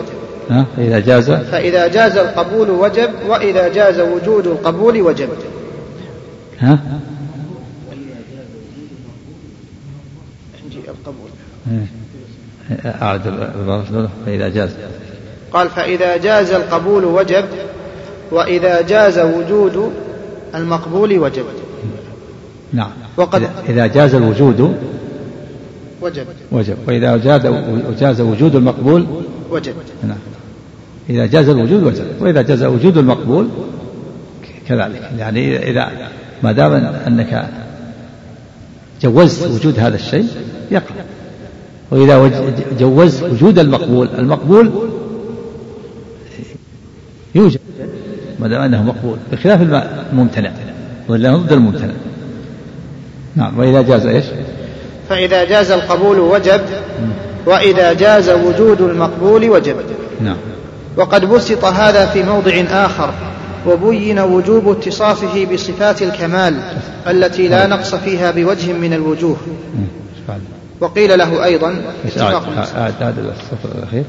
ها؟ 0.49 0.65
فإذا 0.77 0.99
جاز؟ 0.99 1.31
فإذا 1.31 1.87
جاز 1.87 2.17
القبول 2.17 2.69
وجب 2.69 3.09
وإذا 3.27 3.67
جاز 3.67 3.99
وجود 3.99 4.47
القبول 4.47 5.01
وجب. 5.01 5.29
ها؟ 6.59 6.79
عندي 10.63 10.79
القبول. 10.87 11.29
أعد 13.01 13.27
العبارة 13.27 14.09
فإذا 14.25 14.49
جاز. 14.49 14.69
قال 15.53 15.69
فإذا 15.69 16.17
جاز 16.17 16.51
القبول 16.51 17.05
وجب 17.05 17.45
وإذا 18.31 18.81
جاز 18.81 19.19
وجود 19.19 19.91
المقبول 20.55 21.19
وجب. 21.19 21.45
نعم. 22.73 22.91
وقد 23.17 23.49
إذا 23.69 23.87
جاز 23.87 24.15
الوجود 24.15 24.77
وجب. 26.01 26.25
وجب. 26.51 26.75
وإذا 26.87 27.17
جاز 27.17 27.47
جاز 27.99 28.21
وجود 28.21 28.55
المقبول 28.55 29.05
وجب. 29.51 29.73
نعم. 30.03 30.17
إذا 31.09 31.25
جاز 31.25 31.49
الوجود 31.49 31.83
وجب. 31.83 32.05
وإذا 32.19 32.41
جاز 32.41 32.63
وجود 32.63 32.97
المقبول 32.97 33.47
كذلك. 34.67 35.11
يعني 35.17 35.69
إذا 35.69 35.91
ما 36.43 36.51
دام 36.51 36.73
أنك 37.07 37.49
جوزت 39.01 39.47
وجود 39.47 39.79
هذا 39.79 39.95
الشيء 39.95 40.27
يقع 40.71 40.95
وإذا 41.91 42.43
جوزت 42.79 43.23
وجود 43.23 43.59
المقبول 43.59 44.09
المقبول 44.19 44.71
يوجد 47.37 47.59
ما 48.39 48.47
دام 48.47 48.61
أنه 48.61 48.83
مقبول 48.83 49.17
بخلاف 49.31 49.61
الممتنع 50.11 50.51
ولا 51.07 51.35
ضد 51.35 51.51
الممتنع 51.51 51.93
نعم 53.35 53.59
وإذا 53.59 53.81
جاز 53.81 54.05
إيش 54.05 54.25
فإذا 55.09 55.43
جاز 55.43 55.71
القبول 55.71 56.19
وجب 56.19 56.61
وإذا 57.45 57.93
جاز 57.93 58.29
وجود 58.29 58.81
المقبول 58.81 59.49
وجب 59.49 59.75
نعم 60.21 60.37
وقد 60.97 61.25
بسط 61.25 61.65
هذا 61.65 62.05
في 62.05 62.23
موضع 62.23 62.63
آخر 62.71 63.13
وبين 63.67 64.19
وجوب 64.19 64.71
اتصافه 64.71 65.45
بصفات 65.53 66.01
الكمال 66.01 66.59
التي 67.07 67.47
لا 67.47 67.67
نقص 67.67 67.95
فيها 67.95 68.31
بوجه 68.31 68.73
من 68.73 68.93
الوجوه 68.93 69.37
وقيل 70.79 71.17
له 71.17 71.45
أيضا 71.45 71.75
اتفاق 72.05 72.43
هذا 72.99 73.33
السطر 73.35 74.03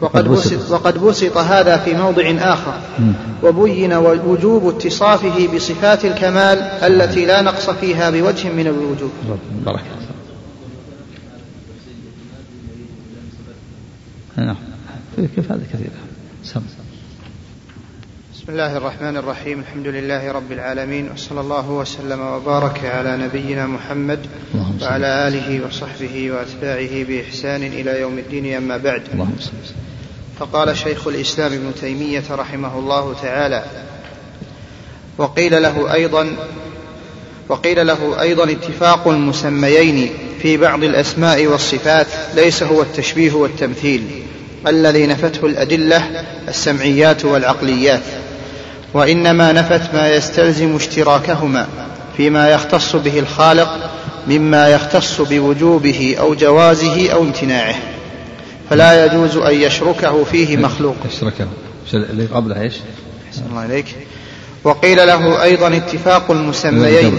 وقد 0.00 0.28
بسط, 0.28 0.70
وقد 0.70 0.98
بسط 0.98 1.36
هذا 1.36 1.76
في 1.76 1.94
موضع 1.94 2.34
آخر. 2.38 2.74
وبين 3.42 3.92
وجوب 3.92 4.68
اتصافه 4.68 5.48
بصفات 5.54 6.04
الكمال 6.04 6.58
التي 6.58 7.24
لا 7.24 7.42
نقص 7.42 7.70
فيها 7.70 8.10
بوجه 8.10 8.48
من 8.48 8.66
الوجوه 8.66 9.10
بارك 9.66 9.84
نعم. 14.36 14.56
كيف 15.16 15.52
هذا 15.52 15.62
كثير؟ 15.72 15.90
سم. 16.44 16.60
بسم 18.44 18.52
الله 18.52 18.76
الرحمن 18.76 19.16
الرحيم. 19.16 19.60
الحمد 19.60 19.86
لله 19.86 20.32
رب 20.32 20.52
العالمين 20.52 21.10
وصلى 21.14 21.40
الله 21.40 21.70
وسلم 21.70 22.20
وبارك 22.20 22.84
على 22.84 23.16
نبينا 23.16 23.66
محمد 23.66 24.18
وعلى 24.82 25.28
آله 25.28 25.66
وصحبه 25.66 26.30
وأتباعه 26.30 27.04
بإحسان 27.04 27.62
إلى 27.62 28.00
يوم 28.00 28.18
الدين 28.18 28.54
أما 28.56 28.76
بعد. 28.76 29.02
فقال 30.40 30.76
شيخ 30.76 31.06
الإسلام 31.06 31.52
ابن 31.52 31.72
تيمية 31.80 32.22
رحمه 32.30 32.78
الله 32.78 33.14
تعالى 33.22 33.64
وقيل 35.18 35.62
له 35.62 35.94
أيضا 35.94 36.36
وقيل 37.48 37.86
له 37.86 38.20
أيضا 38.20 38.50
اتفاق 38.50 39.08
المسميين 39.08 40.10
في 40.42 40.56
بعض 40.56 40.84
الأسماء 40.84 41.46
والصفات 41.46 42.06
ليس 42.34 42.62
هو 42.62 42.82
التشبيه 42.82 43.32
والتمثيل 43.32 44.02
الذي 44.66 45.06
نفته 45.06 45.46
الأدلة 45.46 46.24
السمعيات 46.48 47.24
والعقليات. 47.24 48.02
وإنما 48.94 49.52
نفت 49.52 49.94
ما 49.94 50.08
يستلزم 50.08 50.76
اشتراكهما 50.76 51.66
فيما 52.16 52.48
يختص 52.48 52.96
به 52.96 53.18
الخالق 53.18 53.90
مما 54.26 54.68
يختص 54.68 55.20
بوجوبه 55.20 56.16
أو 56.20 56.34
جوازه 56.34 57.12
أو 57.12 57.22
امتناعه. 57.22 57.74
فلا 58.70 59.06
يجوز 59.06 59.36
أن 59.36 59.54
يشركه 59.54 60.24
فيه 60.24 60.56
مخلوق. 60.56 60.96
يشركه 61.12 61.46
اللي 61.94 62.26
قبله 62.26 62.60
إيش؟ 62.60 62.74
أحسن 63.28 63.42
الله 63.50 63.64
إليك. 63.64 63.86
وقيل 64.64 65.06
له 65.06 65.42
أيضا 65.42 65.76
اتفاق 65.76 66.30
المسميين. 66.30 67.18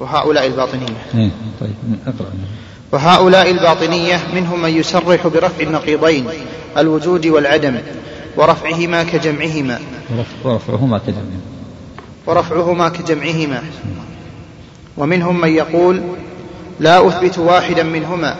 وهؤلاء 0.00 0.46
الباطنية. 0.46 0.86
إيه، 1.14 1.30
طيب 1.60 1.74
اقرأ. 2.06 2.30
وهؤلاء 2.92 3.50
الباطنية 3.50 4.20
منهم 4.34 4.62
من 4.62 4.70
يسرح 4.70 5.26
برفع 5.26 5.60
النقيضين 5.60 6.26
الوجود 6.78 7.26
والعدم. 7.26 7.78
ورفعهما 8.36 9.02
كجمعهما. 9.02 9.80
ورفعهما 10.44 10.98
كجمعهما. 10.98 11.40
ورفعهما 12.26 12.88
كجمعهما. 12.88 13.62
ومنهم 14.96 15.40
من 15.40 15.48
يقول 15.48 16.02
لا 16.80 17.08
أثبت 17.08 17.38
واحدا 17.38 17.82
منهما 17.82 18.36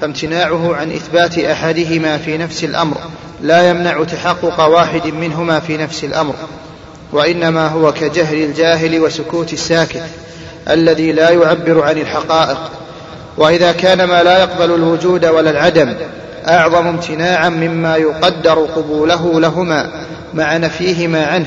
فامتناعه 0.00 0.74
عن 0.74 0.92
إثبات 0.92 1.38
أحدهما 1.38 2.18
في 2.18 2.38
نفس 2.38 2.64
الأمر 2.64 2.96
لا 3.42 3.70
يمنع 3.70 4.04
تحقق 4.04 4.60
واحد 4.60 5.06
منهما 5.06 5.60
في 5.60 5.76
نفس 5.76 6.04
الأمر 6.04 6.34
وإنما 7.12 7.68
هو 7.68 7.92
كجهل 7.92 8.42
الجاهل 8.42 9.00
وسكوت 9.00 9.52
الساكت 9.52 10.02
الذي 10.70 11.12
لا 11.12 11.30
يعبر 11.30 11.82
عن 11.82 11.98
الحقائق. 11.98 12.58
وإذا 13.36 13.72
كان 13.72 14.04
ما 14.04 14.22
لا 14.22 14.38
يقبل 14.38 14.74
الوجود 14.74 15.26
ولا 15.26 15.50
العدم 15.50 15.94
أعظم 16.48 16.86
امتناعا 16.86 17.48
مما 17.48 17.96
يقدر 17.96 18.58
قبوله 18.76 19.40
لهما 19.40 19.90
مع 20.34 20.56
نفيهما 20.56 21.26
عنه. 21.26 21.46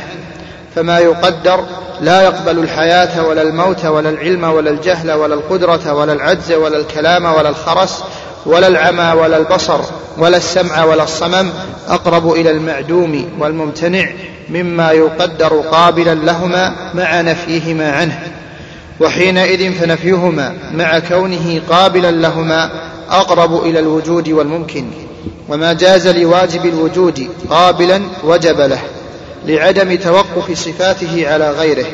فما 0.75 0.99
يقدر 0.99 1.63
لا 2.01 2.21
يقبل 2.21 2.59
الحياة 2.59 3.25
ولا 3.25 3.41
الموت 3.41 3.85
ولا 3.85 4.09
العلم 4.09 4.43
ولا 4.43 4.69
الجهل 4.69 5.11
ولا 5.11 5.33
القدرة 5.33 5.93
ولا 5.93 6.13
العجز 6.13 6.51
ولا 6.51 6.77
الكلام 6.77 7.25
ولا 7.25 7.49
الخرس 7.49 8.03
ولا 8.45 8.67
العمى 8.67 9.21
ولا 9.21 9.37
البصر 9.37 9.79
ولا 10.17 10.37
السمع 10.37 10.83
ولا 10.83 11.03
الصمم 11.03 11.49
أقرب 11.87 12.31
إلى 12.31 12.51
المعدوم 12.51 13.29
والممتنع 13.39 14.09
مما 14.49 14.91
يقدر 14.91 15.53
قابلا 15.71 16.15
لهما 16.15 16.75
مع 16.93 17.21
نفيهما 17.21 17.91
عنه. 17.91 18.19
وحينئذ 18.99 19.73
فنفيهما 19.73 20.53
مع 20.73 20.99
كونه 20.99 21.61
قابلا 21.69 22.11
لهما 22.11 22.69
أقرب 23.09 23.63
إلى 23.63 23.79
الوجود 23.79 24.29
والممكن 24.29 24.85
وما 25.49 25.73
جاز 25.73 26.07
لواجب 26.07 26.65
الوجود 26.65 27.27
قابلا 27.49 28.01
وجب 28.23 28.59
له 28.59 28.81
لعدم 29.45 29.95
توقف 29.95 30.59
صفاته 30.59 31.33
على 31.33 31.51
غيره. 31.51 31.85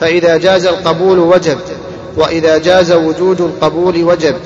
فإذا 0.00 0.36
جاز 0.36 0.66
القبول 0.66 1.18
وجب 1.18 1.58
وإذا 2.16 2.58
جاز 2.58 2.92
وجود 2.92 3.40
القبول 3.40 4.04
وجب. 4.04 4.36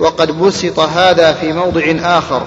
وقد 0.00 0.38
بسط 0.38 0.78
هذا 0.80 1.32
في 1.32 1.52
موضع 1.52 1.82
آخر 2.18 2.42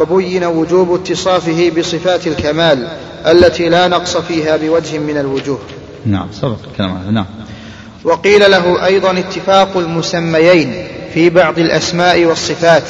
وبين 0.00 0.44
وجوب 0.44 0.94
اتصافه 0.94 1.72
بصفات 1.78 2.26
الكمال 2.26 2.88
التي 3.26 3.68
لا 3.68 3.88
نقص 3.88 4.16
فيها 4.16 4.56
بوجه 4.56 4.98
من 4.98 5.18
الوجوه. 5.18 5.58
نعم 6.06 6.28
سبق 6.32 6.56
الكلام 6.72 7.14
نعم. 7.14 7.26
وقيل 8.04 8.50
له 8.50 8.86
أيضا 8.86 9.18
اتفاق 9.18 9.76
المسميين 9.76 10.93
في 11.14 11.30
بعض 11.30 11.58
الأسماء 11.58 12.24
والصفات 12.24 12.82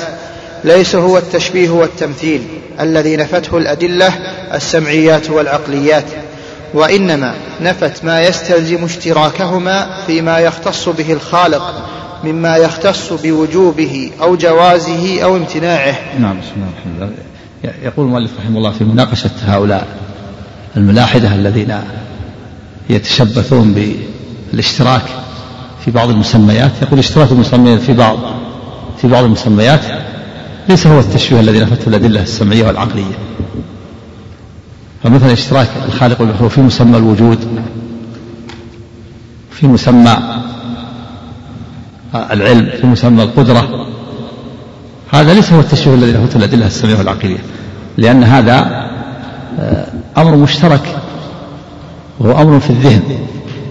ليس 0.65 0.95
هو 0.95 1.19
التشبيه 1.19 1.71
والتمثيل 1.71 2.43
الذي 2.81 3.17
نفته 3.17 3.59
الأدلة 3.59 4.09
السمعيات 4.55 5.31
والعقليات 5.31 6.05
وإنما 6.75 7.35
نفت 7.61 8.05
ما 8.05 8.23
يستلزم 8.23 8.85
اشتراكهما 8.85 10.05
فيما 10.07 10.39
يختص 10.39 10.89
به 10.89 11.13
الخالق 11.13 11.89
مما 12.25 12.57
يختص 12.57 13.13
بوجوبه 13.13 14.11
أو 14.23 14.37
جوازه 14.37 15.23
أو 15.23 15.37
امتناعه. 15.37 15.97
نعم 16.19 16.41
بسم 16.41 16.51
الله 16.57 16.69
الرحمن 16.69 16.97
الرحيم. 16.97 17.85
يقول 17.85 18.07
المؤلف 18.07 18.31
رحمه 18.39 18.59
الله 18.59 18.71
في 18.71 18.85
مناقشة 18.85 19.31
هؤلاء 19.47 19.87
الملاحدة 20.77 21.35
الذين 21.35 21.81
يتشبثون 22.91 23.97
بالاشتراك 24.53 25.03
في 25.85 25.91
بعض 25.91 26.11
المسميات 26.11 26.73
يقول 26.83 26.99
اشتراك 26.99 27.33
المسميات 27.33 27.81
في 27.81 27.93
بعض 27.93 28.19
في 29.01 29.09
بعض 29.09 29.25
المسميات 29.25 29.81
ليس 30.69 30.87
هو 30.87 31.01
التشبيه 31.01 31.41
الذي 31.41 31.61
نفته 31.61 31.89
الأدلة 31.89 32.23
السمعية 32.23 32.67
والعقلية. 32.67 33.19
فمثلا 35.03 35.33
اشتراك 35.33 35.69
الخالق 35.87 36.21
والمخلوق 36.21 36.51
في 36.51 36.61
مسمى 36.61 36.97
الوجود 36.97 37.39
في 39.51 39.67
مسمى 39.67 40.17
العلم 42.15 42.71
في 42.81 42.87
مسمى 42.87 43.23
القدرة. 43.23 43.87
هذا 45.13 45.35
ليس 45.35 45.53
هو 45.53 45.61
التشبيه 45.61 45.95
الذي 45.95 46.13
نفته 46.13 46.37
الأدلة 46.37 46.67
السمعية 46.67 46.99
والعقلية 46.99 47.39
لأن 47.97 48.25
هذا 48.25 48.85
آه، 49.59 49.87
أمر 50.17 50.37
مشترك 50.37 50.97
وهو 52.19 52.43
أمر 52.43 52.61
في 52.61 52.71
الذهن 52.71 53.19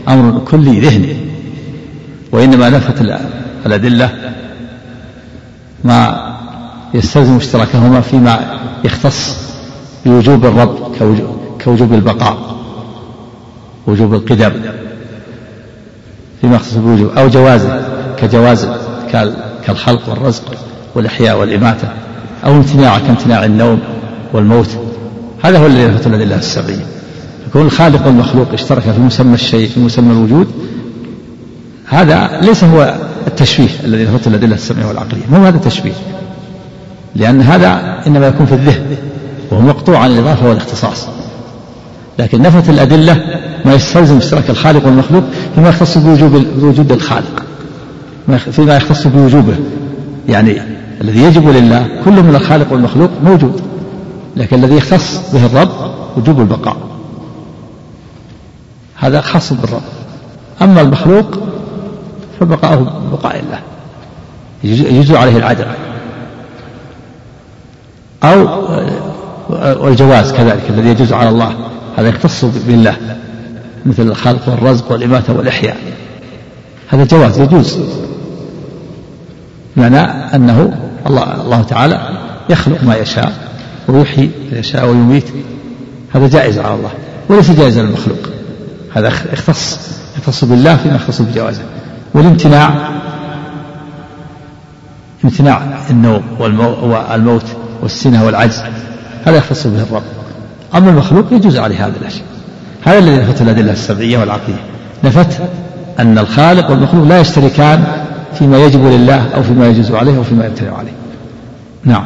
أمر 0.07 0.39
كلي 0.39 0.80
ذهني. 0.80 1.32
وإنما 2.34 2.69
نفت 2.69 3.01
الأدلة 3.65 4.09
ما 5.84 6.34
يستلزم 6.93 7.36
اشتراكهما 7.36 8.01
فيما 8.01 8.59
يختص 8.84 9.38
بوجوب 10.05 10.45
الرب 10.45 10.77
كوجوب 11.63 11.93
البقاء 11.93 12.55
وجوب 13.88 14.13
القدم 14.13 14.51
فيما 16.41 16.55
يختص 16.55 16.73
بوجوب 16.73 17.09
أو 17.17 17.27
جوازه 17.27 17.81
كجواز 18.17 18.67
كالخلق 19.65 20.09
والرزق 20.09 20.43
والإحياء 20.95 21.39
والإماتة 21.39 21.88
أو 22.45 22.51
امتناع 22.51 22.99
كامتناع 22.99 23.45
النوم 23.45 23.79
والموت. 24.34 24.69
هذا 25.43 25.57
هو 25.59 25.65
الذي 25.65 25.81
يثبت 25.81 26.07
الأدلة 26.07 26.36
السبعية. 26.36 26.86
يكون 27.47 27.65
الخالق 27.65 28.05
والمخلوق 28.05 28.53
اشترك 28.53 28.81
في 28.84 28.99
مسمى 28.99 29.34
الشيء 29.34 29.69
في 29.69 29.79
مسمى 29.79 30.11
الوجود 30.11 30.47
هذا 31.93 32.39
ليس 32.41 32.63
هو 32.63 32.95
التشبيه 33.27 33.69
الذي 33.83 34.03
يثبت 34.03 34.27
الأدلة 34.27 34.55
السمعية 34.55 34.85
والعقلية. 34.85 35.21
مو 35.31 35.45
هذا 35.45 35.57
التشبيه. 35.57 35.93
لأن 37.15 37.41
هذا 37.41 38.01
إنما 38.07 38.27
يكون 38.27 38.45
في 38.45 38.53
الذهن 38.53 38.95
وهو 39.51 39.61
مقطوع 39.61 39.97
عن 39.97 40.11
الإضافة 40.11 40.49
والاختصاص. 40.49 41.07
لكن 42.19 42.41
نفت 42.41 42.69
الأدلة 42.69 43.17
ما 43.65 43.73
يستلزم 43.73 44.17
اشتراك 44.17 44.49
الخالق 44.49 44.85
والمخلوق 44.85 45.23
فيما 45.55 45.69
يختص 45.69 45.97
بوجوب 45.97 46.31
بوجود 46.59 46.91
الخالق. 46.91 47.43
فيما 48.51 48.75
يختص 48.75 49.07
بوجوبه. 49.07 49.55
يعني 50.29 50.61
الذي 51.01 51.23
يجب 51.23 51.49
لله 51.49 51.87
كل 52.05 52.23
من 52.23 52.35
الخالق 52.35 52.73
والمخلوق 52.73 53.09
موجود. 53.23 53.61
لكن 54.37 54.63
الذي 54.63 54.75
يختص 54.75 55.19
به 55.33 55.45
الرب 55.45 55.71
وجوب 56.17 56.39
البقاء. 56.39 56.77
هذا 58.95 59.21
خاص 59.21 59.53
بالرب. 59.53 59.81
أما 60.61 60.81
المخلوق 60.81 61.39
فبقاؤه 62.45 63.09
بقاء 63.11 63.39
الله. 63.39 63.59
يجوز 64.63 65.11
عليه 65.11 65.37
العدل 65.37 65.65
أو 68.23 68.63
والجواز 69.83 70.33
كذلك 70.33 70.63
الذي 70.69 70.89
يجوز 70.89 71.13
على 71.13 71.29
الله. 71.29 71.53
هذا 71.97 72.07
يختص 72.09 72.45
بالله. 72.45 72.95
مثل 73.85 74.03
الخلق 74.03 74.49
والرزق 74.49 74.91
والإماتة 74.91 75.33
والإحياء. 75.33 75.77
هذا 76.89 77.03
جواز 77.03 77.39
يجوز. 77.39 77.79
معنى 79.75 80.01
أنه 80.35 80.89
الله, 81.07 81.41
الله 81.41 81.61
تعالى 81.61 82.17
يخلق 82.49 82.83
ما 82.83 82.95
يشاء 82.95 83.33
ويحيي 83.87 84.31
ما 84.51 84.59
يشاء 84.59 84.85
ويميت. 84.85 85.25
هذا 86.13 86.27
جائز 86.27 86.59
على 86.59 86.75
الله. 86.75 86.91
وليس 87.29 87.51
جائزا 87.51 87.81
للمخلوق. 87.81 88.29
هذا 88.93 89.07
يختص 89.33 89.79
يختص 90.17 90.43
بالله 90.43 90.75
فيما 90.75 90.95
يختص 90.95 91.21
بجوازه. 91.21 91.61
والامتناع 92.14 92.74
امتناع 95.24 95.61
النوم 95.89 96.24
والموت 96.39 97.45
والسنة 97.82 98.26
والعجز 98.26 98.64
هذا 99.26 99.38
يختص 99.38 99.68
به 99.68 99.82
الرب. 99.82 100.03
أما 100.76 100.89
المخلوق 100.89 101.26
يجوز 101.34 101.57
عليه 101.57 101.88
هذه 101.88 101.93
الأشياء. 102.01 102.26
هذا 102.84 102.99
الذي 102.99 103.18
نفت 103.18 103.41
الأدلة 103.41 103.72
السبعية 103.72 104.18
والعقلية 104.18 104.61
نفت 105.03 105.41
أن 105.99 106.18
الخالق 106.18 106.70
والمخلوق 106.70 107.07
لا 107.07 107.20
يشتركان 107.20 107.84
فيما 108.39 108.57
يجب 108.57 108.86
لله 108.86 109.28
أو 109.36 109.43
فيما 109.43 109.68
يجوز 109.68 109.91
عليه 109.91 110.18
أو 110.18 110.24
فيما 110.24 110.45
يمتنع 110.45 110.78
عليه. 110.78 110.93
نعم. 111.86 112.05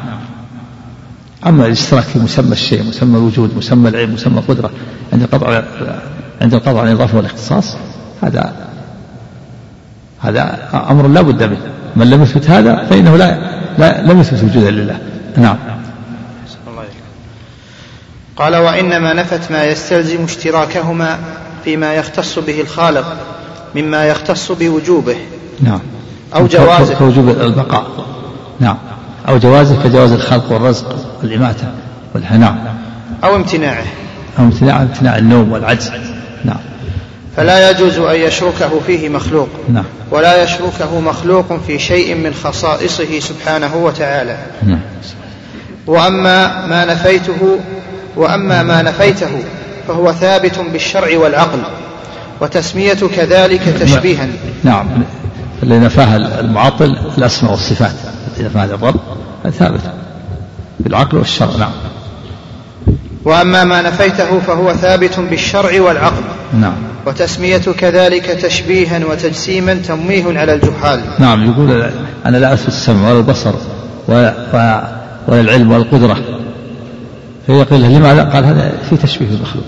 أما 1.48 1.66
الاشتراك 1.66 2.04
في 2.04 2.20
مسمى 2.20 2.52
الشيء 2.52 2.84
مسمى 2.84 3.18
الوجود 3.18 3.58
مسمى 3.58 3.90
العلم 3.90 4.14
مسمى 4.14 4.40
القدرة 4.40 4.72
عند 5.14 5.22
القطع 5.22 5.64
عند 6.42 6.54
القطع 6.54 6.82
عن 6.82 6.88
الإضافة 6.88 7.18
والإختصاص 7.18 7.76
هذا 8.24 8.67
هذا 10.22 10.70
أمر 10.90 11.08
لا 11.08 11.22
بد 11.22 11.44
منه. 11.44 11.62
من 11.96 12.10
لم 12.10 12.24
يثبت 12.24 12.50
هذا 12.50 12.86
فإنه 12.90 13.16
لا, 13.16 13.38
لا 13.78 14.02
لم 14.02 14.20
يثبت 14.22 14.44
وجودا 14.44 14.72
لله. 14.72 15.00
نعم. 15.38 15.58
قال 18.38 18.56
وإنما 18.56 19.14
نفت 19.14 19.52
ما 19.52 19.64
يستلزم 19.64 20.24
اشتراكهما 20.24 21.18
فيما 21.64 21.94
يختص 21.94 22.40
به 22.40 22.62
الخالق 22.62 23.18
مما 23.76 24.06
يختص 24.06 24.52
بوجوبه. 24.52 25.16
نعم. 25.62 25.80
أو 26.36 26.48
جوازه. 26.48 26.96
كوجوب 26.96 27.30
البقاء. 27.30 27.88
نعم. 28.60 28.78
أو 29.30 29.38
جوازه 29.38 29.84
كجواز 29.84 30.12
الخلق 30.12 30.52
والرزق 30.52 30.96
والإماتة 31.22 31.68
والهناء 32.16 32.76
أو 33.24 33.36
امتناعه. 33.36 33.86
أو 34.40 34.44
امتناع 34.44 34.82
امتناع 34.82 35.18
النوم 35.18 35.52
والعجز. 35.52 35.92
نعم. 36.46 36.58
فلا 37.38 37.70
يجوز 37.72 37.98
أن 38.00 38.16
يشركه 38.16 38.80
فيه 38.88 39.10
مخلوق. 39.10 39.50
نعم. 39.74 39.84
ولا 40.12 40.44
يشركه 40.44 41.00
مخلوق 41.00 41.60
في 41.68 41.80
شيء 41.80 42.16
من 42.16 42.34
خصائصه 42.34 43.20
سبحانه 43.20 43.76
وتعالى. 43.76 44.38
نعم. 44.64 44.80
وأما 45.88 46.66
ما 46.66 46.86
نفيته 46.86 47.60
وأما 48.16 48.64
ما 48.64 48.82
نفيته 48.82 49.44
فهو 49.88 50.14
ثابت 50.14 50.60
بالشرع 50.60 51.18
والعقل 51.18 51.60
وتسمية 52.42 52.94
كذلك 52.94 53.62
تشبيها. 53.80 54.28
نعم. 54.64 54.88
اللي 55.64 55.80
نفاها 55.80 56.40
المعطل 56.40 56.98
الأسماء 57.18 57.52
والصفات. 57.52 57.96
التي 58.28 58.44
نفاها 58.44 58.66
الرب 58.66 59.00
ثابت. 59.50 59.82
بالعقل 60.80 61.18
والشرع 61.18 61.58
نعم. 61.60 61.72
وأما 63.26 63.64
ما 63.64 63.82
نفيته 63.82 64.40
فهو 64.40 64.74
ثابت 64.74 65.20
بالشرع 65.20 65.82
والعقل. 65.82 66.24
نعم. 66.54 66.97
وتسمية 67.08 67.58
كذلك 67.58 68.26
تشبيها 68.26 69.06
وتجسيما 69.06 69.74
تمويه 69.74 70.40
على 70.40 70.54
الجحال. 70.54 71.02
نعم 71.20 71.52
يقول 71.52 71.90
أنا 72.26 72.38
لا 72.38 72.54
أثبت 72.54 72.68
السمع 72.68 73.10
ولا 73.10 73.20
البصر 73.20 73.54
ولا, 74.08 74.34
ولا 75.28 75.42
العلم 75.42 75.72
ولا 75.72 75.82
القدرة. 75.82 76.18
فيقول 77.46 77.82
لماذا؟ 77.82 78.24
قال 78.24 78.46
هذا 78.46 78.72
في 78.90 78.98
تشبيه 78.98 79.28
المخلوق. 79.28 79.66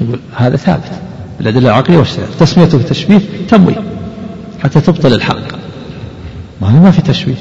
يقول 0.00 0.20
هذا 0.36 0.56
ثابت 0.56 0.90
بالأدلة 1.38 1.68
العقلية 1.68 1.98
والشرعية 1.98 2.28
تسميته 2.40 2.82
تشبيه 2.82 3.20
تمويه 3.48 3.82
حتى 4.62 4.80
تبطل 4.80 5.12
الحق 5.12 5.36
ما 6.60 6.90
في 6.90 7.02
تشبيه. 7.02 7.34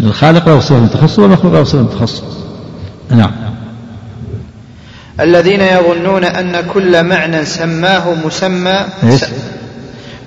الخالق 0.00 0.48
له 0.48 0.60
صفة 0.60 0.86
تخص 0.86 1.18
والمخلوق 1.18 1.54
له 1.54 1.64
صفة 1.64 1.84
تخص 1.84 2.22
نعم. 3.10 3.30
الذين 5.20 5.60
يظنون 5.60 6.24
أن 6.24 6.64
كل 6.74 7.04
معنى 7.04 7.44
سماه 7.44 8.14
مسمى 8.24 8.86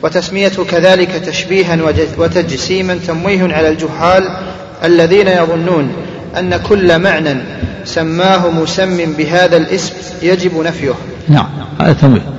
وتسمية 0.04 0.52
كذلك 0.70 1.10
تشبيها 1.10 1.78
وتجسيما 2.18 3.00
تمويه 3.08 3.54
على 3.54 3.70
الجهال 3.70 4.30
الذين 4.84 5.28
يظنون 5.28 5.92
أن 6.40 6.58
كل 6.58 7.00
معنى 7.00 7.36
سماه 7.86 8.50
مسم 8.50 9.14
بهذا 9.18 9.58
الاسم 9.58 9.94
يجب 10.22 10.58
نفيه. 10.58 10.94
نعم 11.30 11.50
هذا 11.82 11.94
تمويه. 11.94 12.34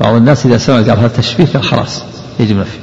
بعض 0.00 0.14
الناس 0.14 0.46
إذا 0.46 0.58
سمع 0.58 0.76
قال 0.76 0.90
هذا 0.90 1.08
تشبيه 1.08 1.60
خلاص 1.60 2.02
يجب 2.40 2.56
نفيه. 2.56 2.80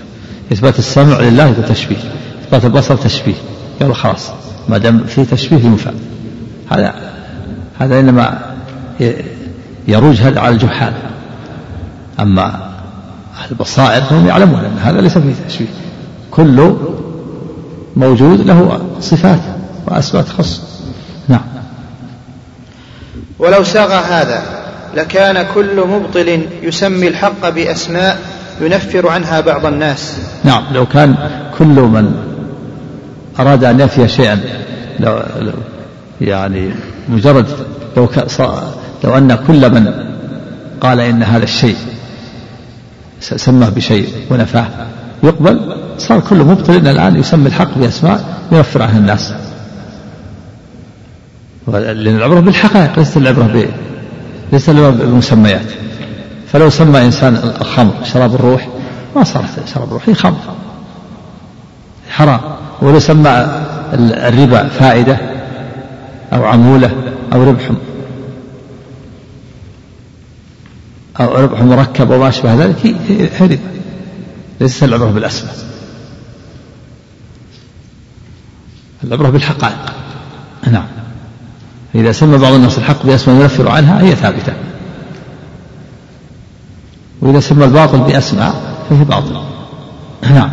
إثبات 0.52 0.80
السمع 0.80 1.20
لله 1.20 1.44
يقول 1.44 1.66
تشبيه 1.66 1.98
إثبات 2.46 2.66
البصر 2.66 2.96
تشبيه 2.96 3.34
قال 3.82 3.96
خلاص 3.96 4.30
ما 4.70 4.78
دام 4.78 5.04
في 5.04 5.26
تشبيه 5.26 5.66
ينفع. 5.66 5.92
هذا 6.72 6.96
هذا 7.80 8.00
إنما 8.00 8.51
يروج 9.88 10.16
هذا 10.16 10.40
على 10.40 10.54
الجحال. 10.54 10.94
أما 12.20 12.72
أهل 13.38 13.52
البصائر 13.52 14.02
فهم 14.02 14.28
يعلمون 14.28 14.60
أن 14.60 14.78
هذا 14.82 15.02
ليس 15.02 15.18
فيه 15.18 15.34
تشبيه 15.48 15.68
كل 16.32 16.76
موجود 17.96 18.42
له 18.42 18.82
صفات 19.00 19.40
وأسماء 19.88 20.24
تخص 20.24 20.62
نعم. 21.28 21.42
ولو 23.40 23.64
ساغ 23.64 23.94
هذا 23.94 24.44
لكان 24.96 25.46
كل 25.54 25.88
مبطل 25.88 26.42
يسمي 26.64 27.08
الحق 27.08 27.50
بأسماء 27.50 28.18
ينفر 28.62 29.08
عنها 29.08 29.42
بعض 29.42 29.66
الناس. 29.66 30.18
نعم. 30.44 30.64
لو 30.74 30.86
كان 30.86 31.16
كل 31.58 31.66
من 31.66 32.16
أراد 33.40 33.64
أن 33.64 33.80
ينفي 33.80 34.08
شيئا 34.08 34.40
لو 35.00 35.20
يعني 36.22 36.72
مجرد 37.10 37.46
لو 37.98 38.08
لو 39.04 39.18
أن 39.18 39.36
كل 39.48 39.70
من 39.74 39.94
قال 40.82 41.00
إن 41.00 41.24
هذا 41.24 41.44
الشيء 41.44 41.76
سماه 43.20 43.70
بشيء 43.70 44.08
ونفاه 44.30 44.68
يقبل 45.24 45.76
صار 45.98 46.20
كل 46.20 46.44
مبطل. 46.44 46.88
الآن 46.88 47.16
يسمي 47.16 47.48
الحق 47.48 47.78
بأسماء 47.78 48.26
ينفر 48.52 48.82
عنها 48.82 48.98
الناس. 48.98 49.34
لأن 51.68 52.16
العبرة 52.16 52.40
بالحقائق 52.40 53.00
ليست 53.00 53.18
العبرة 53.18 53.44
ب 53.44 53.66
ليست 54.54 54.70
العبرة 54.70 54.90
بالمسميات. 54.90 55.66
فلو 56.48 56.70
سمى 56.70 57.06
إنسان 57.06 57.54
الخمر 57.62 57.94
شراب 58.04 58.36
الروح 58.36 58.68
ما 59.16 59.24
صارت 59.24 59.68
شراب 59.74 59.88
الروح 59.88 60.10
هي 60.10 60.14
خمر. 60.14 60.38
حرام. 62.10 62.40
ولو 62.82 63.00
سمى 63.00 63.48
الربا 63.94 64.68
فائدة 64.68 65.18
أو 66.34 66.46
عمولة 66.46 66.92
أو 67.34 67.44
ربح 67.44 67.70
أو 71.20 71.36
ربح 71.36 71.62
مركب 71.62 72.10
وما 72.10 72.30
أشبه 72.30 72.54
ذلك 72.54 72.86
هي 72.86 73.30
ربا 73.42 73.60
ليست 74.62 74.84
العبرة 74.84 75.12
بالأسماء. 75.12 75.56
العبرة 79.04 79.30
بالحقائق. 79.30 79.94
نعم. 80.72 80.88
إذا 81.96 82.12
سمى 82.12 82.38
بعض 82.38 82.54
الناس 82.54 82.78
الحق 82.78 83.06
بأسماء 83.06 83.42
ينفر 83.42 83.70
عنها 83.70 84.02
هي 84.02 84.16
ثابتة. 84.16 84.54
وإذا 87.22 87.40
سمى 87.40 87.66
الباطل 87.66 87.98
بأسماء 87.98 88.86
فهي 88.90 89.04
باطل 89.04 89.42
نعم. 90.24 90.52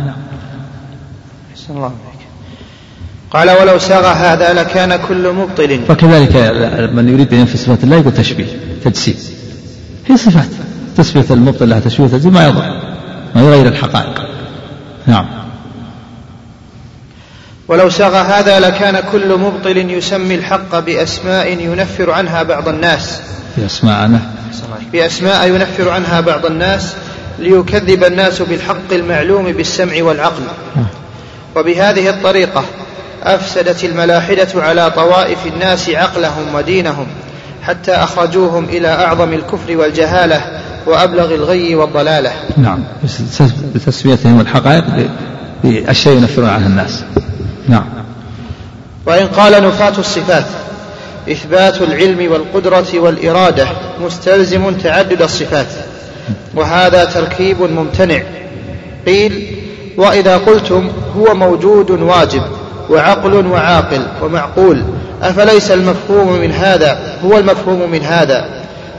الله 1.69 1.83
عليك 1.85 2.19
قال 3.31 3.49
ولو 3.61 3.79
ساغ 3.79 4.05
هذا 4.05 4.53
لكان 4.53 4.99
كل 5.07 5.33
مبطل. 5.33 5.79
وكذلك 5.89 6.35
من 6.93 7.09
يريد 7.09 7.33
أن 7.33 7.39
ينفي 7.39 7.57
صفات 7.57 7.83
الله 7.83 7.95
يقول 7.97 8.13
تشبيه 8.13 8.45
تجسيم. 8.83 9.15
هي 10.09 10.17
صفات. 10.17 10.49
تسمية 10.97 11.25
المبطل 11.31 11.69
لها 11.69 11.79
تشبيه 11.79 12.07
تجسيم 12.07 12.33
ما 12.33 12.47
يضر. 12.47 12.81
ما 13.35 13.41
يغير 13.41 13.67
الحقائق. 13.67 14.29
نعم. 15.07 15.25
ولو 17.67 17.89
ساغ 17.89 18.15
هذا 18.15 18.59
لكان 18.59 19.03
كل 19.11 19.37
مبطل 19.37 19.77
يسمي 19.77 20.35
الحق 20.35 20.79
بأسماء 20.79 21.47
ينفر 21.47 22.11
عنها 22.11 22.43
بعض 22.43 22.67
الناس. 22.67 23.21
بأسماء. 23.57 24.19
بأسماء 24.93 25.47
ينفر 25.47 25.89
عنها 25.89 26.21
بعض 26.21 26.45
الناس 26.45 26.93
ليكذب 27.39 28.03
الناس 28.03 28.41
بالحق 28.41 28.91
المعلوم 28.91 29.51
بالسمع 29.51 30.03
والعقل. 30.03 30.43
وبهذه 31.55 32.09
الطريقة 32.09 32.65
أفسدت 33.23 33.83
الملاحدة 33.83 34.47
على 34.55 34.91
طوائف 34.91 35.45
الناس 35.45 35.89
عقلهم 35.89 36.55
ودينهم. 36.55 37.07
حتى 37.69 37.91
أخرجوهم 37.91 38.63
إلى 38.63 38.87
أعظم 38.87 39.33
الكفر 39.33 39.77
والجهالة 39.77 40.41
وأبلغ 40.85 41.33
الغي 41.35 41.75
والضلالة. 41.75 42.31
نعم. 42.57 42.83
بتسميتهم 43.75 44.41
الحقائق 44.41 44.83
بأشياء 45.63 46.15
ينفرون 46.15 46.49
عنها 46.49 46.67
الناس. 46.67 47.03
نعم. 47.67 47.83
وإن 49.05 49.27
قال 49.27 49.63
نفاة 49.63 49.99
الصفات 49.99 50.45
إثبات 51.31 51.81
العلم 51.81 52.31
والقدرة 52.31 52.99
والإرادة 52.99 53.67
مستلزم 54.05 54.73
تعدد 54.73 55.21
الصفات 55.21 55.67
وهذا 56.55 57.05
تركيب 57.05 57.61
ممتنع. 57.61 58.21
قيل 59.05 59.57
وإذا 59.97 60.37
قلتم 60.37 60.89
هو 61.17 61.33
موجود 61.33 61.91
واجب 61.91 62.43
وعقل 62.89 63.45
وعاقل 63.45 64.01
ومعقول 64.21 64.83
أفليس 65.21 65.71
المفهوم 65.71 66.39
من 66.41 66.51
هذا؟ 66.51 66.99
هو 67.25 67.37
المفهوم 67.37 67.91
من 67.91 68.01
هذا. 68.01 68.45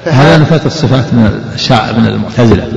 هذا 0.04 0.38
نفاة 0.38 0.66
الصفات 0.66 1.14
من 1.14 1.42
الشاع 1.54 1.92
من 1.92 2.06
المعتزلة. 2.06 2.68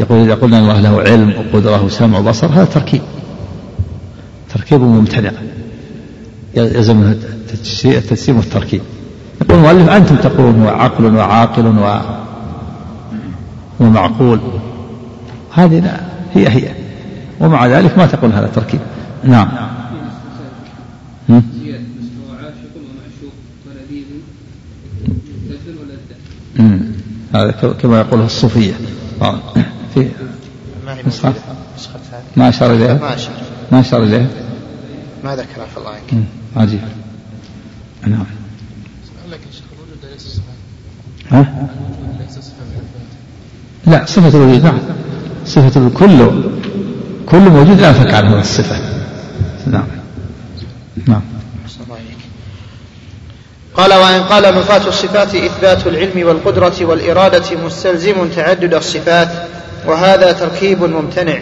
يقول 0.00 0.18
إذا 0.18 0.34
قلنا 0.34 0.58
الله 0.58 0.80
له 0.80 1.02
علم 1.02 1.34
وقدرة 1.38 1.84
وسمع 1.84 2.18
وبصر 2.18 2.46
هذا 2.46 2.64
تركيب. 2.64 3.00
تركيب 4.54 4.80
ممتنع. 4.80 5.30
يلزم 6.54 7.14
التجسيم 7.74 8.36
والتركيب. 8.36 8.80
يقول 9.40 9.58
المؤلف 9.58 9.88
أنتم 9.88 10.16
تقولون 10.16 10.62
هو 10.62 10.68
عقل 10.68 11.16
وعاقل 11.16 11.66
و 11.66 12.00
ومعقول. 13.80 14.40
هذه 15.54 16.00
هي 16.34 16.48
هي. 16.48 16.68
ومع 17.40 17.66
ذلك 17.66 17.98
ما 17.98 18.06
تقول 18.06 18.32
هذا 18.32 18.46
تركيب. 18.54 18.80
نعم. 19.24 19.48
هذا 27.34 27.50
كما 27.82 28.00
يقوله 28.00 28.24
الصوفية. 28.24 28.74
آه. 29.22 29.40
في 29.94 30.08
نسخة؟ 31.06 31.34
ما 32.36 32.48
أشار 32.48 32.72
إليها؟ 32.72 32.94
ما 32.94 33.14
أشار. 33.14 33.34
ما 33.72 33.80
أشار 33.80 34.02
إليها؟ 34.02 34.26
ما 35.24 35.36
ذكرها 35.36 35.66
في 35.66 35.76
الله. 35.76 35.90
عنك 35.90 36.24
عجيب. 36.56 36.80
نعم. 38.06 38.24
ها؟ 41.30 41.68
لا 43.86 44.04
صفة 44.06 44.28
الوجود 44.28 44.64
نعم. 44.64 44.78
صفة 45.46 45.90
كل 45.94 46.42
كل 47.26 47.50
موجود 47.50 47.80
لا 47.80 47.88
ينفك 47.88 48.14
عنه 48.14 48.40
الصفة. 48.40 48.76
نعم. 49.66 49.86
نعم. 51.08 51.22
قال 53.76 53.94
وإن 53.94 54.22
قال 54.22 54.42
نفاة 54.42 54.88
الصفات 54.88 55.34
إثبات 55.34 55.86
العلم 55.86 56.28
والقدرة 56.28 56.74
والإرادة 56.80 57.56
مستلزم 57.66 58.28
تعدد 58.36 58.74
الصفات 58.74 59.28
وهذا 59.86 60.32
تركيب 60.32 60.82
ممتنع. 60.82 61.38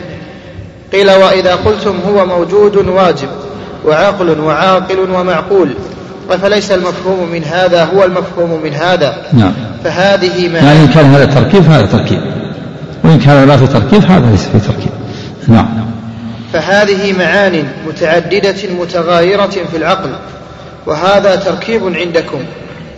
قيل 0.92 1.10
وإذا 1.10 1.54
قلتم 1.54 1.94
هو 2.08 2.26
موجود 2.26 2.76
واجب 2.76 3.28
وعقل 3.84 4.40
وعاقل 4.40 5.10
ومعقول 5.10 5.74
فليس 6.42 6.72
المفهوم 6.72 7.28
من 7.32 7.44
هذا 7.44 7.84
هو 7.84 8.04
المفهوم 8.04 8.60
من 8.64 8.74
هذا. 8.74 9.16
نعم. 9.32 9.52
فهذه 9.84 10.42
يعني 10.42 10.48
معاني 10.48 10.84
إن 10.84 10.88
كان 10.88 11.04
هذا 11.04 11.24
تركيب 11.24 11.62
فهذا 11.62 11.86
تركيب. 11.86 12.20
وإن 13.04 13.18
كان 13.18 13.48
لا 13.48 13.56
في 13.56 13.66
تركيب 13.66 14.04
هذا 14.04 14.30
ليس 14.30 14.46
في 14.46 14.58
تركيب. 14.58 14.92
نعم. 15.48 15.68
فهذه 16.52 17.12
معان 17.18 17.64
متعددة 17.86 18.56
متغايرة 18.80 19.46
في 19.70 19.76
العقل. 19.76 20.10
وهذا 20.86 21.36
تركيب 21.36 21.96
عندكم 21.96 22.38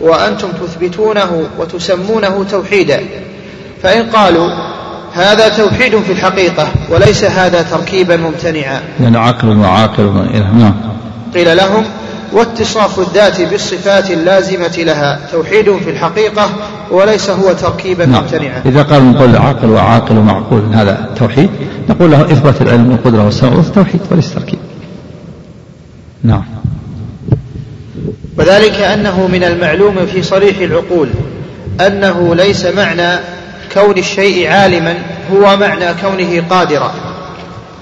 وأنتم 0.01 0.47
تثبتونه 0.51 1.43
وتسمونه 1.59 2.45
توحيدا. 2.51 2.99
فإن 3.83 4.09
قالوا 4.09 4.49
هذا 5.13 5.49
توحيد 5.49 5.99
في 5.99 6.11
الحقيقة 6.11 6.67
وليس 6.89 7.23
هذا 7.23 7.61
تركيبا 7.61 8.15
ممتنعا. 8.15 8.81
يعني 8.99 9.17
عقل 9.17 9.57
وعاقل 9.57 10.03
نعم. 10.57 10.73
قيل 11.33 11.57
لهم 11.57 11.85
واتصاف 12.33 12.99
الذات 12.99 13.41
بالصفات 13.41 14.11
اللازمة 14.11 14.77
لها 14.77 15.19
توحيد 15.31 15.77
في 15.77 15.89
الحقيقة 15.89 16.49
وليس 16.91 17.29
هو 17.29 17.53
تركيبا 17.53 18.05
نعم. 18.05 18.21
ممتنعا. 18.21 18.61
إذا 18.65 18.83
قال 18.83 19.11
نقول 19.11 19.35
عاقل 19.35 19.69
وعاقل 19.69 20.17
ومعقول 20.17 20.61
هذا 20.73 21.09
توحيد 21.19 21.49
نقول 21.89 22.11
له 22.11 22.21
إثبات 22.21 22.61
العلم 22.61 22.91
والقدرة 22.91 23.25
والسمع 23.25 23.61
توحيد 23.75 24.01
وليس 24.11 24.33
تركيب. 24.33 24.59
نعم. 26.23 26.43
وذلك 28.37 28.79
أنه 28.81 29.27
من 29.27 29.43
المعلوم 29.43 30.05
في 30.13 30.23
صريح 30.23 30.57
العقول 30.57 31.09
أنه 31.87 32.35
ليس 32.35 32.65
معنى 32.65 33.19
كون 33.73 33.97
الشيء 33.97 34.49
عالما 34.49 34.93
هو 35.33 35.57
معنى 35.57 35.85
كونه 36.01 36.43
قادرا 36.49 36.91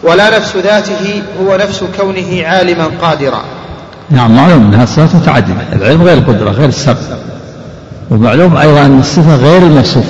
ولا 0.03 0.37
نفس 0.37 0.55
ذاته 0.57 1.23
هو 1.41 1.55
نفس 1.55 1.83
كونه 1.99 2.43
عالما 2.43 2.85
قادرا. 3.01 3.41
نعم 4.09 4.35
معلوم 4.35 4.65
أنها 4.65 4.85
صفات 4.85 5.15
متعددة 5.15 5.55
العلم 5.73 6.03
غير 6.03 6.17
القدرة 6.17 6.51
غير 6.51 6.69
السمع 6.69 6.95
ومعلوم 8.09 8.57
أيضا 8.57 8.85
أن 8.85 8.99
الصفة 8.99 9.35
غير 9.35 9.61
الموصوف 9.61 10.05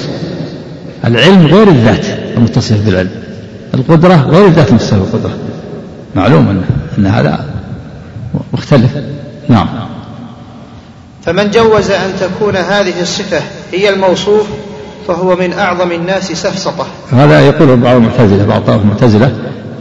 العلم 1.05 1.45
غير 1.45 1.67
الذات 1.67 2.05
المتصف 2.37 2.85
بالعلم 2.85 3.11
القدرة 3.73 4.15
غير 4.15 4.45
الذات 4.45 4.69
المتصفة 4.69 4.97
بالقدرة. 4.97 5.33
معلوم 6.15 6.47
أن, 6.49 6.63
أن 6.97 7.05
هذا 7.05 7.45
مختلف. 8.53 8.89
نعم. 9.49 9.67
فمن 11.25 11.51
جوز 11.51 11.91
أن 11.91 12.11
تكون 12.19 12.55
هذه 12.55 13.01
الصفة 13.01 13.41
هي 13.71 13.89
الموصوف 13.89 14.47
فهو 15.07 15.35
من 15.35 15.53
أعظم 15.53 15.91
الناس 15.91 16.31
سفسطة. 16.31 16.85
هذا 17.11 17.47
يقول 17.47 17.77
بعض 17.77 17.95
المعتزلة 17.95 18.45
بعض 18.45 18.69
المعتزلة 18.69 19.31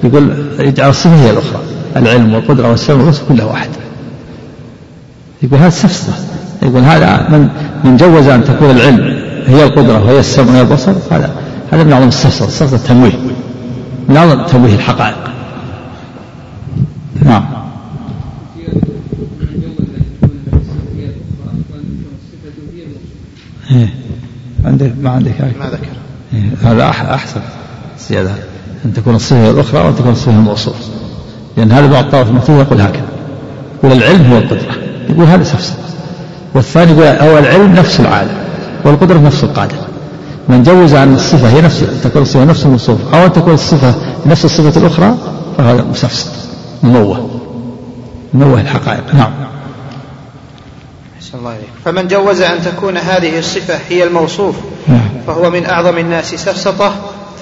يقول 0.05 0.47
يجعل 0.59 0.91
الصفة 0.91 1.25
هي 1.25 1.31
الأخرى 1.31 1.61
العلم 1.97 2.35
والقدرة 2.35 2.71
والسمع 2.71 3.03
والبصر 3.03 3.23
كله 3.29 3.47
واحد 3.47 3.69
يقول 5.43 5.59
هذا 5.59 5.71
سفسطة 5.71 6.13
يقول 6.63 6.83
هذا 6.83 7.27
من 7.31 7.49
من 7.85 7.97
جوز 7.97 8.27
أن 8.27 8.45
تكون 8.45 8.71
العلم 8.71 9.21
هي 9.47 9.65
القدرة 9.65 10.05
وهي 10.05 10.21
السمع 10.21 10.53
وهي 10.53 10.61
البصر 10.61 10.93
هذا 11.11 11.31
هذا 11.73 11.83
من 11.85 11.93
أعظم 11.93 12.09
السفسطة 12.09 12.47
السفسطة 12.47 12.77
التمويه 12.77 13.13
من 14.09 14.17
أعظم 14.17 14.47
تمويه 14.47 14.75
الحقائق. 14.75 15.31
نعم. 17.23 17.60
إيه. 23.71 23.89
عندك 24.65 24.93
ما 25.03 25.11
عندك؟ 25.11 25.35
ما 25.61 25.67
ذكر. 25.67 25.87
إيه. 26.35 26.51
هذا 26.71 26.93
أح- 26.93 27.11
أحسن 27.11 27.41
زيادة. 28.09 28.31
أن 28.85 28.93
تكون 28.95 29.15
الصفة 29.15 29.51
الأخرى 29.51 29.81
وأن 29.81 29.97
تكون 29.97 30.13
الصفة 30.13 30.31
الموصوف. 30.31 30.75
لأن 31.57 31.73
هذا 31.73 31.87
بعض 31.87 32.05
الطائف 32.05 32.29
المعتزلة 32.29 32.59
يقول 32.61 32.81
هكذا. 32.81 33.03
يقول 33.85 33.99
العلم 33.99 34.33
هو 34.33 34.39
القدرة. 34.39 34.75
يقول 35.09 35.25
هذا 35.27 35.45
سفسطة 35.45 35.77
والثاني 36.55 36.93
يقول 36.93 37.29
هو 37.31 37.39
العلم 37.39 37.73
نفس 37.75 38.01
العالم 38.01 38.35
والقدرة 38.85 39.19
نفس 39.19 39.45
القادر 39.45 39.77
من 40.49 40.63
جوز 40.63 40.93
أن 40.95 41.15
الصفة 41.15 41.49
هي 41.49 41.61
نفس 41.61 41.85
تكون 42.05 42.23
الصفة 42.23 42.45
نفس 42.45 42.65
الموصوف 42.67 43.15
أو 43.15 43.27
أن 43.27 43.33
تكون 43.33 43.55
الصفة 43.55 43.95
نفس 44.27 44.45
الصفة 44.45 44.81
الأخرى 44.81 45.15
فهذا 45.59 45.85
مسفسط 45.91 46.29
مموه. 46.83 47.31
مموه 48.35 48.61
الحقائق. 48.61 49.15
نعم. 49.15 49.33
الله 51.41 51.57
فمن 51.85 52.09
جوز 52.09 52.41
أن 52.41 52.63
تكون 52.63 52.97
هذه 52.97 53.39
الصفة 53.39 53.79
هي 53.89 54.05
الموصوف 54.05 54.55
نعم. 54.89 55.01
فهو 55.27 55.51
من 55.51 55.67
أعظم 55.67 55.99
الناس 55.99 56.35
سفسطة 56.35 56.95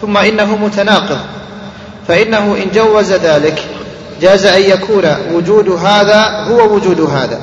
ثم 0.03 0.17
إنه 0.17 0.57
متناقض. 0.57 1.19
فإنه 2.09 2.57
إن 2.57 2.71
جوز 2.75 3.13
ذلك 3.13 3.63
جاز 4.23 4.47
أن 4.47 4.63
يكون 4.63 5.03
وجود 5.35 5.69
هذا 5.69 6.45
هو 6.49 6.75
وجود 6.75 7.01
هذا. 7.01 7.41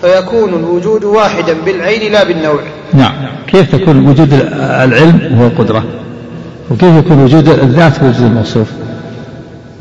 فيكون 0.00 0.54
الوجود 0.54 1.04
واحدا 1.04 1.56
بالعين 1.66 2.12
لا 2.12 2.24
بالنوع. 2.24 2.60
نعم. 2.94 3.12
كيف 3.46 3.76
تكون 3.76 4.08
وجود 4.08 4.32
العلم 4.62 5.38
هو 5.40 5.46
القدرة؟ 5.46 5.84
وكيف 6.70 6.96
يكون 6.96 7.24
وجود 7.24 7.48
الذات 7.48 8.00
هو 8.00 8.08
وجود 8.08 8.22
الموصوف؟ 8.22 8.66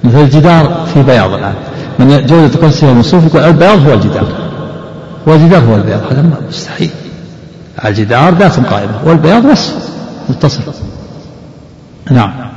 مثل 0.03 0.21
الجدار 0.21 0.87
في 0.93 1.03
بياض 1.03 1.33
الآن. 1.33 1.53
من 1.99 2.25
جوز 2.25 2.51
تكون 2.51 2.71
صفة 2.71 2.89
الموصوف 2.89 3.25
يقول 3.25 3.43
البياض 3.43 3.87
هو 3.87 3.93
الجدار. 3.93 4.40
والجدار 5.25 5.59
هو 5.59 5.75
البياض 5.75 6.11
هذا 6.11 6.25
مستحيل. 6.49 6.89
الجدار 7.85 8.33
ذات 8.33 8.59
قائمة 8.59 9.01
والبياض 9.05 9.45
وصف 9.45 9.89
متصل. 10.29 10.61
نعم. 12.11 12.51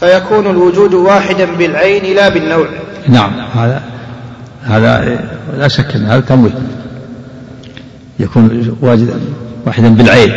فيكون 0.00 0.46
الوجود 0.46 0.94
واحدا 0.94 1.44
بالعين 1.44 2.16
لا 2.16 2.28
بالنوع. 2.28 2.66
نعم 3.08 3.40
هذا 3.54 3.82
هذا 4.64 5.18
لا 5.58 5.68
شك 5.68 5.96
إن 5.96 6.06
هذا 6.06 6.20
تمويه 6.20 6.52
يكون 8.18 8.76
واجد 8.80 9.20
واحدا 9.66 9.88
بالعين. 9.88 10.32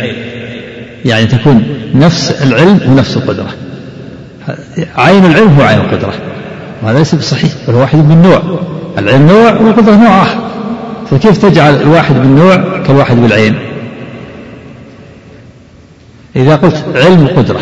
يعني 1.04 1.26
تكون 1.26 1.64
نفس 1.94 2.42
العلم 2.42 2.80
ونفس 2.88 3.16
القدرة. 3.16 3.50
عين 4.96 5.24
العلم 5.24 5.48
هو 5.48 5.62
عين 5.62 5.80
القدرة. 5.80 6.14
وهذا 6.82 6.98
ليس 6.98 7.14
بصحيح 7.14 7.52
بل 7.68 7.74
واحد 7.74 7.98
من 7.98 8.22
نوع. 8.22 8.42
العلم 8.98 9.26
نوع 9.26 9.52
والقدرة 9.52 9.94
نوع 9.94 10.22
آخر. 10.22 10.40
فكيف 11.10 11.38
تجعل 11.38 11.74
الواحد 11.82 12.14
بالنوع 12.14 12.56
كالواحد 12.86 13.16
بالعين؟ 13.16 13.58
إذا 16.36 16.56
قلت 16.56 16.84
علم 16.94 17.22
القدرة 17.26 17.60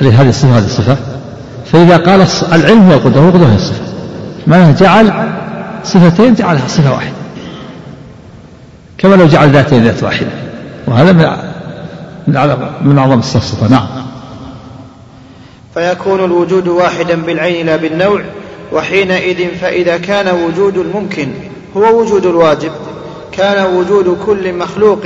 هل 0.00 0.06
هذه 0.06 0.28
الصفة؟ 0.28 0.58
هذه 0.58 0.64
الصفة. 0.64 0.96
فإذا 1.72 1.96
قال 1.96 2.26
العلم 2.52 2.90
هو 2.90 2.94
القدرة 2.94 3.26
والقدرة 3.26 3.46
هي 3.46 3.56
الصفة. 3.56 3.84
معناه 4.46 4.72
جعل 4.72 5.12
صفتين 5.84 6.34
جعلها 6.34 6.68
صفة 6.68 6.92
واحدة. 6.92 7.16
كما 8.98 9.14
لو 9.14 9.26
جعل 9.26 9.50
ذاتين 9.50 9.84
ذات 9.84 10.02
واحدة. 10.02 10.30
وهذا 10.86 11.12
من 11.12 12.36
من 12.84 12.98
أعظم 12.98 13.18
السفسطة 13.18 13.68
نعم. 13.68 13.95
فيكون 15.76 16.24
الوجود 16.24 16.68
واحدا 16.68 17.22
بالعين 17.22 17.66
لا 17.66 17.76
بالنوع 17.76 18.20
وحينئذ 18.72 19.48
فإذا 19.60 19.96
كان 19.96 20.28
وجود 20.28 20.76
الممكن 20.76 21.28
هو 21.76 22.00
وجود 22.00 22.26
الواجب 22.26 22.70
كان 23.32 23.74
وجود 23.74 24.18
كل 24.26 24.54
مخلوق 24.54 25.04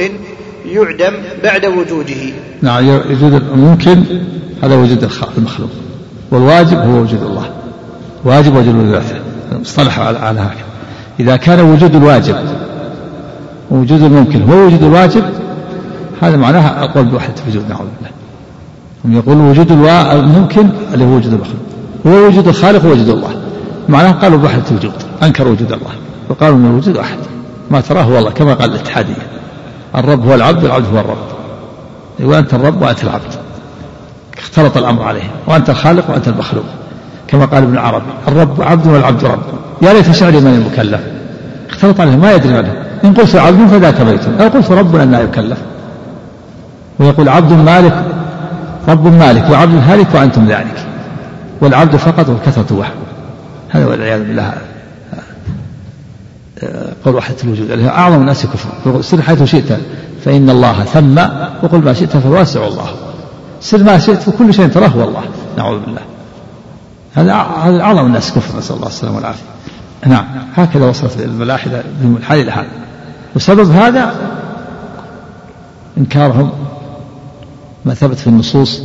يعدم 0.67 1.13
بعد 1.45 1.67
وجوده. 1.67 2.33
نعم 2.63 2.89
وجود 2.89 3.35
الممكن 3.35 4.05
هذا 4.63 4.77
وجود 4.77 5.11
المخلوق. 5.39 5.71
والواجب 6.31 6.79
هو 6.79 7.01
وجود 7.01 7.23
الله. 7.23 7.51
واجب 8.25 8.57
وجود 8.57 8.91
ذاته 8.91 9.17
المصطلح 9.53 9.99
على 9.99 10.41
هكذا 10.41 10.65
إذا 11.21 11.37
كان 11.37 11.61
وجود 11.61 11.95
الواجب 11.95 12.37
ووجود 13.71 14.03
الممكن 14.03 14.43
هو 14.43 14.67
وجود 14.67 14.83
الواجب 14.83 15.25
هذا 16.21 16.37
معناها 16.37 16.85
القول 16.85 17.05
بوحدة 17.05 17.35
الوجود 17.47 17.69
نعوذ 17.69 17.87
بالله. 17.97 18.20
هم 19.05 19.17
يقولون 19.17 19.51
وجود. 19.51 19.73
الممكن 19.73 20.69
اللي 20.95 21.05
هو 21.05 21.09
وجود 21.09 21.33
المخلوق 21.33 21.57
هو 22.07 22.27
وجود 22.27 22.49
الخالق 22.49 22.85
ووجود 22.85 23.09
الله. 23.09 23.31
معناه 23.89 24.11
قالوا 24.11 24.39
بوحدة 24.39 24.63
الوجود 24.71 24.93
أنكروا 25.23 25.53
وجود 25.53 25.73
الله. 25.73 25.91
وقالوا 26.29 26.57
أن 26.57 26.67
الوجود 26.67 26.97
واحد 26.97 27.19
ما 27.71 27.81
تراه 27.81 28.03
هو 28.03 28.19
الله 28.19 28.31
كما 28.31 28.55
قال 28.55 28.71
الاتحادية. 28.71 29.15
الرب 29.97 30.27
هو 30.27 30.35
العبد 30.35 30.65
والعبد 30.65 30.87
هو 30.95 31.01
الرب. 31.01 31.17
وأنت 32.21 32.55
الرب 32.55 32.83
وأنت 32.83 33.05
العبد. 33.05 33.35
اختلط 34.39 34.77
الأمر 34.77 35.03
عليه. 35.03 35.31
وأنت 35.47 35.71
الخالق 35.71 36.11
وأنت 36.11 36.29
المخلوق. 36.29 36.65
كما 37.29 37.45
قال 37.45 37.63
ابن 37.63 37.79
عربي 37.79 38.11
الرب 38.29 38.63
عبد 38.63 38.87
والعبد 38.87 39.25
رب. 39.25 39.43
يا 39.83 39.93
ليت 39.93 40.11
شعري 40.11 40.41
من 40.41 40.55
المكلف 40.55 41.01
اختلط 41.71 42.01
عليه 42.01 42.17
ما 42.17 42.33
يدري 42.35 42.53
منه 42.53 42.75
إن 43.05 43.15
قلت 43.15 43.37
عبد 43.37 43.67
فذاك 43.69 44.01
بيت. 44.01 44.41
أو 44.41 44.49
قلت 44.49 44.71
رب 44.71 44.97
أن 44.97 45.15
يكلف. 45.15 45.59
ويقول 46.99 47.29
عبد 47.29 47.53
مالك 47.53 48.05
رب 48.91 49.07
مالك 49.07 49.51
وعبد 49.51 49.75
هالك 49.75 50.15
وأنتم 50.15 50.47
ذلك 50.47 50.87
والعبد 51.61 51.97
فقط 51.97 52.29
والكثرة 52.29 52.77
وحده 52.77 52.95
هذا 53.71 53.87
والعياذ 53.87 54.21
بالله. 54.21 54.53
قول 57.05 57.15
وحدة 57.15 57.37
الوجود. 57.45 57.71
أعظم 57.71 58.21
الناس 58.21 58.47
كفر. 58.47 59.03
سر 59.03 59.23
حيث 59.23 59.43
شئت 59.43 59.79
فإن 60.25 60.51
الله 60.51 60.85
ثم 60.85 61.19
وقل 61.63 61.79
ما 61.79 61.93
شئت 61.93 62.17
فواسع 62.17 62.67
الله. 62.67 62.91
سر 63.61 63.83
ما 63.83 63.99
شئت 63.99 64.29
وكل 64.29 64.55
شيء 64.55 64.69
تراه 64.69 64.89
هو 64.89 65.05
الله 65.05 65.23
نعوذ 65.59 65.79
بالله. 65.79 66.03
هذا 67.15 67.35
هذا 67.35 67.81
أعظم 67.83 68.07
الناس 68.07 68.33
كفر. 68.33 68.59
نسأل 68.59 68.77
الله 68.77 68.89
السلامة 68.89 69.17
والعافية. 69.17 69.45
نعم. 70.07 70.25
هكذا 70.57 70.87
وصلت 70.87 71.21
الملاحدة 71.21 71.83
بهم 72.03 72.17
الحال 72.17 72.41
إلى 72.41 72.51
هذا 72.51 72.69
وسبب 73.37 73.71
هذا 73.71 74.15
إنكارهم 75.99 76.51
ما 77.85 77.95
ثبت 77.95 78.19
في 78.19 78.27
النصوص 78.27 78.83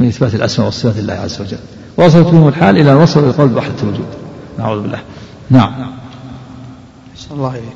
من 0.00 0.08
إثبات 0.08 0.34
الأسماء 0.34 0.66
والصفات 0.66 0.96
لله 0.96 1.14
عز 1.14 1.40
وجل. 1.40 1.58
وصلت 1.96 2.26
بهم 2.26 2.48
الحال 2.48 2.76
إلى 2.76 2.92
أن 2.92 2.96
وصلوا 2.96 3.24
إلى 3.24 3.30
القول 3.30 3.48
بوحدة 3.48 3.74
الوجود. 3.82 4.06
نعوذ 4.58 4.82
بالله. 4.82 5.00
نعم. 5.50 5.72
صلى 7.16 7.36
الله 7.36 7.50
عليكم 7.50 7.66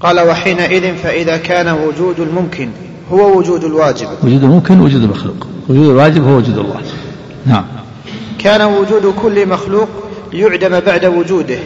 قال 0.00 0.20
وحينئذ 0.20 0.96
فإذا 0.96 1.36
كان 1.36 1.68
وجود 1.68 2.20
الممكن 2.20 2.68
هو 3.12 3.38
وجود 3.38 3.64
الواجب. 3.64 4.08
وجود 4.22 4.42
الممكن 4.42 4.80
وجود 4.80 5.02
المخلوق. 5.02 5.46
وجود 5.68 5.88
الواجب 5.88 6.24
هو 6.24 6.36
وجود 6.36 6.58
الله. 6.58 6.80
نعم. 7.46 7.64
كان 8.38 8.62
وجود 8.62 9.14
كل 9.22 9.48
مخلوق 9.48 9.88
يعدم 10.32 10.80
بعد 10.80 11.04
وجوده. 11.04 11.58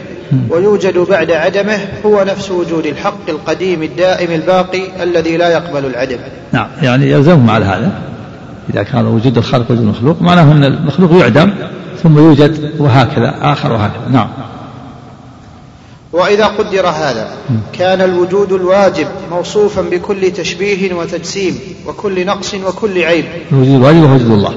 ويوجد 0.49 0.97
بعد 0.97 1.31
عدمه 1.31 1.77
هو 2.05 2.23
نفس 2.23 2.51
وجود 2.51 2.85
الحق 2.85 3.29
القديم 3.29 3.83
الدائم 3.83 4.31
الباقي 4.31 5.03
الذي 5.03 5.37
لا 5.37 5.49
يقبل 5.49 5.85
العدم. 5.85 6.17
نعم 6.51 6.67
يعني 6.81 7.11
يلزمهم 7.11 7.49
على 7.49 7.65
هذا. 7.65 7.91
إذا 8.73 8.83
كان 8.83 9.05
وجود 9.07 9.37
الخالق 9.37 9.71
وجود 9.71 9.83
المخلوق 9.83 10.21
معناه 10.21 10.51
أن 10.51 10.63
المخلوق 10.63 11.21
يعدم 11.21 11.53
ثم 12.03 12.17
يوجد 12.17 12.71
وهكذا 12.79 13.35
آخر 13.41 13.71
وهكذا. 13.71 14.09
نعم. 14.11 14.27
وإذا 16.13 16.45
قدر 16.45 16.87
هذا 16.87 17.29
كان 17.73 18.01
الوجود 18.01 18.51
الواجب 18.51 19.07
موصوفا 19.31 19.81
بكل 19.81 20.31
تشبيه 20.31 20.93
وتجسيم 20.93 21.59
وكل 21.87 22.25
نقص 22.25 22.53
وكل 22.53 23.03
عيب. 23.03 23.25
الوجود 23.51 23.75
الواجب 23.75 24.03
هو 24.03 24.15
وجود 24.15 24.31
الله. 24.31 24.55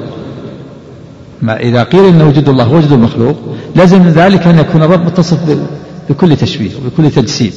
ما 1.43 1.57
إذا 1.57 1.83
قيل 1.83 2.05
أن 2.05 2.23
وجود 2.23 2.49
الله 2.49 2.73
وجود 2.73 2.93
المخلوق 2.93 3.37
لازم 3.77 4.03
من 4.03 4.11
ذلك 4.11 4.47
أن 4.47 4.59
يكون 4.59 4.83
الرب 4.83 5.07
متصف 5.07 5.39
بكل 6.11 6.37
تشبيه 6.37 6.71
وبكل 6.77 7.11
تجسيم 7.11 7.53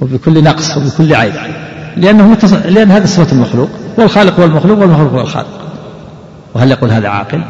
وبكل 0.00 0.44
نقص 0.44 0.76
وبكل 0.76 1.14
عيب 1.14 1.34
لأنه 1.96 2.28
متصف 2.28 2.66
لأن 2.66 2.90
هذا 2.90 3.06
صفة 3.06 3.32
المخلوق 3.32 3.68
والخالق 3.98 4.40
والمخلوق 4.40 4.78
هو 4.78 5.20
الخالق 5.20 5.64
وهل 6.54 6.70
يقول 6.70 6.90
هذا 6.90 7.08
عاقل؟ 7.08 7.42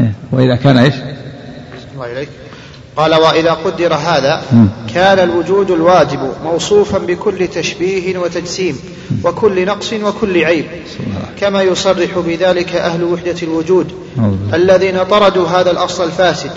إيه. 0.00 0.12
وإذا 0.32 0.56
كان 0.56 0.78
إيش؟ 0.78 0.94
الله 1.94 2.12
إليك 2.12 2.28
قال 2.98 3.14
وإذا 3.14 3.50
قدر 3.52 3.94
هذا 3.94 4.42
كان 4.94 5.18
الوجود 5.18 5.70
الواجب 5.70 6.18
موصوفا 6.44 6.98
بكل 6.98 7.48
تشبيه 7.48 8.18
وتجسيم 8.18 8.78
وكل 9.24 9.66
نقص 9.66 9.92
وكل 9.92 10.44
عيب 10.44 10.64
كما 11.40 11.62
يصرح 11.62 12.18
بذلك 12.18 12.74
أهل 12.74 13.04
وحدة 13.04 13.36
الوجود 13.42 13.92
الذين 14.54 15.04
طردوا 15.04 15.48
هذا 15.48 15.70
الأصل 15.70 16.04
الفاسد 16.04 16.50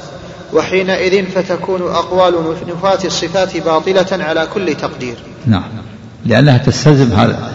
وحينئذ 0.53 1.25
فتكون 1.25 1.81
أقوال 1.81 2.33
نفاة 2.67 3.05
الصفات 3.05 3.57
باطلة 3.57 4.23
على 4.23 4.47
كل 4.53 4.75
تقدير. 4.75 5.15
نعم. 5.47 5.63
لأنها 6.25 6.57
تستلزم 6.57 7.11
هذا 7.15 7.51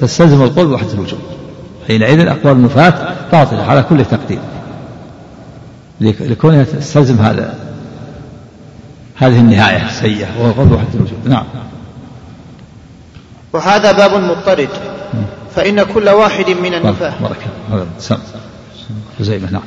تستلزم 0.00 0.42
القول 0.42 0.66
بوحدة 0.66 0.92
الوجود. 0.92 1.20
حينئذ 1.86 2.26
أقوال 2.26 2.52
النفاة 2.52 3.14
باطلة 3.32 3.62
على 3.62 3.82
كل 3.82 4.04
تقدير. 4.04 4.38
لكونها 6.02 6.64
تستلزم 6.64 7.16
هذا 7.16 7.54
هذه 9.16 9.40
النهاية 9.40 9.86
السيئة 9.86 10.28
وهو 10.38 10.52
قول 10.52 10.72
وحدة 10.72 10.88
الوجود. 10.94 11.18
نعم. 11.28 11.44
وهذا 13.52 13.92
باب 13.92 14.22
مضطرد. 14.22 14.68
فإن 15.56 15.82
كل 15.82 16.08
واحد 16.08 16.50
من 16.50 16.74
النفاة 16.74 17.12
بارك 17.20 17.46
هذا 17.72 17.86
سم 17.98 18.18
خزيمة 19.18 19.50
نعم. 19.50 19.62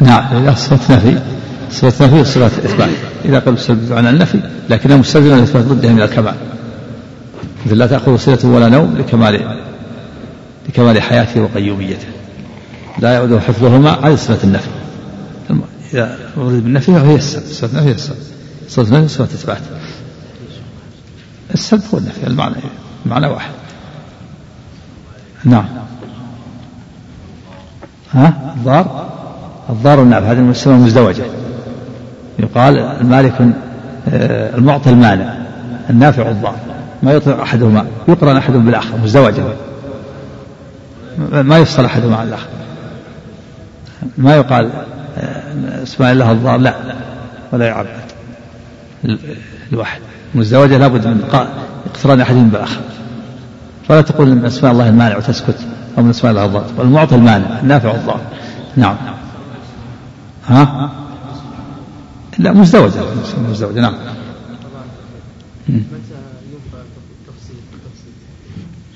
نعم. 0.00 0.36
إذا 0.36 0.54
صفة 0.54 0.94
نفي 0.94 1.18
صفة 1.70 2.06
نفي 2.06 2.20
وصفة 2.20 2.46
إثبات 2.46 2.88
إذا 3.24 3.38
قال 3.38 3.54
مستلزم 3.54 3.96
عن 3.96 4.06
النفي 4.06 4.40
لكنه 4.70 4.96
مستلزم 4.96 5.34
الإثبات 5.34 5.64
ضده 5.64 5.88
من 5.88 6.02
الكمال. 6.02 6.34
مثل 7.66 7.78
لا 7.78 7.86
تأخذ 7.86 8.16
صلة 8.16 8.38
ولا 8.44 8.68
نوم 8.68 8.96
لكمال 8.98 9.63
لكمال 10.68 11.02
حياته 11.02 11.40
وقيوميته. 11.40 12.06
لا 12.98 13.12
يعود 13.12 13.38
حفظهما 13.38 14.08
هذه 14.08 14.16
صفة 14.16 14.44
النفي. 14.44 14.68
إذا 15.94 16.18
أريد 16.36 16.64
بالنفي 16.64 16.92
فهي 16.92 17.14
السلب 17.14 17.44
صفة 17.44 17.66
النفي 17.66 17.88
هي 17.88 17.92
السلب 17.92 18.16
صفة 18.68 18.96
النفي 18.96 19.08
صفة 19.08 19.24
إثبات. 19.24 19.62
السلب 21.54 21.82
هو 21.94 21.98
النفي 21.98 22.26
المعنى 22.26 22.54
المعنى 23.06 23.26
واحد. 23.26 23.50
نعم. 25.44 25.64
ها؟ 28.12 28.54
الضار؟ 28.56 29.10
الضار 29.70 30.00
والنعم 30.00 30.24
هذه 30.24 30.38
المسمى 30.38 30.74
مزدوجة. 30.74 31.24
يقال 32.38 32.78
المالك 32.78 33.54
آه، 34.08 34.56
المعطي 34.56 34.90
المانع 34.90 35.34
النافع 35.90 36.28
الضار 36.28 36.56
ما 37.02 37.12
يطلق 37.12 37.40
أحدهما 37.40 37.86
يقرن 38.08 38.36
أحدهم 38.36 38.64
بالآخر 38.64 38.96
مزدوجة. 38.96 39.42
ما 41.18 41.58
يفصل 41.58 41.84
أحدهما 41.84 42.16
عن 42.16 42.28
الآخر 42.28 42.48
ما 44.18 44.36
يقال 44.36 44.70
آه، 45.16 45.82
اسماء 45.82 46.12
الله 46.12 46.32
الضار 46.32 46.58
لا 46.58 46.74
ولا 47.52 47.66
يعبد 47.66 47.88
الواحد 49.72 50.00
مزدوجة 50.34 50.78
لابد 50.78 51.06
من 51.06 51.24
اقتران 51.86 52.20
أحدهم 52.20 52.48
بالآخر 52.48 52.80
فلا 53.88 54.00
تقول 54.00 54.28
من 54.28 54.44
أسماء 54.44 54.72
الله 54.72 54.88
المانع 54.88 55.16
وتسكت 55.16 55.58
أو 55.98 56.02
من 56.02 56.10
أسماء 56.10 56.32
الله 56.32 56.44
الضار. 56.44 56.66
والمعطي 56.76 57.14
المانع 57.14 57.60
النافع 57.60 57.94
الضار. 57.94 58.20
نعم. 58.76 58.96
ها؟ 60.46 60.90
لا 62.38 62.52
مزدوجة 62.52 63.00
مزدوجة 63.50 63.80
نعم. 63.80 63.94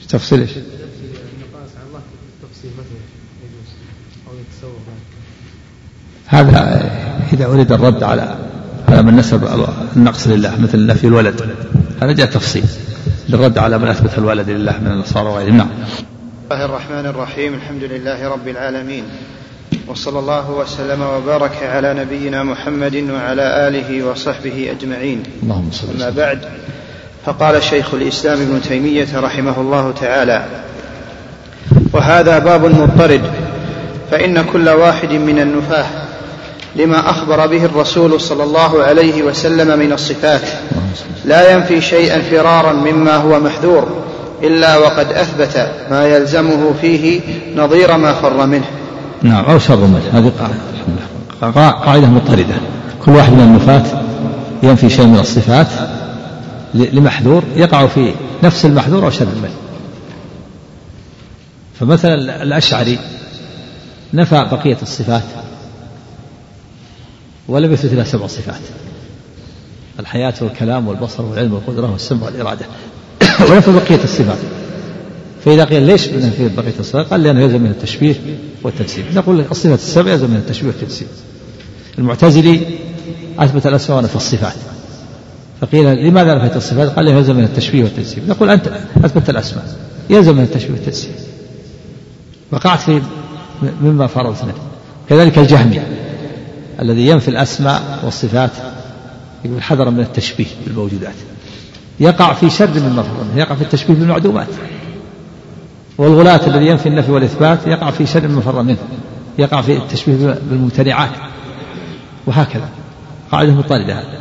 تفصيل 0.09 0.41
إيش؟ 0.41 0.51
هذا 6.29 6.91
إذا 7.33 7.47
أريد 7.47 7.73
الرد 7.73 8.03
على 8.03 8.35
على 8.89 9.03
من 9.03 9.17
نسب 9.17 9.49
النقص 9.97 10.27
لله 10.27 10.61
مثل 10.61 10.87
نفي 10.87 11.07
الولد. 11.07 11.41
هذا 12.03 12.13
جاء 12.13 12.27
تفصيل. 12.27 12.65
للرد 13.29 13.59
على 13.59 13.79
من 13.79 13.89
أثبت 13.89 14.19
الولد 14.19 14.51
لله 14.51 14.79
من 14.81 14.87
النصارى 14.87 15.29
وغيرهم. 15.29 15.57
نعم. 15.57 15.69
الله 16.51 16.65
الرحمن 16.65 17.07
الرحيم. 17.07 17.55
الحمد 17.55 17.83
لله 17.83 18.29
رب 18.29 18.49
العالمين. 18.49 19.05
وصلى 19.89 20.19
الله 20.19 20.51
وسلم 20.51 21.03
وبارك 21.03 21.63
على 21.63 21.95
نبينا 21.95 22.43
محمد 22.43 22.97
وعلى 22.97 23.69
آله 23.69 24.03
وصحبه 24.03 24.71
أجمعين. 24.71 25.23
اللهم 25.43 25.71
صل 25.73 26.03
أما 26.03 26.11
بعد 26.11 26.39
فقال 27.27 27.63
شيخ 27.63 27.95
الإسلام 27.95 28.41
ابن 28.41 28.61
تيمية 28.69 29.21
رحمه 29.21 29.61
الله 29.61 29.93
تعالى 30.01 30.45
وهذا 31.93 32.39
باب 32.39 32.65
مضطرد 32.65 33.23
فإن 34.11 34.45
كل 34.53 34.69
واحد 34.69 35.13
من 35.13 35.39
النفاة 35.39 36.08
لما 36.77 37.11
أخبر 37.11 37.47
به 37.47 37.65
الرسول 37.65 38.21
صلى 38.21 38.45
الله 38.45 38.83
عليه 38.83 39.23
وسلم 39.23 39.79
من 39.79 39.93
الصفات. 39.93 40.43
لا 41.25 41.53
ينفي 41.53 41.81
شيئا 41.81 42.23
فرارا 42.23 42.73
مما 42.73 43.17
هو 43.17 43.41
محذور 43.41 44.05
إلا 44.43 44.77
وقد 44.77 45.13
أثبت 45.13 45.71
ما 45.91 46.07
يلزمه 46.07 46.75
فيه 46.81 47.21
نظير 47.57 47.97
ما 47.97 48.13
فر 48.13 48.47
منه. 48.47 48.65
نعم 49.23 49.45
أو 49.45 49.59
شر 49.59 49.77
منه 49.77 50.03
هذه 50.13 50.33
قاعدة 51.43 51.71
قاعدة 51.71 52.07
مضطردة. 52.07 52.55
كل 53.05 53.13
واحد 53.13 53.33
من 53.33 53.41
النفاة 53.41 54.03
ينفي 54.63 54.91
شيء 54.91 55.07
من 55.07 55.19
الصفات 55.19 55.67
لمحذور 56.75 57.43
يقع 57.57 57.87
في 57.87 58.13
نفس 58.43 58.65
المحذور 58.65 59.05
أو 59.05 59.11
شر 59.11 59.25
منه. 59.25 59.55
فمثلا 61.81 62.43
الأشعري 62.43 62.99
نفى 64.15 64.47
بقية 64.53 64.77
الصفات. 64.83 65.23
ولم 67.49 67.73
يثبت 67.73 67.93
إلا 67.93 68.05
سبع 68.05 68.27
صفات. 68.27 68.61
الحياة 70.01 70.35
والكلام 70.41 70.89
والبصر 70.89 71.25
والعلم 71.25 71.55
والقدرة 71.55 71.93
والسمع 71.93 72.27
والإرادة. 72.27 72.67
ونفى 73.51 73.73
بقية 73.73 74.05
الصفات. 74.05 74.39
فإذا 75.45 75.65
قيل 75.65 75.83
ليش 75.83 76.09
نفي 76.09 76.49
بقية 76.49 76.75
الصفات؟ 76.81 77.07
قال 77.07 77.23
لأنه 77.23 77.41
يلزم 77.41 77.61
من 77.61 77.71
التشبيه 77.71 78.15
والتجسيم 78.63 79.05
نقول 79.15 79.45
الصفات 79.51 79.79
السبع 79.79 80.13
يلزم 80.13 80.31
من 80.31 80.37
التشبيه 80.37 80.69
والتجسيم 80.69 81.09
المعتزلي 81.99 82.61
أثبت 83.39 83.67
الأسماء 83.67 83.99
ونفى 83.99 84.17
الصفات. 84.17 84.57
فقيل 85.61 86.07
لماذا 86.07 86.35
نفيت 86.35 86.57
الصفات؟ 86.57 86.89
قال 86.89 87.09
يلزم 87.09 87.37
من 87.37 87.45
التشبيه 87.45 87.85
والتجسيم 87.85 88.25
نقول 88.29 88.51
أنت 88.51 88.71
أثبت 89.05 89.31
الأسماء 89.31 89.77
يلزم 90.11 90.37
من 90.37 90.43
التشبيه 90.43 90.73
والتجسيم 90.73 91.13
وقعت 92.53 92.81
في 92.81 93.03
مما 93.83 94.07
فرضنا. 94.07 94.53
كذلك 95.09 95.39
الجهمي. 95.39 95.81
الذي 96.81 97.07
ينفي 97.07 97.29
الأسماء 97.29 98.01
والصفات 98.05 98.51
يقول 99.45 99.63
حذرا 99.63 99.91
من 99.91 100.01
التشبيه 100.01 100.47
بالموجودات. 100.67 101.15
يقع 102.01 102.33
في 102.33 102.51
شر 102.51 102.81
مما 102.81 103.03
فرضنا 103.03 103.37
يقع 103.37 103.55
في 103.55 103.63
التشبيه 103.63 103.95
بالمعدومات. 103.95 104.49
والغلاة 105.99 106.47
الذي 106.47 106.67
ينفي 106.67 106.89
النفي 106.89 107.13
والإثبات 107.13 107.67
يقع 107.67 107.91
في 107.91 108.07
شر 108.07 108.29
مما 108.29 108.41
فر 108.41 108.63
منه 108.63 108.79
يقع 109.39 109.61
في 109.61 109.77
التشبيه 109.77 110.39
بالممتنعات 110.51 111.11
وهكذا. 112.27 112.69
قاعدة 113.33 113.53
مطردة 113.53 113.95
هذا. 113.95 114.19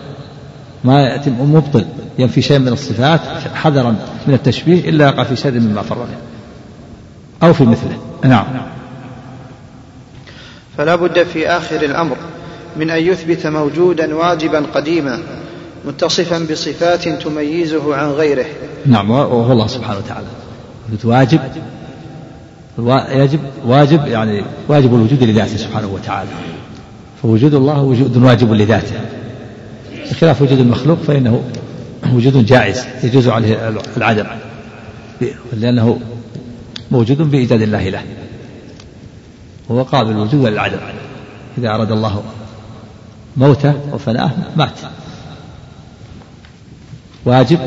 ما 0.83 1.01
يأتي 1.01 1.29
مبطل 1.29 1.85
ينفي 2.19 2.41
شيء 2.41 2.59
من 2.59 2.67
الصفات 2.67 3.21
حذرا 3.55 3.95
من 4.27 4.33
التشبيه 4.33 4.89
إلا 4.89 5.05
يقع 5.05 5.23
في 5.23 5.35
شيء 5.35 5.51
مما 5.51 5.81
فر 5.81 5.95
منه. 5.95 6.17
أو 7.43 7.53
في 7.53 7.63
مثله. 7.63 7.97
نعم. 8.23 8.45
فلا 10.77 10.95
بد 10.95 11.23
في 11.23 11.47
آخر 11.47 11.81
الأمر 11.81 12.17
من 12.79 12.89
أن 12.89 13.03
يثبت 13.03 13.47
موجودا 13.47 14.15
واجبا 14.15 14.59
قديما 14.59 15.19
متصفا 15.85 16.47
بصفات 16.51 17.09
تميزه 17.09 17.95
عن 17.95 18.11
غيره. 18.11 18.45
نعم 18.85 19.09
وهو 19.09 19.51
الله 19.51 19.67
سبحانه 19.67 19.99
وتعالى. 19.99 20.27
واجب 21.03 21.39
يجب 23.11 23.39
واجب 23.65 24.07
يعني 24.07 24.43
واجب 24.67 24.95
الوجود 24.95 25.23
لذاته 25.23 25.57
سبحانه 25.57 25.87
وتعالى. 25.87 26.29
فوجود 27.21 27.53
الله 27.53 27.81
وجود 27.81 28.17
واجب 28.17 28.53
لذاته. 28.53 28.95
بخلاف 30.11 30.41
وجود 30.41 30.59
المخلوق 30.59 30.97
فإنه 30.97 31.43
وجود 32.13 32.45
جائز 32.45 32.83
يجوز 33.03 33.27
عليه 33.27 33.73
العدم 33.97 34.25
لأنه 35.53 35.99
موجود 36.91 37.31
بإيجاد 37.31 37.61
الله 37.61 37.89
له. 37.89 38.03
هو 39.71 39.83
قابل 39.83 40.11
الوجود 40.11 40.45
للعدم 40.45 40.79
إذا 41.57 41.69
أراد 41.69 41.91
الله 41.91 42.23
موته 43.37 43.73
وفناءه 43.93 44.31
مات. 44.57 44.79
واجب؟ 47.25 47.59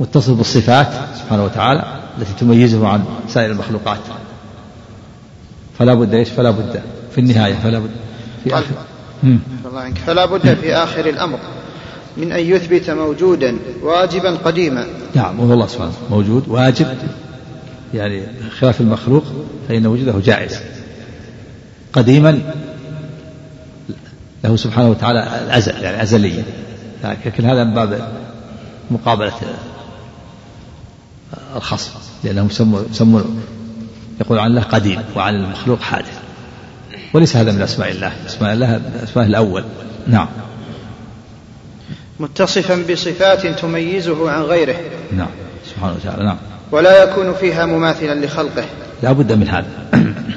متصل 0.00 0.34
بالصفات 0.34 0.88
سبحانه 1.18 1.44
وتعالى 1.44 1.84
التي 2.18 2.32
تميزه 2.40 2.88
عن 2.88 3.04
سائر 3.28 3.50
المخلوقات. 3.50 3.98
فلا 5.78 5.94
بد 5.94 6.14
إيش؟ 6.14 6.28
فلا 6.28 6.50
بد 6.50 6.82
في 7.12 7.20
النهاية 7.20 7.54
فلا 7.54 7.78
بد 7.78 7.90
في 8.44 8.62
الله 9.66 9.80
عنك. 9.80 9.98
فلا 9.98 10.24
بد 10.24 10.54
في 10.54 10.74
آخر 10.74 11.06
الأمر 11.06 11.38
من 12.16 12.32
أن 12.32 12.40
يثبت 12.40 12.90
موجودا 12.90 13.58
واجبا 13.82 14.30
قديما. 14.30 14.86
نعم 15.14 15.40
وهو 15.40 15.52
الله 15.52 15.66
سبحانه 15.66 15.92
موجود 16.10 16.48
واجب. 16.48 16.86
يعني 17.94 18.22
خلاف 18.58 18.80
المخلوق 18.80 19.24
فإن 19.68 19.86
وجوده 19.86 20.14
جائز. 20.24 20.58
قديما 21.92 22.52
له 24.46 24.56
سبحانه 24.56 24.90
وتعالى 24.90 25.28
الأزل 25.44 25.82
يعني 25.82 26.02
أزليا 26.02 26.44
لكن 27.04 27.44
هذا 27.44 27.64
من 27.64 27.74
باب 27.74 28.08
مقابلة 28.90 29.32
الخصم 31.56 31.90
لأنهم 32.24 32.50
سموا 32.50 32.80
سموا 32.92 33.20
يقول 34.20 34.38
عن 34.38 34.50
الله 34.50 34.62
قديم 34.62 35.00
وعن 35.16 35.34
المخلوق 35.34 35.80
حادث 35.80 36.18
وليس 37.14 37.36
هذا 37.36 37.52
من 37.52 37.62
أسماء 37.62 37.90
الله. 37.90 38.12
أسماء 38.26 38.52
الله 38.52 38.80
أسماء 39.02 39.26
الأول. 39.26 39.64
نعم. 40.06 40.28
متصفا 42.20 42.84
بصفات 42.90 43.46
تميزه 43.46 44.30
عن 44.30 44.42
غيره. 44.42 44.76
نعم. 45.12 45.28
سبحانه 45.70 45.94
وتعالى 45.94 46.24
نعم. 46.24 46.36
ولا 46.72 47.02
يكون 47.02 47.34
فيها 47.34 47.66
مماثلا 47.66 48.26
لخلقه. 48.26 48.64
لا 49.02 49.12
بد 49.12 49.32
من 49.32 49.48
هذا. 49.48 49.66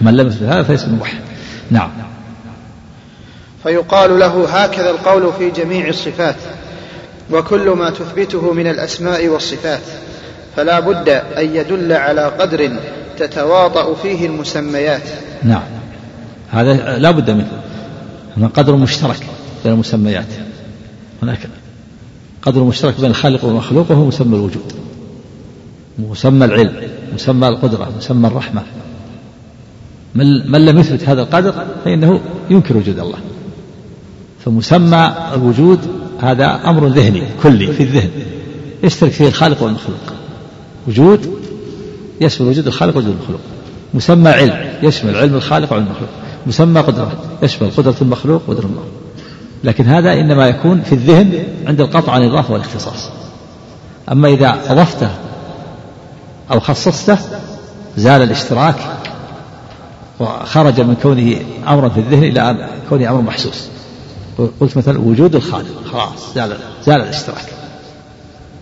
من 0.02 0.18
لم 0.18 0.27
يثبت 0.27 0.44
هذا 0.44 0.64
فليس 0.64 0.86
موحد 0.86 1.19
نعم. 1.72 1.90
فيقال 3.64 4.19
له 4.19 4.49
هكذا 4.49 4.90
القول 4.90 5.34
في 5.34 5.49
جميع 5.49 5.88
الصفات 5.88 6.36
وكل 7.31 7.69
ما 7.69 7.90
تثبته 7.90 8.53
من 8.53 8.68
الأسماء 8.68 9.27
والصفات 9.27 9.81
فلا 10.56 10.80
بد 10.80 11.10
أن 11.10 11.56
يدل 11.56 11.94
على 11.94 12.22
قدر 12.22 12.72
تتواطأ 13.18 13.94
فيه 13.94 14.26
المسميات. 14.26 15.02
نعم. 15.44 15.64
هذا 16.49 16.98
لا 16.98 17.11
بد 17.11 17.31
منه. 17.31 17.61
هنا 18.38 18.48
قدر 18.48 18.76
مشترك 18.76 19.19
بين 19.64 19.73
المسميات. 19.73 20.27
هناك 21.23 21.40
قدر 22.41 22.64
مشترك 22.64 23.02
بين 23.02 23.10
الخالق 23.10 23.45
والمخلوق 23.45 23.91
وهو 23.91 24.06
مسمى 24.06 24.36
الوجود. 24.36 24.73
مسمى 25.99 26.45
العلم 26.45 26.90
مسمى 27.14 27.48
القدرة 27.48 27.91
مسمى 27.98 28.27
الرحمة. 28.27 28.64
من, 30.15 30.65
لم 30.65 30.80
يثبت 30.80 31.03
هذا 31.03 31.22
القدر 31.22 31.65
فإنه 31.86 32.22
ينكر 32.49 32.77
وجود 32.77 32.99
الله. 32.99 33.18
فمسمى 34.45 35.14
الوجود 35.34 35.80
هذا 36.22 36.61
أمر 36.66 36.88
ذهني 36.88 37.24
كلي 37.44 37.68
في 37.68 37.84
الذهن. 37.84 38.10
يشترك 38.84 39.11
فيه 39.11 39.28
الخالق 39.28 39.64
والمخلوق 39.64 39.99
وجود 40.88 41.34
يشمل 42.22 42.48
وجود 42.48 42.68
الخالق 42.68 42.95
ووجود 42.95 43.11
المخلوق. 43.11 43.40
مسمى 43.94 44.30
علم 44.30 44.74
يشمل 44.84 45.16
علم 45.16 45.36
الخالق 45.36 45.72
وعلم 45.72 45.86
المخلوق. 45.86 46.10
مسمى 46.48 46.82
قدرة 46.82 47.11
يشمل 47.44 47.70
قدرة 47.78 47.95
المخلوق 48.02 48.41
وقدرة 48.48 48.66
الله. 48.66 48.84
لكن 49.64 49.86
هذا 49.86 50.14
إنما 50.14 50.48
يكون 50.48 50.82
في 50.82 50.94
الذهن 50.94 51.44
عند 51.68 51.82
القطع 51.82 52.14
عن 52.14 52.22
الإضافة 52.22 52.53
والاختصاص. 52.53 53.10
أما 54.11 54.28
إذا 54.28 54.57
أضفته 54.68 55.10
أو 56.52 56.60
خصصته 56.60 57.18
زال 57.98 58.22
الاشتراك 58.22 58.76
وخرج 60.20 60.82
من 60.82 60.95
كونه 61.03 61.36
أمرا 61.68 61.90
في 61.90 61.99
الذهن 61.99 62.24
إلى 62.24 62.70
كونه 62.90 63.10
أمر 63.10 63.22
محسوس. 63.22 63.68
قلت 64.60 64.78
مثلا 64.78 64.99
وجود 64.99 65.36
الخالق 65.36 65.88
خلاص 65.91 66.34
زال 66.36 66.57
زال 66.86 67.02
الاشتراك. 67.02 67.45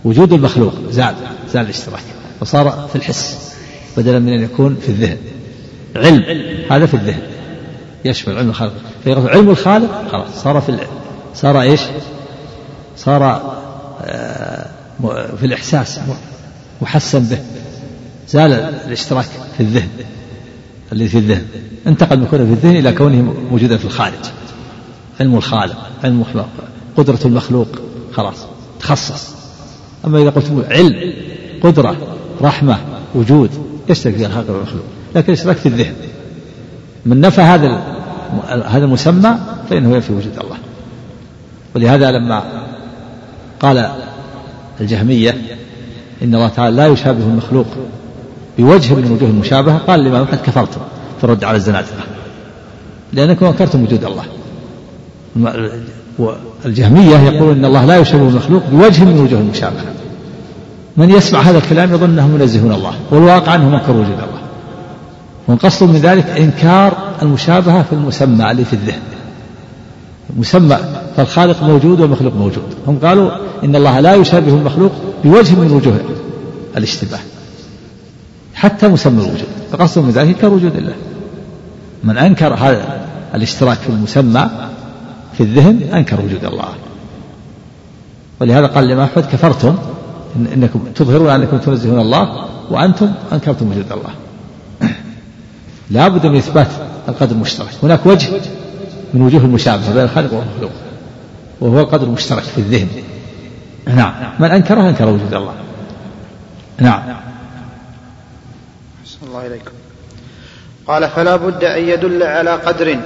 وجود 0.06 0.34
المخلوق 0.34 0.74
زال 0.91 1.16
زال 1.54 1.62
الاشتراك. 1.62 2.04
وصار 2.41 2.88
في 2.90 2.95
الحس 2.95 3.54
بدلا 3.98 4.20
من 4.20 4.34
أن 4.34 4.44
يكون 4.44 4.78
في 4.82 4.90
الذهن. 4.90 5.18
علم 5.95 6.24
هذا 6.72 6.86
في 6.86 6.94
الذهن. 6.94 7.22
يشمل 8.06 8.38
علم 8.38 8.49
الخالق. 8.49 8.74
علم 9.08 9.49
الخالق 9.49 10.12
خلاص 10.12 10.44
صار 10.44 10.62
في 10.62 10.78
صار 11.36 11.62
إيش؟ 11.62 11.82
صار 12.98 13.24
آه، 14.02 14.68
في 15.40 15.45
الإحساس 15.45 15.99
محسن 16.82 17.24
به. 17.24 17.40
زال 18.30 18.54
الاشتراك 18.88 19.26
في 19.58 19.64
الذهن. 19.64 19.90
الذي 20.91 21.08
في 21.08 21.18
الذهن. 21.18 21.45
انتقل 21.88 22.20
من 22.20 22.28
كونه 22.28 22.45
في 22.45 22.52
الذهن 22.52 22.76
إلى 22.76 22.91
كونه 22.91 23.34
موجودا 23.52 23.78
في 23.78 23.86
الخارج. 23.86 24.14
علم 25.19 25.35
الخالق 25.35 25.77
علم 26.03 26.23
قدرة 26.98 27.19
المخلوق 27.26 27.68
خلاص 28.14 28.35
تخصص. 28.80 29.35
أما 30.06 30.22
إذا 30.22 30.30
قلت 30.30 30.65
علم 30.69 31.14
قدرة 31.64 31.98
رحمة 32.41 32.77
وجود 33.15 33.49
يشترك 33.89 34.15
فيها 34.15 34.27
الخالق 34.27 34.52
والمخلوق. 34.52 34.84
لكن 35.15 35.27
الاشتراك 35.27 35.57
في 35.57 35.65
الذهن. 35.65 35.94
من 37.06 37.22
نفى 37.22 37.41
هذا 37.41 37.81
هذا 38.65 38.85
المسمى 38.85 39.38
فإنه 39.69 39.95
ينفي 39.95 40.14
وجود 40.14 40.38
الله. 40.44 40.57
ولهذا 41.76 42.11
لما 42.11 42.44
قال 43.60 43.91
الجهمية 44.81 45.38
إن 46.23 46.35
الله 46.35 46.48
تعالى 46.48 46.76
لا 46.76 46.88
يشابه 46.88 47.23
المخلوق 47.23 47.68
بوجه 48.57 48.94
من 48.94 49.11
وجوه 49.11 49.30
المشابهة 49.30 49.77
قال 49.77 49.99
الإمام 49.99 50.23
أحمد 50.23 50.39
كفرتم 50.45 50.81
الرد 51.23 51.44
على 51.44 51.57
الزنادقة 51.57 52.03
لأنكم 53.14 53.45
أنكرتم 53.45 53.84
وجود 53.84 54.06
الله. 54.06 54.23
والجهمية 56.19 57.18
يقول 57.18 57.57
إن 57.57 57.65
الله 57.65 57.85
لا 57.85 57.97
يشابه 57.97 58.30
المخلوق 58.30 58.64
بوجه 58.72 59.03
من 59.03 59.19
وجوه 59.19 59.39
المشابهة. 59.39 59.85
من 60.97 61.09
يسمع 61.09 61.39
هذا 61.39 61.57
الكلام 61.57 61.93
يظن 61.93 62.09
أنهم 62.09 62.31
منزهون 62.31 62.72
الله 62.72 62.93
والواقع 63.11 63.55
أنهم 63.55 63.73
أنكروا 63.73 64.01
وجود 64.01 64.14
الله. 64.14 64.41
والقصد 65.47 65.89
من 65.89 65.95
ذلك 65.95 66.26
إنكار 66.30 66.97
المشابهة 67.22 67.84
في 67.84 67.93
المسمى 67.93 68.51
اللي 68.51 68.65
في 68.65 68.73
الذهن. 68.73 69.01
مسمى 70.38 70.77
فالخالق 71.18 71.64
موجود 71.64 71.99
والمخلوق 72.01 72.34
موجود. 72.35 72.64
هم 72.88 72.99
قالوا 72.99 73.31
إن 73.64 73.76
الله 73.76 73.99
لا 73.99 74.15
يشابه 74.15 74.53
المخلوق 74.53 74.91
بوجه 75.23 75.55
من 75.55 75.72
وجوه 75.72 75.99
الاشتباه. 76.77 77.19
حتى 78.53 78.88
مسمى 78.88 79.22
الوجود. 79.22 79.47
فقصد 79.72 80.01
من 80.01 80.11
ذلك 80.11 80.27
إنكار 80.27 80.53
وجود 80.53 80.76
الله. 80.76 80.93
من 82.03 82.18
أنكر 82.18 82.53
هذا 82.53 82.99
الاشتراك 83.35 83.77
في 83.77 83.89
المسمى 83.89 84.49
في 85.38 85.43
الذهن 85.43 85.81
أنكر 85.93 86.22
وجود 86.22 86.45
الله. 86.45 86.69
ولهذا 88.39 88.68
قال 88.68 88.84
الإمام 88.84 89.03
أحمد 89.05 89.26
كفرتم 89.26 89.77
إن 90.35 90.47
إنكم 90.47 90.84
تظهرون 90.95 91.30
أنكم 91.30 91.57
تنزهون 91.57 91.99
الله 91.99 92.45
وأنتم 92.69 93.11
أنكرتم 93.31 93.69
وجود 93.69 93.91
الله. 93.91 94.09
لا 95.91 96.07
بد 96.07 96.26
من 96.26 96.38
إثبات 96.38 96.68
القدر 97.09 97.35
المشترك. 97.35 97.69
هناك 97.84 98.05
وجه 98.05 98.30
من 99.14 99.22
وجوه 99.22 99.41
المشابهة 99.41 99.93
بين 99.93 100.03
الخالق 100.03 100.34
والمخلوق 100.34 100.72
وهو 101.61 101.80
القدر 101.80 102.07
المشترك 102.07 102.43
في 102.43 102.57
الذهن. 102.57 102.88
نعم. 103.88 104.14
من 104.39 104.51
أنكره 104.51 104.89
أنكر 104.89 105.07
وجود 105.07 105.34
الله. 105.34 105.53
نعم. 106.80 107.01
الله 109.23 109.47
إليكم. 109.47 109.72
قال 110.88 111.09
فلا 111.09 111.35
بد 111.35 111.64
أن 111.64 111.84
يدل 111.84 112.23
على 112.23 112.51
قدر 112.51 112.97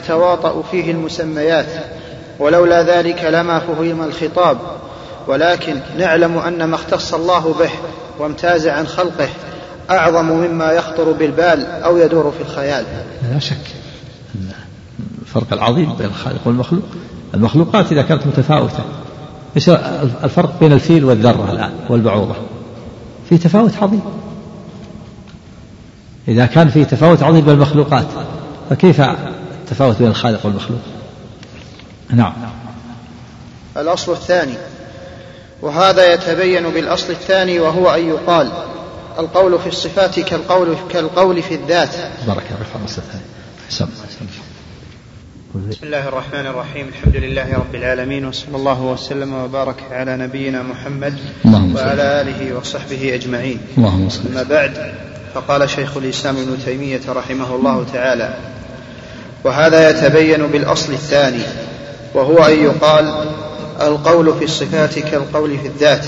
تتواطأ 0.00 0.62
فيه 0.70 0.90
المسميات 0.90 1.66
ولولا 2.38 2.82
ذلك 2.82 3.24
لما 3.24 3.60
فهم 3.60 4.02
الخطاب. 4.02 4.58
ولكن 5.28 5.76
نعلم 5.98 6.38
أن 6.38 6.64
ما 6.64 6.74
اختص 6.74 7.14
الله 7.14 7.54
به 7.58 7.70
وامتاز 8.18 8.66
عن 8.66 8.86
خلقه 8.86 9.28
أعظم 9.90 10.24
مما 10.24 10.72
يخطر 10.72 11.12
بالبال 11.12 11.66
أو 11.66 11.96
يدور 11.96 12.32
في 12.38 12.42
الخيال. 12.50 12.84
لا 13.32 13.38
شك 13.38 13.56
الفرق 15.22 15.52
العظيم 15.52 15.92
بين 15.92 16.06
الخالق 16.06 16.40
والمخلوق. 16.44 16.84
المخلوقات 17.34 17.92
إذا 17.92 18.02
كانت 18.02 18.26
متفاوتة 18.26 18.84
إيش 19.56 19.68
الفرق 20.24 20.60
بين 20.60 20.72
الفيل 20.72 21.04
والذرة 21.04 21.50
الآن 21.52 21.72
والبعوضة؟ 21.88 22.34
في 23.28 23.38
تفاوت 23.38 23.72
عظيم. 23.82 24.02
إذا 26.28 26.46
كان 26.46 26.68
في 26.68 26.84
تفاوت 26.84 27.22
عظيم 27.22 27.40
بين 27.40 27.54
المخلوقات 27.54 28.06
فكيف 28.70 29.02
التفاوت 29.66 29.98
بين 29.98 30.08
الخالق 30.08 30.46
والمخلوق. 30.46 30.80
نعم. 32.10 32.32
الأصل 33.76 34.12
الثاني 34.12 34.54
وهذا 35.62 36.14
يتبين 36.14 36.70
بالأصل 36.70 37.10
الثاني 37.10 37.60
وهو 37.60 37.94
أن 37.94 38.08
يقال 38.08 38.52
القول 39.18 39.58
في 39.58 39.66
الصفات 39.66 40.20
كالقول 40.20 40.76
كالقول 40.90 41.42
في 41.42 41.54
الذات. 41.54 41.94
بارك 42.26 42.44
الله 42.50 42.80
الأصل 42.80 43.02
الثاني 43.02 43.24
بسم 45.70 45.86
الله 45.86 46.08
الرحمن 46.08 46.46
الرحيم 46.46 46.88
الحمد 46.88 47.16
لله 47.16 47.54
رب 47.54 47.74
العالمين 47.74 48.26
وصلى 48.26 48.56
الله 48.56 48.82
وسلم 48.82 49.34
وبارك 49.34 49.82
على 49.90 50.16
نبينا 50.16 50.62
محمد 50.62 51.18
وعلى 51.44 52.20
آله 52.20 52.58
وصحبه 52.58 53.14
أجمعين. 53.14 53.60
اللهم 53.78 54.08
صل 54.08 54.20
أما 54.28 54.42
بعد 54.42 54.94
فقال 55.34 55.70
شيخ 55.70 55.96
الإسلام 55.96 56.36
ابن 56.36 56.58
تيمية 56.64 57.00
رحمه 57.08 57.54
الله 57.54 57.86
تعالى 57.92 58.38
وهذا 59.44 59.90
يتبين 59.90 60.46
بالأصل 60.46 60.92
الثاني 60.92 61.42
وهو 62.14 62.38
أن 62.44 62.64
يقال 62.64 63.14
القول 63.80 64.34
في 64.38 64.44
الصفات 64.44 64.98
كالقول 64.98 65.58
في 65.58 65.68
الذات 65.68 66.04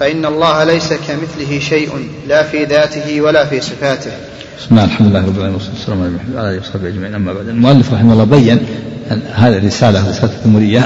فإن 0.00 0.24
الله 0.24 0.64
ليس 0.64 0.92
كمثله 0.92 1.58
شيء 1.58 2.08
لا 2.28 2.42
في 2.42 2.64
ذاته 2.64 3.20
ولا 3.20 3.44
في 3.44 3.60
صفاته. 3.60 4.10
بسم 4.58 4.68
الله 4.70 4.84
الحمد 4.84 5.06
لله 5.08 5.20
رب 5.20 5.36
العالمين 5.36 5.54
والصلاة 5.54 5.74
والسلام 5.74 6.00
على 6.02 6.10
محمد 6.10 6.34
وعلى 6.34 6.50
آله 6.50 6.60
وصحبه 6.60 6.88
أجمعين. 6.88 7.14
أما 7.14 7.32
بعد 7.32 7.48
المؤلف 7.48 7.92
رحمه 7.92 8.12
الله 8.12 8.24
بين 8.24 8.66
أن 9.10 9.22
هذه 9.34 9.56
الرسالة 9.56 10.10
رساله 10.10 10.32
التموريه 10.32 10.80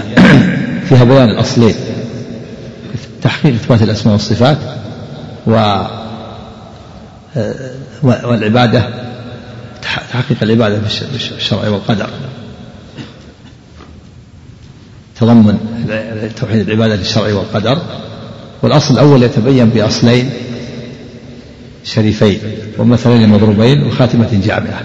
فيها 0.88 1.04
بيان 1.04 1.30
الأصلين 1.30 1.74
تحقيق 3.22 3.54
إثبات 3.54 3.82
الأسماء 3.82 4.12
والصفات 4.12 4.58
و 5.46 5.82
والعبادة 8.02 9.07
تحقيق 9.82 10.36
العبادة 10.42 10.80
في 10.80 11.36
الشرع 11.36 11.68
والقدر. 11.68 12.10
تضمن 15.20 15.58
توحيد 16.40 16.68
العبادة 16.68 16.96
للشرع 16.96 17.34
والقدر. 17.34 17.78
والأصل 18.62 18.94
الأول 18.94 19.22
يتبين 19.22 19.68
بأصلين 19.68 20.30
شريفين 21.84 22.38
ومثلين 22.78 23.28
مضروبين 23.28 23.82
وخاتمة 23.82 24.40
جامعة. 24.44 24.82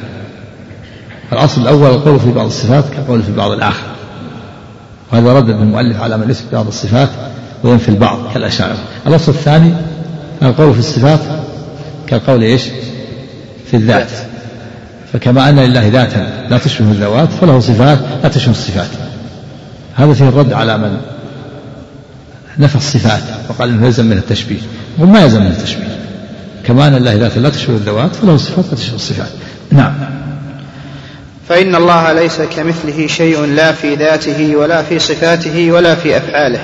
الأصل 1.34 1.61
الأول 1.61 1.90
القول 1.90 2.20
في 2.20 2.32
بعض 2.32 2.45
الصفات 2.45 2.84
كقول 2.94 3.24
في 3.24 3.32
بعض 3.32 3.52
الآخر. 3.52 3.88
وهذا 5.11 5.34
رد 5.34 5.49
المؤلف 5.49 6.02
على 6.02 6.18
من 6.18 6.30
يثبت 6.30 6.53
بعض 6.53 6.68
الصفات 6.68 7.10
وينفي 7.64 7.90
البعض 7.90 8.34
كالأشاعرة. 8.34 8.78
الأصل 9.07 9.32
الثاني 9.32 9.74
القول 10.41 10.74
في 10.74 10.80
الصفات 10.80 11.20
كالقول 12.07 12.44
إيش؟ 12.44 12.64
في 13.72 13.78
الذات. 13.78 14.10
فكما 15.14 15.49
أن 15.49 15.60
لله 15.60 15.88
ذاتا 15.88 16.48
لا 16.49 16.57
تشبه 16.57 16.91
الذوات 16.91 17.30
فله 17.41 17.60
صفات 17.60 17.99
لا 18.23 18.30
تشبه 18.30 18.52
الصفات. 18.52 18.88
هذا 19.95 20.14
فيه 20.14 20.30
الرد 20.30 20.53
على 20.53 20.77
من 20.77 20.98
نفى 22.60 22.76
الصفات 22.76 23.22
وقال 23.49 23.69
إنه 23.69 23.85
يلزم 23.85 24.06
من 24.06 24.18
التشبيه. 24.18 24.60
وما 24.99 25.22
يلزم 25.22 25.41
من 25.41 25.48
التشبيه. 25.48 25.98
كما 26.68 26.88
أن 26.88 26.95
الله 26.95 27.15
ذاته 27.15 27.41
لا 27.41 27.49
تشبه 27.49 27.73
الذوات 27.73 28.15
فله 28.15 28.38
صفات 28.38 28.65
لا 28.72 28.77
تشبه 28.77 28.95
الصفات. 28.95 29.30
نعم. 29.72 29.94
فإن 31.49 31.76
الله 31.76 32.14
ليس 32.14 32.41
كمثله 32.41 33.07
شيء 33.07 33.45
لا 33.45 33.72
في 33.72 33.95
ذاته 33.95 34.56
ولا 34.56 34.84
في 34.84 34.99
صفاته 34.99 35.72
ولا 35.72 35.95
في 35.95 36.18
أفعاله. 36.18 36.60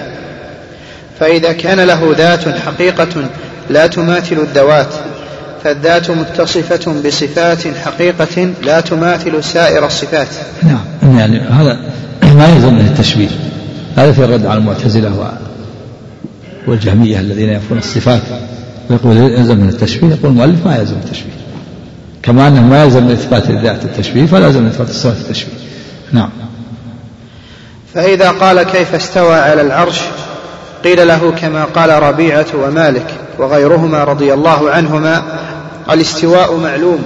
فإذا 1.20 1.52
كان 1.52 1.80
له 1.80 2.16
ذات 2.18 2.60
حقيقة 2.60 3.30
لا 3.70 3.88
تماثل 3.88 4.36
الذوات. 4.36 4.94
فالذات 5.64 6.12
متصفة 6.12 7.02
بصفات 7.06 7.68
حقيقة 7.86 8.54
لا 8.64 8.80
تماثل 8.80 9.44
سائر 9.44 9.86
الصفات. 9.86 10.28
نعم 10.64 11.18
يعني 11.18 11.40
هذا 11.40 11.80
ما 12.24 12.48
يلزم 12.48 12.74
من 12.74 12.86
التشبيه. 12.86 13.30
هذا 13.98 14.12
في 14.12 14.24
الرد 14.24 14.46
على 14.46 14.60
المعتزلة 14.60 15.38
والجهمية 16.68 17.20
الذين 17.20 17.50
ينفون 17.50 17.78
الصفات. 17.78 18.22
يقول 18.90 19.18
يلزم 19.18 19.58
من 19.58 19.70
التشبيه 19.70 20.08
يقول 20.08 20.32
المؤلف 20.32 20.66
ما 20.66 20.78
يلزم 20.78 20.96
التشبيه. 21.06 21.32
كما 22.24 22.48
أنه 22.48 22.62
ما 22.62 22.84
يلزم 22.84 23.04
من 23.04 23.12
إثبات 23.12 23.50
الذات 23.50 23.86
التشبيه 23.86 24.26
فلا 24.26 24.48
يلزم 24.48 24.62
من 24.62 24.68
إثبات 24.68 24.90
الصفات 24.90 25.18
التشبيه. 25.18 25.54
نعم. 26.12 26.30
فإذا 27.94 28.32
قال 28.32 28.64
كيف 28.64 28.96
استوى 28.96 29.36
على 29.36 29.62
العرش 29.62 30.02
قيل 30.84 31.08
له 31.08 31.32
كما 31.32 31.64
قال 31.64 32.04
ربيعة 32.04 32.46
ومالك. 32.54 33.29
وغيرهما 33.40 34.04
رضي 34.04 34.34
الله 34.34 34.72
عنهما 34.72 35.24
الاستواء 35.92 36.56
معلوم 36.56 37.04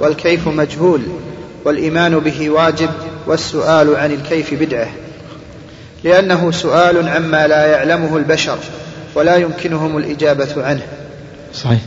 والكيف 0.00 0.48
مجهول 0.48 1.00
والإيمان 1.64 2.18
به 2.18 2.50
واجب 2.50 2.90
والسؤال 3.26 3.96
عن 3.96 4.12
الكيف 4.12 4.54
بدعة. 4.54 4.88
لأنه 6.04 6.50
سؤال 6.50 7.08
عما 7.08 7.46
لا 7.46 7.66
يعلمه 7.66 8.16
البشر 8.16 8.58
ولا 9.14 9.36
يمكنهم 9.36 9.96
الإجابة 9.96 10.48
عنه. 10.56 10.82
صحيح. 11.54 11.80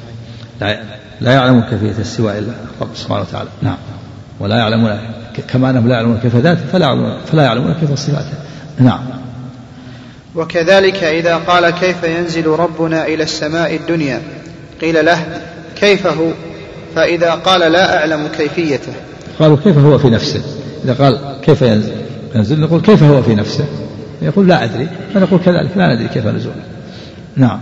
لا 0.62 0.80
لا 1.22 1.32
يعلم 1.32 1.62
كيفية 1.62 1.92
الاستواء 1.92 2.38
إلا 2.38 2.52
الرب 2.78 2.96
سبحانه 2.96 3.22
وتعالى. 3.22 3.50
نعم. 3.62 3.78
ولا 4.40 4.56
يعلمون 4.56 5.00
كما 5.48 5.70
أنهم 5.70 5.88
لا 5.88 5.96
يعلمون 5.96 6.18
كيف 6.18 6.36
ذاته 6.36 6.62
فلا 6.72 6.86
يعلمون 6.86 7.18
فلا 7.32 7.44
يعلمون 7.44 7.74
كيف 7.74 7.94
صفاته 7.94 8.34
نعم. 8.80 9.00
وكذلك 10.38 11.04
إذا 11.04 11.36
قال 11.36 11.70
كيف 11.70 12.04
ينزل 12.04 12.48
ربنا 12.48 13.08
إلى 13.08 13.24
السماء 13.24 13.76
الدنيا؟ 13.76 14.22
قيل 14.82 15.06
له 15.06 15.42
كيف 15.76 16.08
هو؟ 16.08 16.32
فإذا 16.96 17.32
قال 17.32 17.72
لا 17.72 18.00
أعلم 18.00 18.28
كيفيته. 18.28 18.94
قالوا 19.40 19.58
كيف 19.64 19.78
هو 19.78 19.98
في 19.98 20.10
نفسه؟ 20.10 20.42
إذا 20.84 20.94
قال 20.94 21.42
كيف 21.42 21.62
ينزل 21.62 21.96
ينزل 22.36 22.60
نقول 22.60 22.82
كيف 22.82 23.04
هو 23.04 23.24
في 23.24 23.36
نفسه؟ 23.36 23.66
يقول 24.22 24.48
لا 24.48 24.64
أدري 24.64 24.90
فنقول 25.14 25.40
كذلك 25.40 25.78
لا 25.78 25.96
ندري 25.96 26.08
كيف 26.08 26.26
نزوله 26.26 26.64
نعم. 27.36 27.60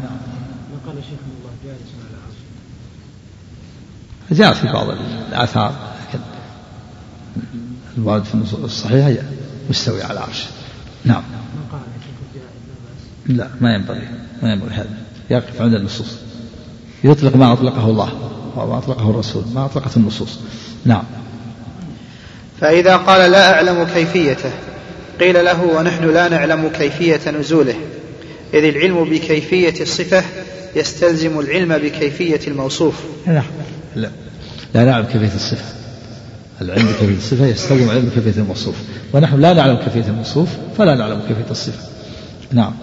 جاء 4.32 4.54
في 4.54 4.68
بعض 4.68 4.88
الآثار 5.30 5.74
لكن 6.08 6.20
الوارد 7.98 8.24
في 8.24 8.34
النصوص 8.34 8.64
الصحيحة 8.64 9.14
مستوي 9.70 10.04
على 10.04 10.14
العرش. 10.14 10.46
نعم. 11.06 11.24
لا 13.28 13.48
ما 13.62 13.74
ينبغي 13.74 14.08
ما 14.44 14.52
ينبغي 14.52 14.74
هذا. 14.74 14.98
يقف 15.30 15.62
عند 15.62 15.74
النصوص. 15.74 16.16
يطلق 17.04 17.36
ما 17.36 17.54
أطلقه 17.54 17.86
الله 17.86 18.10
وما 18.56 18.78
أطلقه 18.78 19.10
الرسول 19.10 19.44
ما 19.56 19.66
أطلقت 19.66 19.98
النصوص. 19.98 20.40
نعم. 20.86 21.04
فإذا 22.62 22.98
قال 22.98 23.32
لا 23.32 23.54
أعلم 23.54 23.88
كيفيته 23.94 24.52
قيل 25.20 25.46
له 25.46 25.64
ونحن 25.64 26.14
لا 26.14 26.30
نعلم 26.30 26.70
كيفية 26.70 27.32
نزوله. 27.40 27.76
إذ 28.54 28.64
العلم 28.64 29.04
بكيفية 29.04 29.82
الصفة 29.82 30.24
يستلزم 30.76 31.40
العلم 31.40 31.78
بكيفية 31.78 32.40
الموصوف. 32.48 32.96
نعم 33.26 33.44
لا 33.96 34.10
لا 34.74 34.86
نعلم 34.86 35.06
كيفية 35.06 35.36
الصفة. 35.36 35.76
العلم 36.62 36.86
بكيفية 36.86 37.18
الصفة 37.18 37.46
يستلزم 37.46 37.84
العلم 37.84 38.06
بكيفية 38.16 38.42
الموصوف. 38.42 38.76
ونحن 39.14 39.42
لا 39.42 39.54
نعلم 39.54 39.76
كيفية 39.76 40.08
الموصوف 40.08 40.50
فلا 40.78 40.96
نعلم 40.96 41.22
كيفية 41.28 41.52
الصفة. 41.52 41.84
نعم. 42.52 42.74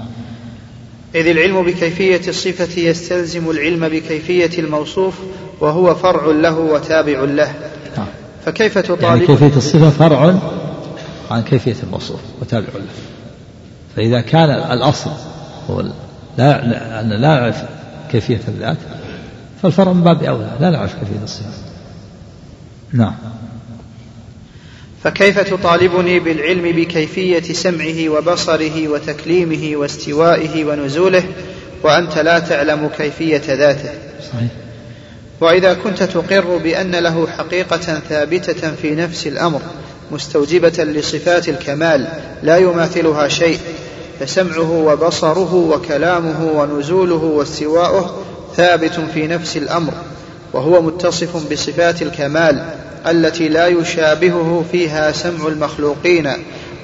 إذ 1.15 1.27
العلم 1.27 1.63
بكيفية 1.63 2.29
الصفة 2.29 2.81
يستلزم 2.81 3.51
العلم 3.51 3.89
بكيفية 3.89 4.59
الموصوف 4.59 5.15
وهو 5.61 5.95
فرع 5.95 6.27
له 6.27 6.59
وتابع 6.59 7.21
له. 7.21 7.55
نعم. 7.97 8.07
فكيف 8.47 8.79
تطالب؟ 8.79 9.03
يعني 9.03 9.27
كيفية 9.27 9.57
الصفة 9.57 9.91
فرع 9.91 10.35
عن 11.31 11.43
كيفية 11.43 11.77
الموصوف 11.83 12.21
وتابع 12.41 12.69
له. 12.75 12.87
فإذا 13.97 14.21
كان 14.21 14.51
الأصل 14.51 15.11
هو 15.71 15.85
لا 16.39 16.65
أن 17.01 17.11
لا 17.11 17.41
نعرف 17.41 17.63
كيفية 18.13 18.41
الذات 18.49 18.79
فالفرع 19.63 19.93
من 19.93 20.03
باب 20.03 20.23
أولى. 20.23 20.51
لا 20.61 20.71
نعرف 20.71 20.95
كيفية 20.95 21.25
الصفات 21.25 21.55
نعم. 22.93 23.15
فكيف 25.05 25.41
تطالبني 25.41 26.21
بالعلم 26.21 26.73
بكيفية 26.73 27.53
سمعه 27.53 28.09
وبصره 28.09 28.89
وتكليمه 28.89 29.77
واستوائه 29.77 30.65
ونزوله 30.65 31.25
وأنت 31.83 32.19
لا 32.19 32.39
تعلم 32.39 32.91
كيفية 32.99 33.43
ذاته؟ 33.49 33.91
صحيح. 34.33 34.51
وإذا 35.41 35.75
كنت 35.75 36.03
تقر 36.03 36.57
بأن 36.57 36.97
له 36.97 37.27
حقيقة 37.27 38.01
ثابتة 38.09 38.75
في 38.83 38.95
نفس 38.95 39.27
الأمر 39.27 39.61
مستوجبة 40.11 40.85
لصفات 40.85 41.49
الكمال 41.49 42.09
لا 42.43 42.57
يماثلها 42.57 43.29
شيء 43.29 43.59
فسمعه 44.21 44.71
وبصره 44.71 45.55
وكلامه 45.55 46.53
ونزوله 46.53 47.25
واستواؤه 47.25 48.25
ثابت 48.57 49.01
في 49.15 49.27
نفس 49.27 49.57
الأمر. 49.57 49.93
وهو 50.53 50.83
متصف 50.83 51.53
بصفات 51.53 52.03
الكمال 52.03 52.65
التي 53.07 53.49
لا 53.49 53.67
يشابهه 53.67 54.65
فيها 54.73 55.13
سمع 55.13 55.47
المخلوقين 55.47 56.33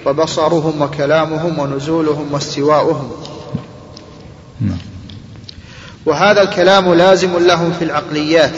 وبصرهم 0.07 0.83
وكلامهم 0.83 1.59
ونزولهم 1.59 2.33
واستواؤهم 2.33 3.11
نعم. 4.61 4.79
وهذا 6.07 6.43
الكلام 6.43 6.95
لازم 6.95 7.39
لهم 7.39 7.73
في 7.73 7.85
العقليات 7.85 8.53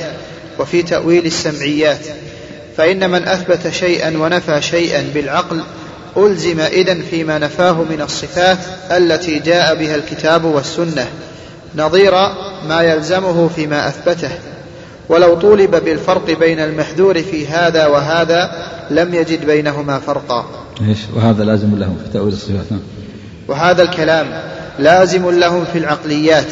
وفي 0.59 0.83
تأويل 0.83 1.27
السمعيات 1.27 2.01
فإن 2.77 3.11
من 3.11 3.29
أثبت 3.29 3.69
شيئا 3.73 4.19
ونفى 4.19 4.63
شيئا 4.63 5.11
بالعقل 5.15 5.63
ألزم 6.17 6.61
إذن 6.61 7.03
فيما 7.11 7.39
نفاه 7.39 7.73
من 7.73 8.01
الصفات 8.01 8.59
التي 8.91 9.39
جاء 9.39 9.75
بها 9.75 9.95
الكتاب 9.95 10.45
والسنة 10.45 11.09
نظير 11.77 12.13
ما 12.69 12.83
يلزمه 12.83 13.51
فيما 13.57 13.89
أثبته 13.89 14.31
ولو 15.11 15.35
طولب 15.35 15.71
بالفرق 15.71 16.39
بين 16.39 16.61
المحذور 16.61 17.23
في 17.23 17.47
هذا 17.47 17.87
وهذا 17.87 18.51
لم 18.91 19.15
يجد 19.15 19.47
بينهما 19.47 19.99
فرقا. 19.99 20.47
إيش؟ 20.89 20.99
وهذا 21.15 21.45
لازم 21.45 21.79
لهم 21.79 21.97
في 22.05 22.13
تأويل 22.13 22.33
الصفات. 22.33 22.73
نعم. 22.73 22.81
وهذا 23.49 23.83
الكلام 23.83 24.27
لازم 24.79 25.31
لهم 25.31 25.65
في 25.65 25.79
العقليات. 25.79 26.47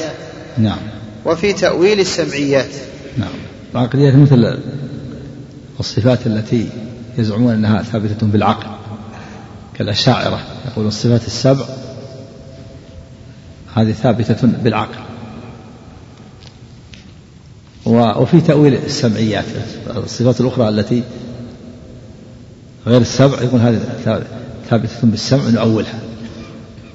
نعم. 0.59 0.79
وفي 1.25 1.53
تأويل 1.53 2.01
السمعيات. 2.01 2.71
نعم. 3.19 3.29
العقليات 3.75 4.15
مثل 4.15 4.59
الصفات 5.81 6.27
التي 6.27 6.69
يزعمون 7.19 7.53
أنها 7.53 7.83
ثابتة 7.83 8.27
بالعقل. 8.27 8.67
كالأشاعرة 9.75 10.41
يقول 10.67 10.87
الصفات 10.87 11.27
السبع 11.27 11.65
هذه 13.75 13.93
ثابتة 13.93 14.39
بالعقل. 14.43 15.08
وفي 17.89 18.41
تأويل 18.41 18.75
السمعيات 18.75 19.45
الصفات 19.97 20.41
الأخرى 20.41 20.69
التي 20.69 21.03
غير 22.87 23.01
السبع 23.01 23.43
يقول 23.43 23.61
هذه 23.61 23.81
ثابتة 24.71 24.91
بالسمع 25.03 25.49
نؤولها. 25.49 25.99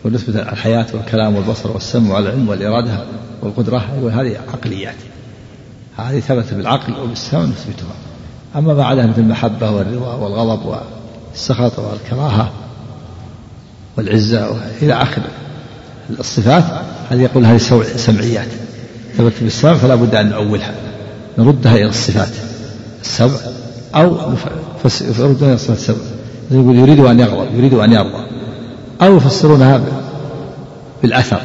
ونثبت 0.05 0.35
الحياة 0.35 0.85
والكلام 0.93 1.35
والبصر 1.35 1.71
والسمع 1.71 2.15
والعلم 2.15 2.49
والإرادة 2.49 3.05
والقدرة 3.41 3.77
هذه 4.13 4.37
عقليات. 4.53 4.95
هذه 5.97 6.19
ثبتت 6.19 6.53
بالعقل 6.53 6.99
وبالسمع 6.99 7.41
نثبتها. 7.41 7.95
أما 8.55 8.73
ما 8.73 8.85
عداها 8.85 9.07
مثل 9.07 9.21
المحبة 9.21 9.71
والرضا 9.71 10.15
والغضب 10.15 10.77
والسخط 11.31 11.79
والكراهة 11.79 12.51
والعزة 13.97 14.57
إلى 14.81 14.93
آخر 14.93 15.21
الصفات 16.19 16.63
هذه 17.09 17.21
يقول 17.21 17.45
هذه 17.45 17.57
سمعيات. 17.95 18.47
ثبت 19.17 19.33
بالسمع 19.41 19.73
فلا 19.73 19.95
بد 19.95 20.15
أن 20.15 20.29
نؤولها. 20.29 20.82
نردها 21.37 21.75
إلى 21.75 21.89
الصفات. 21.89 22.29
السبع 23.01 23.39
أو 23.95 24.17
يردونها 25.01 25.33
إلى 25.41 25.53
الصفات 25.53 25.77
السبع. 25.77 25.97
يقول 26.51 26.75
يريد 26.75 26.99
أن 26.99 27.19
يغضب 27.19 27.55
يريد 27.55 27.73
أن 27.73 27.91
يرضى. 27.93 28.25
أو 29.01 29.17
يفسرونها 29.17 29.81
بالأثر. 31.01 31.41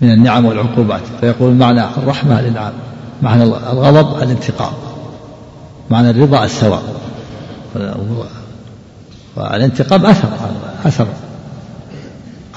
من 0.00 0.12
النعم 0.12 0.44
والعقوبات. 0.44 1.00
فيقول 1.20 1.54
معنى 1.54 1.84
الرحمة 1.98 2.40
الإنعام 2.40 2.72
معنى 3.22 3.42
الغضب 3.42 4.22
الانتقام. 4.22 4.72
معنى 5.90 6.10
الرضا 6.10 6.44
الثواب. 6.44 6.82
والانتقام 9.36 10.06
أثر 10.06 10.28
أثر 10.84 11.06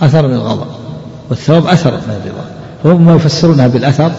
أثر 0.01 0.27
من 0.27 0.33
الغضب 0.33 0.67
والثواب 1.29 1.67
أثر 1.67 1.91
من 1.91 2.21
الرضا. 2.25 2.45
فهم 2.83 3.15
يفسرونها 3.15 3.67
بالأثر 3.67 4.11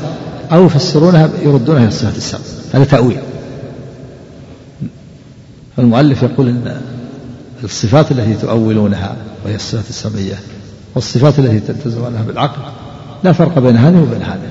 أو 0.53 0.67
يفسرونها 0.67 1.31
يردونها 1.43 1.81
إلى 1.81 1.89
الصفات 1.89 2.17
السبع 2.17 2.41
هذا 2.73 2.85
تأويل. 2.85 3.21
المؤلف 5.79 6.23
يقول 6.23 6.49
إن 6.49 6.81
الصفات 7.65 8.13
التي 8.13 8.35
تؤولونها 8.35 9.17
وهي 9.45 9.55
الصفات 9.55 9.89
السمعية 9.89 10.39
والصفات 10.95 11.39
التي 11.39 11.61
تلتزمونها 11.61 12.23
بالعقل 12.23 12.63
لا 13.25 13.33
فرق 13.33 13.59
بين 13.59 13.77
هذه 13.77 14.03
وبين 14.03 14.23
هذه. 14.23 14.51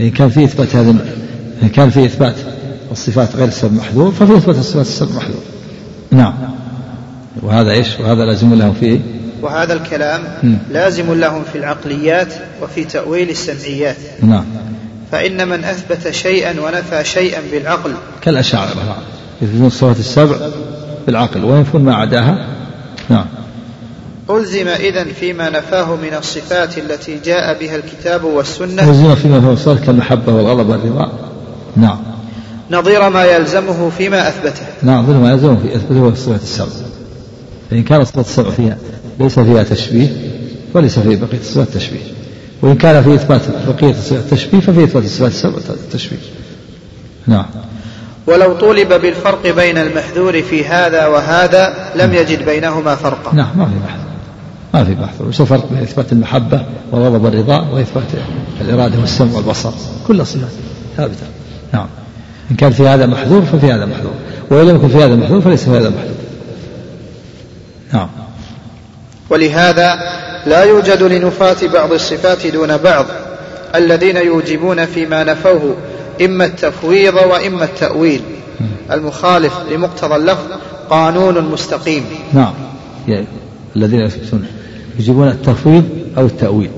إن 0.00 0.10
كان 0.10 0.28
في 0.28 0.44
إثبات 0.44 0.76
هذا 0.76 0.90
إن 1.62 1.68
كان 1.68 1.90
في 1.90 2.04
إثبات 2.04 2.34
الصفات 2.92 3.36
غير 3.36 3.48
السبب 3.48 3.72
محذور 3.72 4.10
ففي 4.10 4.36
إثبات 4.36 4.56
الصفات 4.58 4.86
السبب 4.86 5.16
محذور 5.16 5.42
نعم. 6.10 6.34
وهذا 7.42 7.70
إيش؟ 7.70 8.00
وهذا 8.00 8.24
لازم 8.24 8.54
لهم 8.54 8.74
فيه 8.74 9.00
وهذا 9.42 9.72
الكلام. 9.72 10.20
لازم 10.70 11.14
لهم 11.14 11.42
في 11.52 11.58
العقليات 11.58 12.34
وفي 12.62 12.84
تأويل 12.84 13.30
السمعيات. 13.30 13.96
نعم. 14.22 14.44
فإن 15.12 15.48
من 15.48 15.64
أثبت 15.64 16.10
شيئا 16.10 16.60
ونفى 16.60 17.04
شيئا 17.04 17.40
بالعقل. 17.52 17.92
كالأشاعرة 18.22 18.96
يثبتون 19.42 19.66
الصفات 19.66 19.98
السبع 19.98 20.36
بالعقل 21.06 21.44
وينفون 21.44 21.84
ما 21.84 21.94
عداها. 21.94 22.46
نعم. 23.08 23.26
ألزم 24.30 24.68
إذا 24.68 25.04
فيما 25.04 25.50
نفاه 25.50 25.96
من 25.96 26.14
الصفات 26.18 26.78
التي 26.78 27.18
جاء 27.24 27.58
بها 27.60 27.76
الكتاب 27.76 28.24
والسنة. 28.24 28.90
ألزم 28.90 29.14
فيما 29.14 29.38
نفاه 29.38 29.52
الصفات 29.52 29.80
كالمحبة 29.80 30.32
والغضب 30.32 30.68
والرضا. 30.68 31.12
نعم. 31.76 31.98
نظير 32.70 33.08
ما 33.10 33.24
يلزمه 33.24 33.90
فيما 33.98 34.28
أثبته. 34.28 34.66
نعم 34.82 35.04
نظير 35.04 35.16
ما 35.16 35.32
يلزمه 35.32 35.56
في 35.56 35.76
إثباته 35.76 36.08
الصفات 36.08 36.42
السبع. 36.42 36.66
فإن 37.70 37.82
كان 37.82 38.00
الصفات 38.00 38.26
السبع 38.26 38.50
فيها 38.50 38.78
ليس 39.20 39.38
فيها 39.38 39.62
تشبيه 39.62 40.08
وليس 40.74 40.98
في 40.98 41.16
بقية 41.16 41.40
الصفات 41.40 41.68
تشبيه 41.68 42.13
وإن 42.64 42.76
كان 42.76 43.02
في 43.02 43.14
إثبات 43.14 43.40
بقية 43.68 43.90
الصفات 43.90 44.24
تشبيه 44.30 44.60
ففي 44.60 44.84
إثبات 44.84 45.04
الصفات 45.04 45.30
السبع 45.30 45.52
تشبيه 45.92 46.16
نعم. 47.26 47.46
ولو 48.26 48.52
طولب 48.52 48.88
بالفرق 48.88 49.54
بين 49.54 49.78
المحذور 49.78 50.42
في 50.42 50.64
هذا 50.64 51.06
وهذا 51.06 51.92
لم 51.96 52.14
يجد 52.14 52.44
بينهما 52.44 52.94
فرقا. 52.94 53.34
نعم 53.34 53.58
ما 53.58 53.64
في 53.64 53.74
بحث. 53.86 53.98
ما 54.74 54.84
في 54.84 54.94
بحث. 54.94 55.20
وش 55.20 55.40
الفرق 55.40 55.70
بين 55.70 55.82
إثبات 55.82 56.12
المحبة 56.12 56.66
والغضب 56.92 57.24
والرضا 57.24 57.60
وإثبات 57.60 58.04
الإرادة 58.60 58.98
والسمع 58.98 59.36
والبصر؟ 59.36 59.72
كل 60.06 60.26
صفات 60.26 60.50
ثابتة. 60.96 61.26
نعم. 61.72 61.86
إن 62.50 62.56
كان 62.56 62.72
في 62.72 62.88
هذا 62.88 63.06
محذور 63.06 63.42
ففي 63.42 63.72
هذا 63.72 63.86
محذور. 63.86 64.14
وإن 64.50 64.68
لم 64.68 64.76
يكن 64.76 64.88
في 64.88 64.96
هذا 64.96 65.16
محذور 65.16 65.40
فليس 65.40 65.64
في 65.64 65.70
هذا 65.70 65.88
محذور. 65.88 66.14
نعم. 67.92 68.08
ولهذا 69.30 69.98
لا 70.46 70.62
يوجد 70.62 71.02
لنفاة 71.02 71.66
بعض 71.72 71.92
الصفات 71.92 72.46
دون 72.46 72.76
بعض 72.76 73.06
الذين 73.74 74.16
يوجبون 74.16 74.86
فيما 74.86 75.24
نفوه 75.24 75.74
إما 76.24 76.44
التفويض 76.44 77.14
وإما 77.14 77.64
التأويل. 77.64 78.20
المخالف 78.92 79.52
لمقتضى 79.70 80.16
اللفظ 80.16 80.46
قانون 80.90 81.40
مستقيم. 81.40 82.04
نعم. 82.32 82.54
الذين 83.76 84.00
يثبتون 84.00 84.46
يجيبون 84.98 85.28
التفويض 85.28 85.84
أو 86.18 86.26
التأويل. 86.26 86.70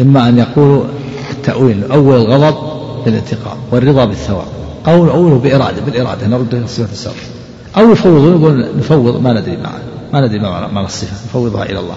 إما 0.00 0.28
أن 0.28 0.38
يقولوا 0.38 0.84
التأويل 1.30 1.92
أول 1.92 2.16
الغضب 2.16 2.56
بالانتقام 3.04 3.58
والرضا 3.70 4.04
بالثواب. 4.04 4.46
أو 4.86 5.04
نؤوله 5.04 5.38
بإرادة 5.38 5.80
بالإرادة 5.86 6.26
نرد 6.26 6.54
إلى 6.54 6.64
الصفة 6.64 6.92
السابقة 6.92 7.16
أو 7.76 7.92
يفوضون 7.92 8.40
يقول 8.40 8.78
نفوض 8.78 9.22
ما 9.22 9.32
ندري 9.32 9.56
ما 9.56 9.72
ما 10.12 10.26
ندري 10.26 10.38
ما 10.38 10.68
معنى 10.68 10.86
الصفة. 10.86 11.12
نفوضها 11.28 11.64
إلى 11.64 11.78
الله. 11.80 11.96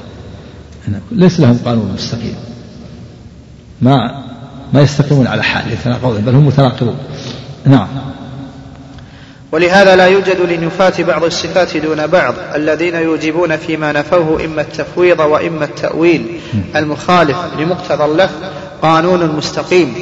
ليس 1.12 1.40
لهم 1.40 1.60
قانون 1.66 1.92
مستقيم. 1.94 2.36
ما 3.82 4.24
ما 4.74 4.82
يستقيمون 4.82 5.28
على 5.28 5.44
حال 5.44 5.72
يتناقضون 5.72 6.22
بل 6.22 6.36
هم 6.36 6.48
متناقضون. 6.48 6.98
نعم. 7.66 7.88
ولهذا 9.52 9.96
لا 9.96 10.08
يوجد 10.08 10.42
لنفاة 10.42 11.04
بعض 11.04 11.24
الصفات 11.24 11.78
دون 11.78 12.08
بعض 12.08 12.36
الذين 12.56 12.96
يوجبون 12.96 13.58
فيما 13.58 13.92
نفوه 13.92 14.46
إما 14.46 14.62
التفويض 14.62 15.20
وإما 15.20 15.66
التأويل. 15.66 16.40
المخالف 16.76 17.38
لمقتضى 17.60 18.06
اللفظ 18.06 18.36
قانون 18.82 19.36
مستقيم. 19.36 19.94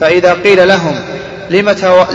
فإذا 0.00 0.32
قيل 0.32 0.68
لهم 0.68 0.94
لم, 1.50 1.68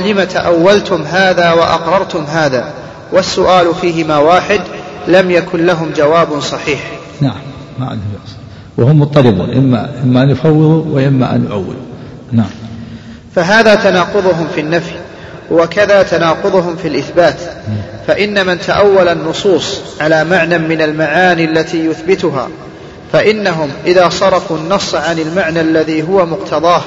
لم 0.05 0.23
تأولتم 0.23 1.01
هذا 1.01 1.51
وأقررتم 1.51 2.23
هذا؟ 2.23 2.73
والسؤال 3.11 3.75
فيهما 3.81 4.17
واحد 4.17 4.61
لم 5.07 5.31
يكن 5.31 5.65
لهم 5.65 5.91
جواب 5.97 6.39
صحيح. 6.39 6.91
نعم. 7.21 7.56
ما 7.79 7.85
عندهم 7.85 8.19
وهم 8.77 8.99
مضطربون 8.99 9.49
إما 9.53 9.89
إما 10.03 10.23
أن 10.23 10.29
يفوضوا 10.29 10.95
وإما 10.95 11.35
أن 11.35 11.45
يؤولوا 11.45 11.81
نعم. 12.31 12.49
فهذا 13.35 13.75
تناقضهم 13.75 14.47
في 14.55 14.61
النفي 14.61 14.95
وكذا 15.51 16.03
تناقضهم 16.03 16.75
في 16.75 16.87
الإثبات. 16.87 17.39
فإن 18.07 18.45
من 18.45 18.59
تأول 18.59 19.07
النصوص 19.07 19.81
على 20.01 20.23
معنى 20.23 20.57
من 20.57 20.81
المعاني 20.81 21.45
التي 21.45 21.85
يثبتها 21.85 22.49
فإنهم 23.13 23.69
إذا 23.85 24.09
صرفوا 24.09 24.57
النص 24.57 24.95
عن 24.95 25.19
المعنى 25.19 25.61
الذي 25.61 26.03
هو 26.03 26.25
مقتضاه 26.25 26.81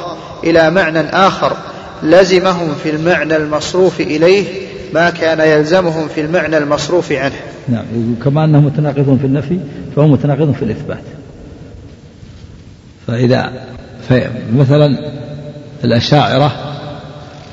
إلى 0.44 0.70
معنى 0.70 1.00
آخر 1.00 1.56
لزمهم 2.02 2.74
في 2.82 2.90
المعنى 2.90 3.36
المصروف 3.36 4.00
إليه 4.00 4.69
ما 4.94 5.10
كان 5.10 5.40
يلزمهم 5.58 6.08
في 6.08 6.20
المعنى 6.20 6.58
المصروف 6.58 7.12
عنه. 7.12 7.34
نعم 7.68 7.84
كما 8.24 8.44
أنهم 8.44 8.64
متناقضون 8.64 9.18
في 9.18 9.26
النفي 9.26 9.58
فهم 9.96 10.12
متناقضون 10.12 10.52
في 10.52 10.62
الإثبات. 10.62 11.02
فإذا 13.06 13.52
مثلا 14.56 14.98
الأشاعرة 15.84 16.52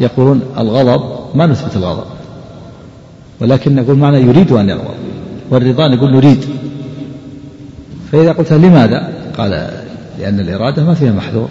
يقولون 0.01 0.41
الغضب 0.57 1.35
ما 1.35 1.45
نثبت 1.45 1.76
الغضب 1.76 2.05
ولكن 3.39 3.76
نقول 3.76 3.97
معنى 3.97 4.18
يريد 4.18 4.51
أن 4.51 4.69
يغضب 4.69 4.95
والرضا 5.49 5.88
نقول 5.88 6.14
نريد. 6.14 6.45
فإذا 8.11 8.31
قلت 8.31 8.53
لماذا؟ 8.53 9.14
قال 9.38 9.69
لأن 10.19 10.39
الإرادة 10.39 10.84
ما 10.84 10.93
فيها 10.93 11.11
محذور. 11.11 11.49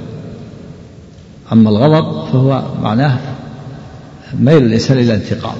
أما 1.52 1.70
الغضب 1.70 2.32
فهو 2.32 2.62
معناه 2.82 3.18
ميل 4.40 4.62
الإنسان 4.62 4.98
إلى 4.98 5.14
الانتقام 5.14 5.56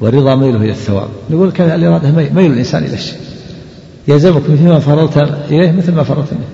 والرضا 0.00 0.34
ميله 0.34 0.56
إلى 0.56 0.70
الثواب. 0.70 1.08
نقول 1.30 1.50
كان 1.50 1.80
الإرادة 1.80 2.10
ميل 2.10 2.52
الإنسان 2.52 2.84
إلى 2.84 2.94
الشيء. 2.94 3.18
يلزمكم 4.08 4.56
فيما 4.56 4.78
فرضت 4.78 5.16
إليه 5.50 5.72
مثل 5.72 5.92
ما 5.92 6.02
فرضت 6.02 6.28
منه 6.32 6.44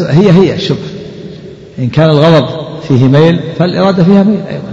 هي 0.00 0.30
هي 0.30 0.54
الشبه 0.54 0.78
إن 1.78 1.88
كان 1.88 2.10
الغضب 2.10 2.46
فيه 2.88 3.04
ميل 3.04 3.40
فالإرادة 3.58 4.04
فيها 4.04 4.22
ميل 4.22 4.40
أيضا. 4.48 4.72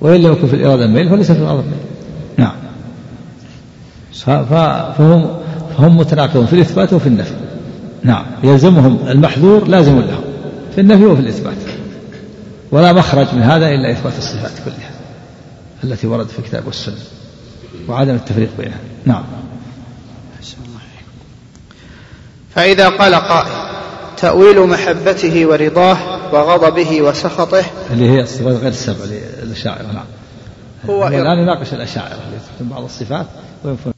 وإن 0.00 0.22
لم 0.22 0.32
يكن 0.32 0.46
في 0.46 0.54
الإرادة 0.54 0.86
ميل 0.86 1.08
فليس 1.08 1.32
في 1.32 1.38
الغضب 1.38 1.64
ميل. 1.64 1.74
نعم. 2.36 2.54
فهم 4.12 5.26
فهم 5.78 5.96
متناقضون 5.96 6.46
في 6.46 6.52
الإثبات 6.52 6.92
وفي 6.92 7.06
النفي. 7.06 7.34
نعم. 8.02 8.24
يلزمهم 8.44 8.98
المحذور 9.08 9.68
لازم 9.68 9.98
لهم. 9.98 10.20
في 10.74 10.80
النفي 10.80 11.04
وفي 11.04 11.20
الإثبات. 11.20 11.56
ولا 12.70 12.92
مخرج 12.92 13.26
من 13.32 13.42
هذا 13.42 13.68
إلا 13.68 13.92
إثبات 13.92 14.12
الصفات 14.18 14.52
كلها. 14.64 14.91
التي 15.84 16.06
وردت 16.06 16.30
في 16.30 16.38
الكتاب 16.38 16.66
والسنة 16.66 16.98
وعدم 17.88 18.14
التفريق 18.14 18.50
بينها. 18.58 18.80
نعم. 19.04 19.24
فإذا 22.54 22.88
قال 22.88 23.14
قائل 23.14 23.72
تأويل 24.16 24.60
محبته 24.60 25.46
ورضاه 25.46 25.98
وغضبه 26.32 27.02
وسخطه 27.02 27.64
اللي 27.90 28.10
هي 28.10 28.20
الصفات 28.20 28.56
غير 28.56 28.68
السبع 28.68 29.04
للأشاعرة 29.42 29.86
نعم. 29.86 30.04
هو 30.90 31.08
الآن 31.08 31.38
يناقش 31.38 31.74
الأشاعرة 31.74 32.18
بعض 32.60 32.84
الصفات 32.84 33.26
وينفون 33.64 33.91